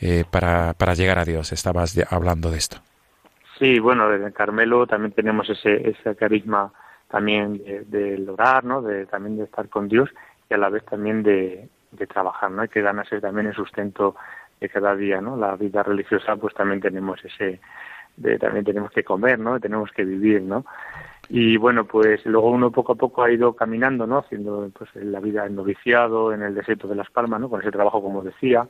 eh, 0.00 0.22
para, 0.30 0.74
para 0.74 0.94
llegar 0.94 1.18
a 1.18 1.24
Dios. 1.24 1.50
Estabas 1.50 1.98
hablando 2.12 2.52
de 2.52 2.58
esto. 2.58 2.76
Sí, 3.58 3.80
bueno, 3.80 4.12
en 4.14 4.30
Carmelo 4.30 4.86
también 4.86 5.10
tenemos 5.10 5.50
ese 5.50 5.90
ese 5.90 6.14
carisma 6.14 6.72
también 7.08 7.58
del 7.88 8.24
de 8.24 8.30
orar, 8.30 8.62
¿no? 8.62 8.82
De 8.82 9.04
también 9.06 9.36
de 9.36 9.44
estar 9.44 9.68
con 9.68 9.88
Dios 9.88 10.10
y 10.48 10.54
a 10.54 10.56
la 10.56 10.68
vez 10.68 10.84
también 10.84 11.24
de, 11.24 11.68
de 11.90 12.06
trabajar, 12.06 12.52
¿no? 12.52 12.62
Hay 12.62 12.68
que 12.68 12.82
ganarse 12.82 13.20
también 13.20 13.48
el 13.48 13.54
sustento 13.56 14.14
de 14.60 14.68
cada 14.68 14.94
día, 14.94 15.20
¿no? 15.20 15.36
La 15.36 15.56
vida 15.56 15.82
religiosa, 15.82 16.36
pues 16.36 16.54
también 16.54 16.80
tenemos 16.80 17.18
ese 17.24 17.58
de 18.16 18.38
también 18.38 18.64
tenemos 18.64 18.92
que 18.92 19.02
comer, 19.02 19.40
¿no? 19.40 19.58
Tenemos 19.58 19.90
que 19.90 20.04
vivir, 20.04 20.40
¿no? 20.42 20.64
Y 21.28 21.56
bueno, 21.56 21.84
pues 21.84 22.24
luego 22.26 22.50
uno 22.50 22.70
poco 22.70 22.92
a 22.92 22.96
poco 22.96 23.22
ha 23.22 23.30
ido 23.30 23.54
caminando, 23.54 24.06
¿no? 24.06 24.18
Haciendo 24.18 24.70
pues 24.76 24.90
la 24.96 25.20
vida 25.20 25.46
en 25.46 25.56
noviciado, 25.56 26.32
en 26.32 26.42
el 26.42 26.54
desierto 26.54 26.88
de 26.88 26.96
Las 26.96 27.10
Palmas, 27.10 27.40
¿no? 27.40 27.48
Con 27.48 27.60
ese 27.60 27.70
trabajo, 27.70 28.02
como 28.02 28.22
decía, 28.22 28.66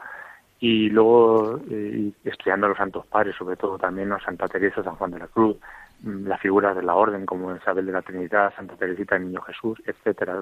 y 0.60 0.88
luego 0.90 1.60
eh, 1.70 2.12
estudiando 2.24 2.66
a 2.66 2.68
los 2.70 2.78
santos 2.78 3.06
padres, 3.06 3.34
sobre 3.36 3.56
todo 3.56 3.78
también, 3.78 4.08
¿no? 4.08 4.20
Santa 4.20 4.48
Teresa, 4.48 4.82
San 4.82 4.94
Juan 4.96 5.10
de 5.10 5.18
la 5.18 5.26
Cruz, 5.26 5.56
mm, 6.02 6.26
las 6.26 6.40
figuras 6.40 6.76
de 6.76 6.82
la 6.82 6.94
orden, 6.94 7.26
como 7.26 7.54
Isabel 7.54 7.86
de 7.86 7.92
la 7.92 8.02
Trinidad, 8.02 8.54
Santa 8.54 8.76
Teresita, 8.76 9.16
el 9.16 9.26
Niño 9.26 9.42
Jesús, 9.42 9.82
etcétera, 9.84 10.40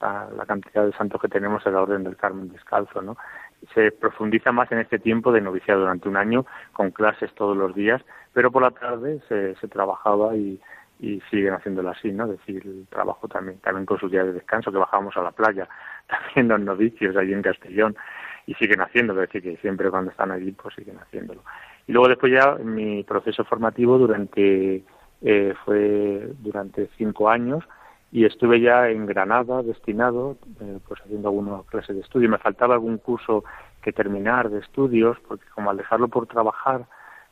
la, 0.00 0.46
cantidad 0.46 0.84
de 0.84 0.92
santos 0.92 1.20
que 1.20 1.28
tenemos 1.28 1.64
en 1.66 1.72
la 1.72 1.82
Orden 1.82 2.04
del 2.04 2.16
Carmen 2.16 2.48
Descalzo, 2.50 3.00
¿no? 3.00 3.16
Se 3.74 3.92
profundiza 3.92 4.52
más 4.52 4.70
en 4.72 4.78
este 4.80 4.98
tiempo 4.98 5.32
de 5.32 5.40
noviciado 5.40 5.80
durante 5.80 6.08
un 6.08 6.16
año, 6.16 6.44
con 6.72 6.90
clases 6.90 7.32
todos 7.34 7.56
los 7.56 7.74
días, 7.74 8.02
pero 8.32 8.50
por 8.50 8.62
la 8.62 8.72
tarde 8.72 9.20
se, 9.28 9.54
se 9.54 9.68
trabajaba 9.68 10.36
y 10.36 10.60
y 11.00 11.20
siguen 11.30 11.54
haciéndolo 11.54 11.90
así, 11.90 12.12
¿no? 12.12 12.24
Es 12.24 12.38
decir, 12.38 12.62
el 12.64 12.86
trabajo 12.88 13.28
también, 13.28 13.58
también 13.58 13.86
con 13.86 13.98
sus 13.98 14.10
días 14.10 14.26
de 14.26 14.32
descanso, 14.32 14.70
que 14.70 14.78
bajábamos 14.78 15.16
a 15.16 15.22
la 15.22 15.32
playa, 15.32 15.68
también 16.06 16.48
los 16.48 16.60
novicios 16.60 17.16
allí 17.16 17.32
en 17.32 17.42
Castellón, 17.42 17.96
y 18.46 18.54
siguen 18.54 18.80
haciéndolo, 18.80 19.22
es 19.22 19.28
decir, 19.28 19.42
que 19.42 19.60
siempre 19.60 19.90
cuando 19.90 20.10
están 20.10 20.30
allí, 20.30 20.52
pues 20.52 20.74
siguen 20.74 20.98
haciéndolo. 20.98 21.42
Y 21.86 21.92
luego 21.92 22.08
después 22.08 22.32
ya 22.32 22.54
mi 22.56 23.02
proceso 23.04 23.44
formativo 23.44 23.98
durante, 23.98 24.82
eh, 25.22 25.54
fue 25.64 26.28
durante 26.40 26.88
cinco 26.96 27.28
años, 27.28 27.64
y 28.12 28.24
estuve 28.24 28.60
ya 28.60 28.88
en 28.90 29.06
Granada 29.06 29.62
destinado, 29.62 30.36
eh, 30.60 30.78
pues 30.86 31.00
haciendo 31.00 31.30
algunas 31.30 31.66
clases 31.66 31.96
de 31.96 32.02
estudio. 32.02 32.28
Me 32.28 32.38
faltaba 32.38 32.74
algún 32.74 32.98
curso 32.98 33.42
que 33.82 33.92
terminar 33.92 34.50
de 34.50 34.60
estudios, 34.60 35.18
porque 35.26 35.44
como 35.52 35.70
al 35.70 35.76
dejarlo 35.76 36.06
por 36.06 36.28
trabajar, 36.28 36.86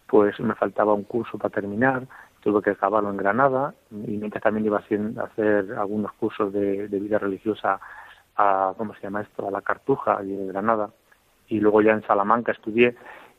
pues 0.09 0.41
me 0.41 0.57
faltaba 0.57 0.93
un 0.93 1.05
curso 1.05 1.39
para 1.39 1.55
terminar 1.55 2.09
tuve 2.43 2.61
que 2.61 2.71
acabarlo 2.71 3.11
en 3.11 3.17
Granada 3.17 3.75
y 3.91 4.17
mientras 4.17 4.43
también 4.43 4.67
iba 4.67 4.79
a 4.79 5.25
hacer 5.25 5.73
algunos 5.79 6.13
cursos 6.13 6.53
de, 6.53 6.87
vida 6.89 7.19
religiosa 7.19 7.81
a, 8.37 8.75
¿cómo 8.77 8.95
se 8.95 9.03
llama 9.03 9.23
esto?, 9.23 9.47
a 9.47 9.51
la 9.51 9.63
Cartuja, 9.63 10.19
allí 10.19 10.35
en 10.35 10.49
Granada, 10.49 10.91
y 11.49 11.61
luego 11.61 11.83
ya 11.83 11.93
en 11.93 12.03
Salamanca 12.03 12.53
estudié, 12.53 12.97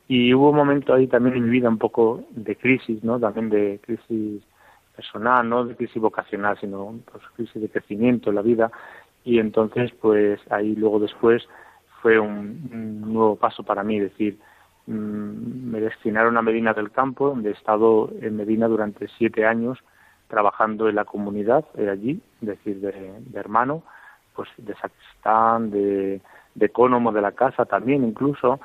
y 0.07 0.33
hubo 0.33 0.49
un 0.49 0.55
momento 0.55 0.93
ahí 0.93 1.07
también 1.07 1.35
en 1.35 1.45
mi 1.45 1.49
vida 1.49 1.69
un 1.69 1.77
poco 1.77 2.23
de 2.31 2.55
crisis, 2.55 3.03
¿no?, 3.03 3.19
también 3.19 3.49
de 3.49 3.79
crisis 3.83 4.43
personal, 4.95 5.49
no 5.49 5.65
de 5.65 5.75
crisis 5.75 6.01
vocacional, 6.01 6.57
sino 6.59 6.95
pues, 7.11 7.23
crisis 7.35 7.61
de 7.61 7.69
crecimiento 7.69 8.29
en 8.29 8.35
la 8.35 8.41
vida, 8.41 8.71
y 9.25 9.39
entonces 9.39 9.91
pues 10.01 10.39
ahí 10.49 10.75
luego 10.75 10.99
después 10.99 11.47
fue 12.01 12.19
un 12.19 13.01
nuevo 13.01 13.35
paso 13.35 13.63
para 13.63 13.83
mí, 13.83 13.99
decir, 13.99 14.37
me 14.85 15.79
destinaron 15.79 16.37
a 16.37 16.41
Medina 16.41 16.73
del 16.73 16.91
Campo, 16.91 17.29
donde 17.29 17.49
he 17.49 17.53
estado 17.53 18.09
en 18.21 18.35
Medina 18.35 18.67
durante 18.67 19.07
siete 19.17 19.45
años 19.45 19.79
trabajando 20.27 20.89
en 20.89 20.95
la 20.95 21.05
comunidad 21.05 21.63
de 21.73 21.89
allí, 21.89 22.21
decir, 22.41 22.79
de, 22.81 23.21
hermano, 23.33 23.83
pues 24.35 24.49
de 24.57 24.73
sacristán, 24.75 25.69
de, 25.69 26.21
de 26.55 26.71
de 26.73 27.21
la 27.21 27.31
casa 27.33 27.65
también 27.65 28.03
incluso, 28.03 28.59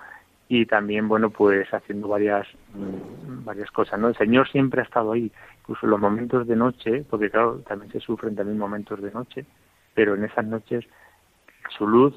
y 0.48 0.64
también, 0.64 1.08
bueno, 1.08 1.28
pues 1.28 1.68
haciendo 1.72 2.08
varias, 2.08 2.46
mm, 2.72 3.44
varias 3.44 3.70
cosas, 3.70 4.00
¿no? 4.00 4.08
El 4.08 4.16
Señor 4.16 4.48
siempre 4.48 4.80
ha 4.80 4.84
estado 4.84 5.12
ahí, 5.12 5.30
incluso 5.60 5.84
en 5.84 5.90
los 5.90 6.00
momentos 6.00 6.46
de 6.46 6.56
noche, 6.56 7.04
porque 7.08 7.30
claro, 7.30 7.58
también 7.68 7.92
se 7.92 8.00
sufren 8.00 8.34
también 8.34 8.58
momentos 8.58 9.02
de 9.02 9.10
noche, 9.10 9.44
pero 9.94 10.14
en 10.14 10.24
esas 10.24 10.46
noches 10.46 10.86
su 11.76 11.86
luz 11.86 12.16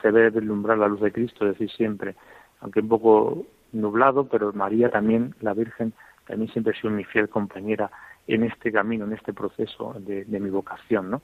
se 0.00 0.10
ve 0.12 0.30
deslumbrar 0.30 0.78
la 0.78 0.86
luz 0.86 1.00
de 1.00 1.10
Cristo, 1.10 1.44
es 1.44 1.58
decir, 1.58 1.70
siempre 1.72 2.14
aunque 2.60 2.80
un 2.80 2.88
poco 2.88 3.46
nublado, 3.72 4.28
pero 4.28 4.52
María 4.52 4.90
también, 4.90 5.34
la 5.40 5.54
Virgen, 5.54 5.92
también 6.26 6.50
siempre 6.52 6.72
ha 6.72 6.80
sido 6.80 6.92
mi 6.92 7.04
fiel 7.04 7.28
compañera 7.28 7.90
en 8.26 8.44
este 8.44 8.72
camino, 8.72 9.04
en 9.04 9.12
este 9.12 9.32
proceso 9.32 9.94
de, 9.98 10.24
mi 10.26 10.50
vocación, 10.50 11.10
¿no? 11.10 11.22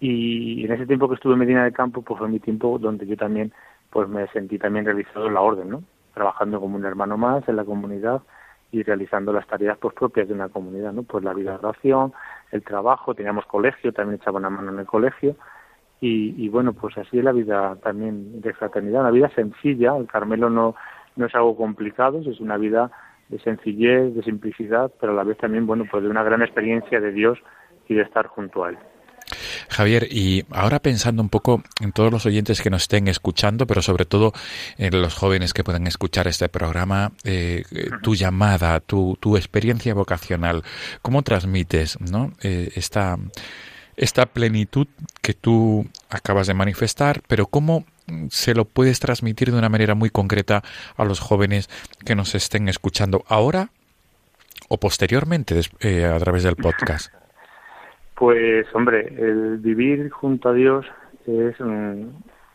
Y 0.00 0.64
en 0.64 0.72
ese 0.72 0.86
tiempo 0.86 1.08
que 1.08 1.14
estuve 1.14 1.34
en 1.34 1.40
Medina 1.40 1.64
del 1.64 1.72
Campo, 1.72 2.02
pues 2.02 2.18
fue 2.18 2.28
mi 2.28 2.40
tiempo 2.40 2.78
donde 2.78 3.06
yo 3.06 3.16
también, 3.16 3.52
pues 3.90 4.08
me 4.08 4.26
sentí 4.28 4.58
también 4.58 4.84
realizado 4.84 5.26
en 5.26 5.34
la 5.34 5.40
orden, 5.40 5.68
¿no? 5.68 5.82
Trabajando 6.14 6.60
como 6.60 6.76
un 6.76 6.84
hermano 6.84 7.16
más 7.16 7.46
en 7.48 7.56
la 7.56 7.64
comunidad 7.64 8.22
y 8.72 8.82
realizando 8.82 9.32
las 9.32 9.46
tareas 9.46 9.76
pues 9.78 9.94
propias 9.94 10.28
de 10.28 10.34
una 10.34 10.48
comunidad, 10.48 10.92
¿no? 10.92 11.02
Pues 11.02 11.22
la 11.22 11.34
vida 11.34 11.52
de 11.52 11.58
oración, 11.58 12.12
el 12.50 12.64
trabajo, 12.64 13.14
teníamos 13.14 13.46
colegio, 13.46 13.92
también 13.92 14.20
echaba 14.20 14.38
una 14.38 14.50
mano 14.50 14.72
en 14.72 14.78
el 14.78 14.86
colegio 14.86 15.36
y, 16.04 16.48
bueno, 16.48 16.72
pues 16.72 16.98
así 16.98 17.18
es 17.18 17.24
la 17.24 17.30
vida 17.30 17.76
también 17.80 18.40
de 18.40 18.52
fraternidad, 18.54 19.02
una 19.02 19.12
vida 19.12 19.30
sencilla, 19.36 19.96
el 19.96 20.08
Carmelo 20.08 20.50
no, 20.50 20.74
no 21.14 21.26
es 21.26 21.34
algo 21.36 21.56
complicado, 21.56 22.20
es 22.20 22.40
una 22.40 22.56
vida 22.56 22.90
de 23.28 23.38
sencillez, 23.38 24.12
de 24.12 24.22
simplicidad, 24.24 24.90
pero 25.00 25.12
a 25.12 25.14
la 25.14 25.22
vez 25.22 25.38
también, 25.38 25.64
bueno, 25.64 25.84
pues 25.88 26.02
de 26.02 26.10
una 26.10 26.24
gran 26.24 26.42
experiencia 26.42 27.00
de 27.00 27.12
Dios 27.12 27.38
y 27.88 27.94
de 27.94 28.02
estar 28.02 28.26
junto 28.26 28.64
a 28.64 28.70
Él. 28.70 28.78
Javier, 29.68 30.08
y 30.10 30.44
ahora 30.50 30.80
pensando 30.80 31.22
un 31.22 31.28
poco 31.28 31.62
en 31.80 31.92
todos 31.92 32.10
los 32.10 32.26
oyentes 32.26 32.60
que 32.60 32.68
nos 32.68 32.82
estén 32.82 33.06
escuchando, 33.06 33.68
pero 33.68 33.80
sobre 33.80 34.04
todo 34.04 34.32
en 34.78 35.00
los 35.00 35.14
jóvenes 35.14 35.54
que 35.54 35.62
puedan 35.62 35.86
escuchar 35.86 36.26
este 36.26 36.48
programa, 36.48 37.12
eh, 37.22 37.62
tu 38.02 38.16
llamada, 38.16 38.80
tu, 38.80 39.16
tu, 39.20 39.36
experiencia 39.36 39.94
vocacional, 39.94 40.64
¿cómo 41.00 41.22
transmites 41.22 41.98
¿no? 42.00 42.32
Eh, 42.42 42.72
esta, 42.74 43.16
esta 44.02 44.26
plenitud 44.26 44.88
que 45.22 45.32
tú 45.32 45.86
acabas 46.10 46.48
de 46.48 46.54
manifestar, 46.54 47.20
pero 47.28 47.46
cómo 47.46 47.84
se 48.30 48.52
lo 48.52 48.64
puedes 48.64 48.98
transmitir 48.98 49.52
de 49.52 49.58
una 49.58 49.68
manera 49.68 49.94
muy 49.94 50.10
concreta 50.10 50.62
a 50.96 51.04
los 51.04 51.20
jóvenes 51.20 51.68
que 52.04 52.16
nos 52.16 52.34
estén 52.34 52.68
escuchando 52.68 53.22
ahora 53.28 53.68
o 54.68 54.78
posteriormente 54.78 55.60
eh, 55.80 56.04
a 56.04 56.18
través 56.18 56.42
del 56.42 56.56
podcast? 56.56 57.14
Pues 58.16 58.66
hombre, 58.74 59.06
el 59.06 59.58
vivir 59.58 60.10
junto 60.10 60.48
a 60.48 60.52
Dios 60.52 60.84
es, 61.24 61.54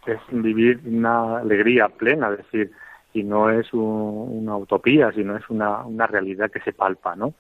es 0.06 0.20
vivir 0.32 0.82
una 0.86 1.38
alegría 1.38 1.88
plena, 1.88 2.30
es 2.32 2.40
decir, 2.40 2.72
y 3.14 3.24
no 3.24 3.50
es 3.50 3.72
una 3.72 4.58
utopía, 4.58 5.14
sino 5.14 5.38
es 5.38 5.50
una, 5.50 5.86
una 5.86 6.08
realidad 6.08 6.52
que 6.52 6.60
se 6.60 6.74
palpa, 6.74 7.16
¿no? 7.16 7.34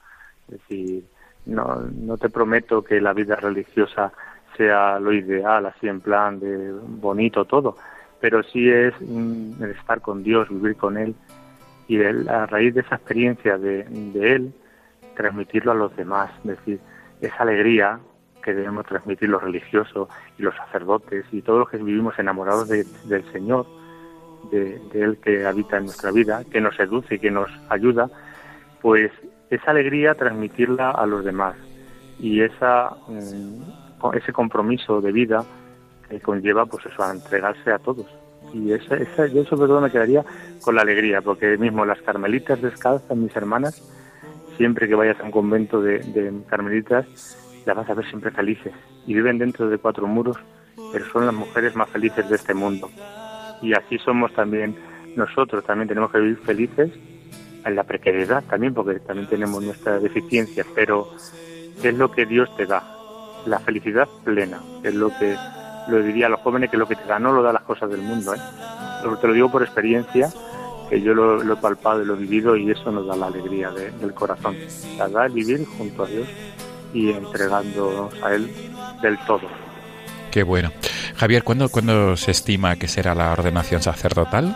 Es 0.47 0.59
decir, 0.59 1.03
no, 1.47 1.81
no 1.95 2.17
te 2.17 2.29
prometo 2.29 2.83
que 2.83 3.01
la 3.01 3.13
vida 3.13 3.35
religiosa 3.35 4.11
sea 4.55 4.99
lo 4.99 5.13
ideal, 5.13 5.65
así 5.65 5.87
en 5.87 6.01
plan 6.01 6.39
de 6.39 6.71
bonito 6.71 7.45
todo, 7.45 7.77
pero 8.19 8.43
sí 8.43 8.69
es 8.69 8.93
el 9.01 9.75
estar 9.77 10.01
con 10.01 10.23
Dios, 10.23 10.49
vivir 10.49 10.75
con 10.75 10.97
Él 10.97 11.15
y 11.87 12.01
a 12.03 12.45
raíz 12.45 12.73
de 12.73 12.81
esa 12.81 12.95
experiencia 12.95 13.57
de, 13.57 13.83
de 13.83 14.35
Él, 14.35 14.53
transmitirlo 15.15 15.71
a 15.71 15.75
los 15.75 15.95
demás, 15.95 16.31
es 16.39 16.57
decir, 16.57 16.79
esa 17.21 17.43
alegría 17.43 17.99
que 18.47 18.53
debemos 18.53 18.85
transmitir 18.85 19.27
los 19.27 19.43
religiosos 19.43 20.07
y 20.37 20.41
los 20.41 20.55
sacerdotes 20.55 21.25
y 21.33 21.41
todos 21.41 21.59
los 21.59 21.69
que 21.69 21.77
vivimos 21.77 22.17
enamorados 22.17 22.69
del 22.69 23.31
Señor, 23.33 23.65
de, 24.51 24.79
Él 24.93 25.17
que 25.21 25.45
habita 25.45 25.77
en 25.77 25.85
nuestra 25.85 26.11
vida, 26.11 26.43
que 26.49 26.61
nos 26.61 26.75
seduce 26.77 27.15
y 27.15 27.19
que 27.19 27.29
nos 27.29 27.49
ayuda, 27.67 28.09
pues 28.81 29.11
esa 29.49 29.71
alegría 29.71 30.15
transmitirla 30.15 30.91
a 30.91 31.05
los 31.05 31.23
demás 31.23 31.55
y 32.19 32.41
esa, 32.41 32.91
mm, 33.07 34.13
ese 34.13 34.33
compromiso 34.33 35.01
de 35.01 35.11
vida 35.11 35.43
que 36.09 36.19
conlleva 36.19 36.65
pues 36.65 36.85
eso, 36.85 37.03
a 37.03 37.11
entregarse 37.11 37.71
a 37.71 37.79
todos. 37.79 38.07
Y 38.53 38.71
esa, 38.71 38.95
esa, 38.95 39.27
yo 39.27 39.43
sobre 39.45 39.67
todo 39.67 39.81
me 39.81 39.91
quedaría 39.91 40.23
con 40.61 40.75
la 40.75 40.81
alegría, 40.81 41.21
porque 41.21 41.57
mismo 41.57 41.85
las 41.85 42.01
carmelitas 42.01 42.61
descalzas, 42.61 43.15
mis 43.15 43.35
hermanas, 43.35 43.81
siempre 44.55 44.87
que 44.87 44.95
vayas 44.95 45.19
a 45.19 45.23
un 45.23 45.31
convento 45.31 45.81
de, 45.81 45.99
de 45.99 46.33
carmelitas, 46.49 47.05
las 47.65 47.75
vas 47.75 47.89
a 47.89 47.93
ver 47.93 48.07
siempre 48.07 48.31
felices. 48.31 48.73
Y 49.05 49.13
viven 49.13 49.37
dentro 49.37 49.69
de 49.69 49.77
cuatro 49.77 50.07
muros, 50.07 50.37
pero 50.93 51.05
son 51.11 51.25
las 51.25 51.35
mujeres 51.35 51.75
más 51.75 51.89
felices 51.89 52.29
de 52.29 52.35
este 52.37 52.53
mundo. 52.53 52.89
Y 53.61 53.73
así 53.73 53.97
somos 53.99 54.33
también 54.33 54.75
nosotros, 55.15 55.63
también 55.65 55.89
tenemos 55.89 56.11
que 56.11 56.19
vivir 56.19 56.37
felices 56.37 56.91
en 57.67 57.75
la 57.75 57.83
precariedad 57.83 58.43
también, 58.43 58.73
porque 58.73 58.99
también 58.99 59.27
tenemos 59.27 59.63
nuestra 59.63 59.99
deficiencia, 59.99 60.65
pero 60.73 61.09
es 61.83 61.93
lo 61.93 62.11
que 62.11 62.25
Dios 62.25 62.49
te 62.55 62.65
da, 62.65 62.83
la 63.45 63.59
felicidad 63.59 64.07
plena, 64.23 64.61
es 64.83 64.93
lo 64.93 65.09
que 65.09 65.35
lo 65.87 66.03
diría 66.03 66.25
a 66.25 66.29
los 66.29 66.41
jóvenes 66.41 66.69
que 66.69 66.77
lo 66.77 66.87
que 66.87 66.95
te 66.95 67.05
da 67.05 67.17
no 67.17 67.31
lo 67.31 67.41
da 67.41 67.53
las 67.53 67.63
cosas 67.63 67.89
del 67.89 68.01
mundo, 68.01 68.33
¿eh? 68.33 68.39
te 69.21 69.27
lo 69.27 69.33
digo 69.33 69.51
por 69.51 69.63
experiencia, 69.63 70.29
que 70.89 71.01
yo 71.01 71.13
lo, 71.13 71.41
he 71.41 71.55
palpado 71.57 72.01
y 72.01 72.05
lo 72.05 72.15
he 72.15 72.17
vivido 72.17 72.55
y 72.55 72.71
eso 72.71 72.91
nos 72.91 73.07
da 73.07 73.15
la 73.15 73.27
alegría 73.27 73.71
del 73.71 74.13
corazón, 74.13 74.55
la 74.97 75.07
da 75.07 75.25
el 75.25 75.33
vivir 75.33 75.65
junto 75.77 76.03
a 76.03 76.07
Dios 76.07 76.27
y 76.93 77.11
entregándonos 77.11 78.13
a 78.23 78.33
Él 78.33 78.51
del 79.01 79.17
todo. 79.25 79.47
Qué 80.31 80.43
bueno. 80.43 80.71
Javier, 81.15 81.43
¿cuándo, 81.43 81.69
¿cuándo 81.69 82.15
se 82.15 82.31
estima 82.31 82.75
que 82.75 82.87
será 82.87 83.15
la 83.15 83.31
ordenación 83.31 83.81
sacerdotal? 83.81 84.55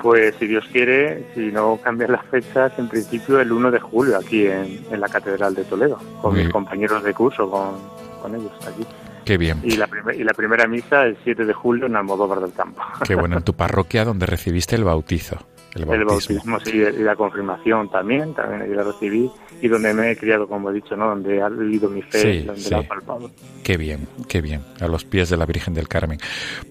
Pues 0.00 0.34
si 0.38 0.46
Dios 0.46 0.64
quiere, 0.72 1.26
si 1.34 1.52
no 1.52 1.78
cambian 1.82 2.12
las 2.12 2.24
fechas, 2.26 2.72
en 2.78 2.88
principio 2.88 3.40
el 3.40 3.50
1 3.52 3.70
de 3.70 3.80
julio 3.80 4.16
aquí 4.18 4.46
en, 4.46 5.00
la 5.00 5.08
Catedral 5.08 5.54
de 5.54 5.64
Toledo, 5.64 5.98
con 6.20 6.34
mis 6.34 6.48
compañeros 6.48 7.02
de 7.02 7.14
curso, 7.14 7.50
con, 7.50 7.74
con 8.20 8.34
ellos 8.34 8.52
allí. 8.66 8.86
Qué 9.24 9.36
bien. 9.36 9.60
Y 9.64 9.76
la, 9.76 9.88
y 10.16 10.22
la 10.22 10.32
primera 10.34 10.68
misa 10.68 11.02
el 11.02 11.16
7 11.24 11.44
de 11.44 11.52
julio 11.52 11.86
en 11.86 11.96
Almodóvar 11.96 12.40
del 12.40 12.52
Campo. 12.52 12.80
Qué 13.04 13.16
bueno, 13.16 13.38
en 13.38 13.42
tu 13.42 13.54
parroquia 13.54 14.04
donde 14.04 14.24
recibiste 14.24 14.76
el 14.76 14.84
bautizo. 14.84 15.38
El 15.74 15.84
bautismo. 15.84 16.58
sí, 16.60 16.78
y 16.78 17.02
la 17.02 17.16
confirmación 17.16 17.90
también, 17.90 18.32
también 18.34 18.62
ahí 18.62 18.70
la 18.70 18.82
recibí, 18.82 19.30
y 19.60 19.68
donde 19.68 19.94
me 19.94 20.10
he 20.10 20.16
criado, 20.16 20.46
como 20.46 20.70
he 20.70 20.74
dicho, 20.74 20.96
¿no? 20.96 21.08
Donde 21.08 21.40
ha 21.40 21.48
vivido 21.48 21.88
mi 21.88 22.02
fe, 22.02 22.42
donde 22.42 22.70
la 22.70 22.80
he 22.80 22.84
palpado. 22.84 23.30
Qué 23.62 23.76
bien, 23.76 24.06
qué 24.28 24.40
bien, 24.40 24.62
a 24.80 24.86
los 24.86 25.04
pies 25.04 25.30
de 25.30 25.36
la 25.36 25.46
Virgen 25.46 25.74
del 25.74 25.88
Carmen. 25.88 26.18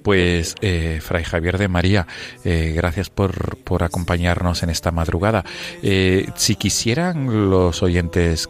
Pues, 0.03 0.55
eh, 0.61 0.99
Fray 1.01 1.23
Javier 1.23 1.57
de 1.57 1.67
María, 1.67 2.07
eh, 2.43 2.73
gracias 2.75 3.09
por, 3.09 3.57
por 3.57 3.83
acompañarnos 3.83 4.63
en 4.63 4.69
esta 4.69 4.91
madrugada. 4.91 5.43
Eh, 5.83 6.27
si 6.35 6.55
quisieran 6.55 7.49
los 7.49 7.83
oyentes, 7.83 8.49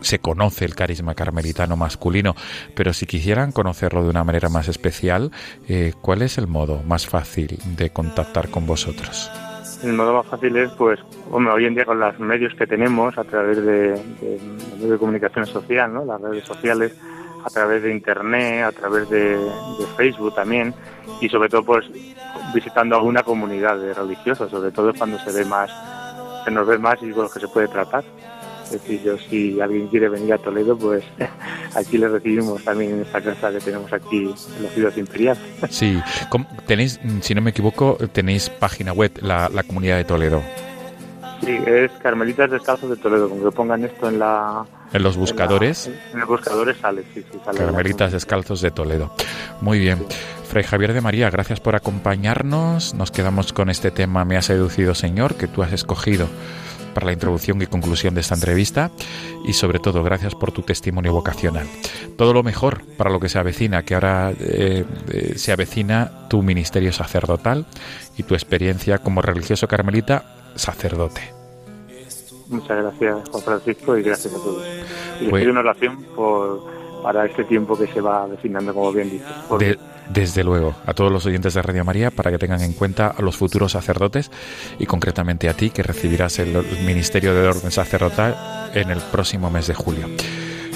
se 0.00 0.18
conoce 0.18 0.64
el 0.64 0.74
carisma 0.74 1.14
carmelitano 1.14 1.76
masculino, 1.76 2.34
pero 2.74 2.92
si 2.92 3.06
quisieran 3.06 3.52
conocerlo 3.52 4.02
de 4.02 4.10
una 4.10 4.24
manera 4.24 4.48
más 4.48 4.68
especial, 4.68 5.30
¿cuál 6.00 6.22
es 6.22 6.36
el 6.36 6.46
modo 6.46 6.82
más 6.82 7.06
fácil 7.06 7.58
de 7.76 7.90
contactar 7.90 8.50
con 8.50 8.66
vosotros? 8.66 9.30
El 9.84 9.92
modo 9.92 10.14
más 10.14 10.26
fácil 10.26 10.56
es, 10.56 10.70
pues, 10.72 10.98
hoy 11.30 11.66
en 11.66 11.74
día 11.74 11.84
con 11.84 12.00
los 12.00 12.18
medios 12.18 12.54
que 12.54 12.66
tenemos 12.66 13.18
a 13.18 13.24
través 13.24 13.58
de, 13.58 13.92
de, 13.92 14.88
de 14.88 14.98
comunicación 14.98 15.44
social, 15.44 15.92
¿no? 15.92 16.06
Las 16.06 16.22
redes 16.22 16.44
sociales, 16.44 16.96
a 17.44 17.50
través 17.50 17.82
de 17.82 17.92
internet, 17.92 18.64
a 18.64 18.72
través 18.72 19.10
de, 19.10 19.38
Facebook 19.98 20.34
también, 20.34 20.74
y 21.20 21.28
sobre 21.28 21.50
todo, 21.50 21.62
pues, 21.64 21.84
visitando 22.54 22.96
alguna 22.96 23.22
comunidad 23.22 23.78
de 23.78 23.92
religiosos, 23.92 24.50
sobre 24.50 24.72
todo 24.72 24.94
cuando 24.94 25.18
se 25.18 25.32
ve 25.32 25.44
más, 25.44 25.70
se 26.44 26.50
nos 26.50 26.66
ve 26.66 26.78
más 26.78 27.02
y 27.02 27.10
con 27.10 27.24
los 27.24 27.34
que 27.34 27.40
se 27.40 27.48
puede 27.48 27.68
tratar. 27.68 28.04
Es 28.64 28.72
decir, 28.72 29.02
yo 29.02 29.18
si 29.18 29.60
alguien 29.60 29.88
quiere 29.88 30.08
venir 30.08 30.32
a 30.32 30.38
Toledo, 30.38 30.76
pues 30.76 31.04
aquí 31.74 31.98
le 31.98 32.08
recibimos 32.08 32.62
también 32.64 32.92
en 32.92 33.00
esta 33.02 33.20
casa 33.20 33.52
que 33.52 33.60
tenemos 33.60 33.92
aquí 33.92 34.34
en 34.56 34.62
la 34.62 34.68
ciudad 34.70 34.96
imperial. 34.96 35.38
Sí, 35.70 36.00
tenéis, 36.66 37.00
si 37.20 37.34
no 37.34 37.40
me 37.40 37.50
equivoco, 37.50 37.98
tenéis 38.12 38.48
página 38.48 38.92
web, 38.92 39.12
la, 39.20 39.48
comunidad 39.66 39.96
de 39.96 40.04
Toledo. 40.04 40.42
Sí, 41.42 41.58
es 41.66 41.90
Carmelitas 42.02 42.50
Descalzos 42.50 42.90
de 42.90 42.96
Toledo, 42.96 43.28
como 43.28 43.44
que 43.44 43.50
pongan 43.50 43.84
esto 43.84 44.08
en 44.08 44.18
la... 44.18 44.64
En 44.92 45.02
los 45.02 45.16
buscadores. 45.16 45.90
En, 46.12 46.20
los 46.20 46.28
buscadores 46.28 46.76
sale, 46.78 47.02
sí, 47.12 47.24
sí, 47.30 47.38
sale. 47.44 47.58
Carmelitas 47.58 48.12
Descalzos 48.12 48.60
de 48.60 48.70
Toledo. 48.70 49.12
Muy 49.60 49.78
bien. 49.78 50.06
Fray 50.48 50.62
Javier 50.62 50.92
de 50.92 51.00
María, 51.00 51.30
gracias 51.30 51.60
por 51.60 51.74
acompañarnos. 51.74 52.94
Nos 52.94 53.10
quedamos 53.10 53.52
con 53.52 53.70
este 53.70 53.90
tema 53.90 54.24
Me 54.24 54.36
ha 54.36 54.42
seducido 54.42 54.94
Señor, 54.94 55.34
que 55.34 55.48
tú 55.48 55.62
has 55.62 55.72
escogido 55.72 56.28
para 56.94 57.06
la 57.06 57.12
introducción 57.12 57.60
y 57.60 57.66
conclusión 57.66 58.14
de 58.14 58.20
esta 58.20 58.34
entrevista 58.34 58.90
y 59.44 59.52
sobre 59.52 59.78
todo 59.78 60.02
gracias 60.02 60.34
por 60.34 60.52
tu 60.52 60.62
testimonio 60.62 61.12
vocacional. 61.12 61.66
Todo 62.16 62.32
lo 62.32 62.42
mejor 62.42 62.82
para 62.96 63.10
lo 63.10 63.20
que 63.20 63.28
se 63.28 63.38
avecina, 63.38 63.84
que 63.84 63.94
ahora 63.94 64.32
eh, 64.38 64.84
eh, 65.08 65.32
se 65.36 65.52
avecina 65.52 66.28
tu 66.28 66.42
ministerio 66.42 66.92
sacerdotal 66.92 67.66
y 68.16 68.22
tu 68.22 68.34
experiencia 68.34 68.98
como 68.98 69.20
religioso 69.20 69.68
carmelita 69.68 70.52
sacerdote. 70.54 71.32
Muchas 72.48 72.76
gracias 72.76 73.28
Juan 73.30 73.42
Francisco 73.42 73.96
y 73.98 74.02
gracias 74.02 74.34
a 74.34 74.36
todos. 74.36 74.64
Y 75.20 75.24
les 75.24 75.32
pido 75.32 75.50
una 75.50 75.60
oración 75.60 76.04
por, 76.14 76.62
para 77.04 77.26
este 77.26 77.44
tiempo 77.44 77.76
que 77.76 77.86
se 77.86 78.00
va 78.00 78.22
avecinando, 78.22 78.72
como 78.72 78.90
bien 78.90 79.10
dices. 79.10 79.28
Desde 80.08 80.42
luego, 80.42 80.74
a 80.86 80.94
todos 80.94 81.12
los 81.12 81.26
oyentes 81.26 81.52
de 81.52 81.60
Radio 81.60 81.84
María 81.84 82.10
para 82.10 82.30
que 82.30 82.38
tengan 82.38 82.62
en 82.62 82.72
cuenta 82.72 83.08
a 83.08 83.20
los 83.20 83.36
futuros 83.36 83.72
sacerdotes 83.72 84.30
y 84.78 84.86
concretamente 84.86 85.50
a 85.50 85.52
ti 85.52 85.68
que 85.68 85.82
recibirás 85.82 86.38
el 86.38 86.56
ministerio 86.86 87.34
de 87.34 87.46
orden 87.46 87.70
sacerdotal 87.70 88.70
en 88.72 88.90
el 88.90 89.00
próximo 89.12 89.50
mes 89.50 89.66
de 89.66 89.74
julio. 89.74 90.08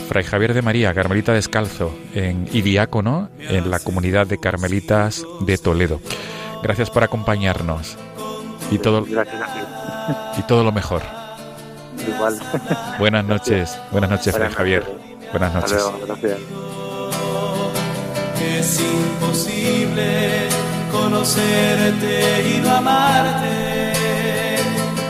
Fray 0.06 0.24
Javier 0.24 0.52
de 0.52 0.60
María, 0.60 0.92
Carmelita 0.92 1.32
Descalzo 1.32 1.94
en, 2.14 2.46
y 2.52 2.60
diácono 2.60 3.30
en 3.38 3.70
la 3.70 3.78
comunidad 3.78 4.26
de 4.26 4.36
Carmelitas 4.36 5.24
de 5.40 5.56
Toledo. 5.56 5.98
Gracias 6.62 6.90
por 6.90 7.04
acompañarnos 7.04 7.96
y 8.70 8.78
todo, 8.78 9.06
y 10.36 10.42
todo 10.42 10.62
lo 10.62 10.72
mejor. 10.72 11.00
Igual. 12.06 12.38
Buenas 12.98 13.24
noches, 13.24 13.80
buenas 13.90 14.10
noches, 14.10 14.34
Fray 14.34 14.52
Javier. 14.52 15.07
Buenas 15.32 15.54
noches. 15.54 15.84
gracias 16.06 16.38
es 18.58 18.80
imposible 18.80 20.48
conocerte 20.90 22.56
y 22.56 22.60
no 22.60 22.70
amarte. 22.70 23.92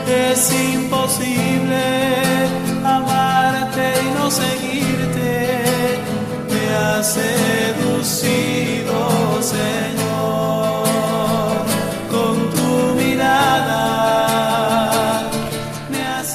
Es 0.07 0.51
imposible 0.51 1.81
amarte 2.83 3.93
y 4.03 4.13
no 4.17 4.29
seguirte. 4.29 5.59
Me 6.49 6.75
has 6.75 7.17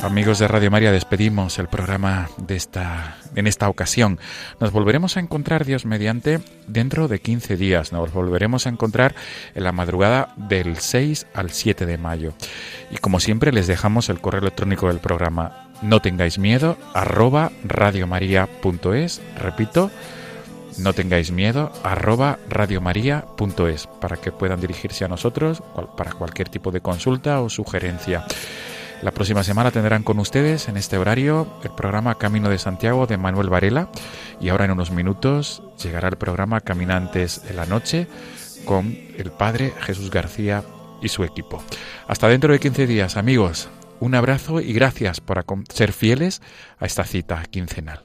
Amigos 0.04 0.38
de 0.38 0.48
Radio 0.48 0.70
María, 0.70 0.92
despedimos 0.92 1.58
el 1.58 1.68
programa 1.68 2.28
de 2.36 2.56
esta, 2.56 3.16
en 3.36 3.46
esta 3.46 3.70
ocasión. 3.70 4.18
Nos 4.60 4.70
volveremos 4.70 5.16
a 5.16 5.20
encontrar, 5.20 5.64
Dios 5.64 5.86
mediante, 5.86 6.40
dentro 6.66 7.08
de 7.08 7.20
15 7.20 7.56
días. 7.56 7.90
Nos 7.90 8.12
volveremos 8.12 8.66
a 8.66 8.68
encontrar 8.68 9.14
en 9.54 9.64
la 9.64 9.72
madrugada 9.72 10.34
del 10.36 10.76
6 10.76 11.26
al 11.32 11.52
7 11.52 11.86
de 11.86 11.96
mayo. 11.96 12.34
Y 12.90 12.98
como 12.98 13.18
siempre, 13.18 13.50
les 13.50 13.66
dejamos 13.66 14.10
el 14.10 14.20
correo 14.20 14.42
electrónico 14.42 14.88
del 14.88 14.98
programa. 14.98 15.70
No 15.80 16.02
tengáis 16.02 16.38
miedo, 16.38 16.76
arroba 16.92 17.50
radiomaria.es. 17.64 19.22
Repito, 19.38 19.90
no 20.76 20.92
tengáis 20.92 21.30
miedo, 21.30 21.72
arroba 21.82 22.38
radiomaria.es 22.50 23.86
para 24.02 24.18
que 24.18 24.32
puedan 24.32 24.60
dirigirse 24.60 25.06
a 25.06 25.08
nosotros 25.08 25.62
para 25.96 26.12
cualquier 26.12 26.50
tipo 26.50 26.70
de 26.72 26.82
consulta 26.82 27.40
o 27.40 27.48
sugerencia. 27.48 28.26
La 29.02 29.10
próxima 29.10 29.44
semana 29.44 29.70
tendrán 29.70 30.02
con 30.02 30.18
ustedes 30.18 30.68
en 30.68 30.76
este 30.76 30.96
horario 30.96 31.46
el 31.62 31.70
programa 31.70 32.16
Camino 32.16 32.48
de 32.48 32.58
Santiago 32.58 33.06
de 33.06 33.18
Manuel 33.18 33.50
Varela 33.50 33.88
y 34.40 34.48
ahora 34.48 34.64
en 34.64 34.70
unos 34.70 34.90
minutos 34.90 35.62
llegará 35.82 36.08
el 36.08 36.16
programa 36.16 36.60
Caminantes 36.60 37.42
en 37.48 37.56
la 37.56 37.66
Noche 37.66 38.06
con 38.64 38.96
el 39.16 39.30
Padre 39.30 39.72
Jesús 39.80 40.10
García 40.10 40.62
y 41.02 41.08
su 41.08 41.22
equipo. 41.24 41.62
Hasta 42.08 42.28
dentro 42.28 42.52
de 42.52 42.60
15 42.60 42.86
días, 42.86 43.16
amigos. 43.16 43.68
Un 44.00 44.14
abrazo 44.14 44.60
y 44.60 44.72
gracias 44.72 45.20
por 45.20 45.44
ser 45.72 45.92
fieles 45.92 46.42
a 46.78 46.86
esta 46.86 47.04
cita 47.04 47.42
quincenal. 47.50 48.04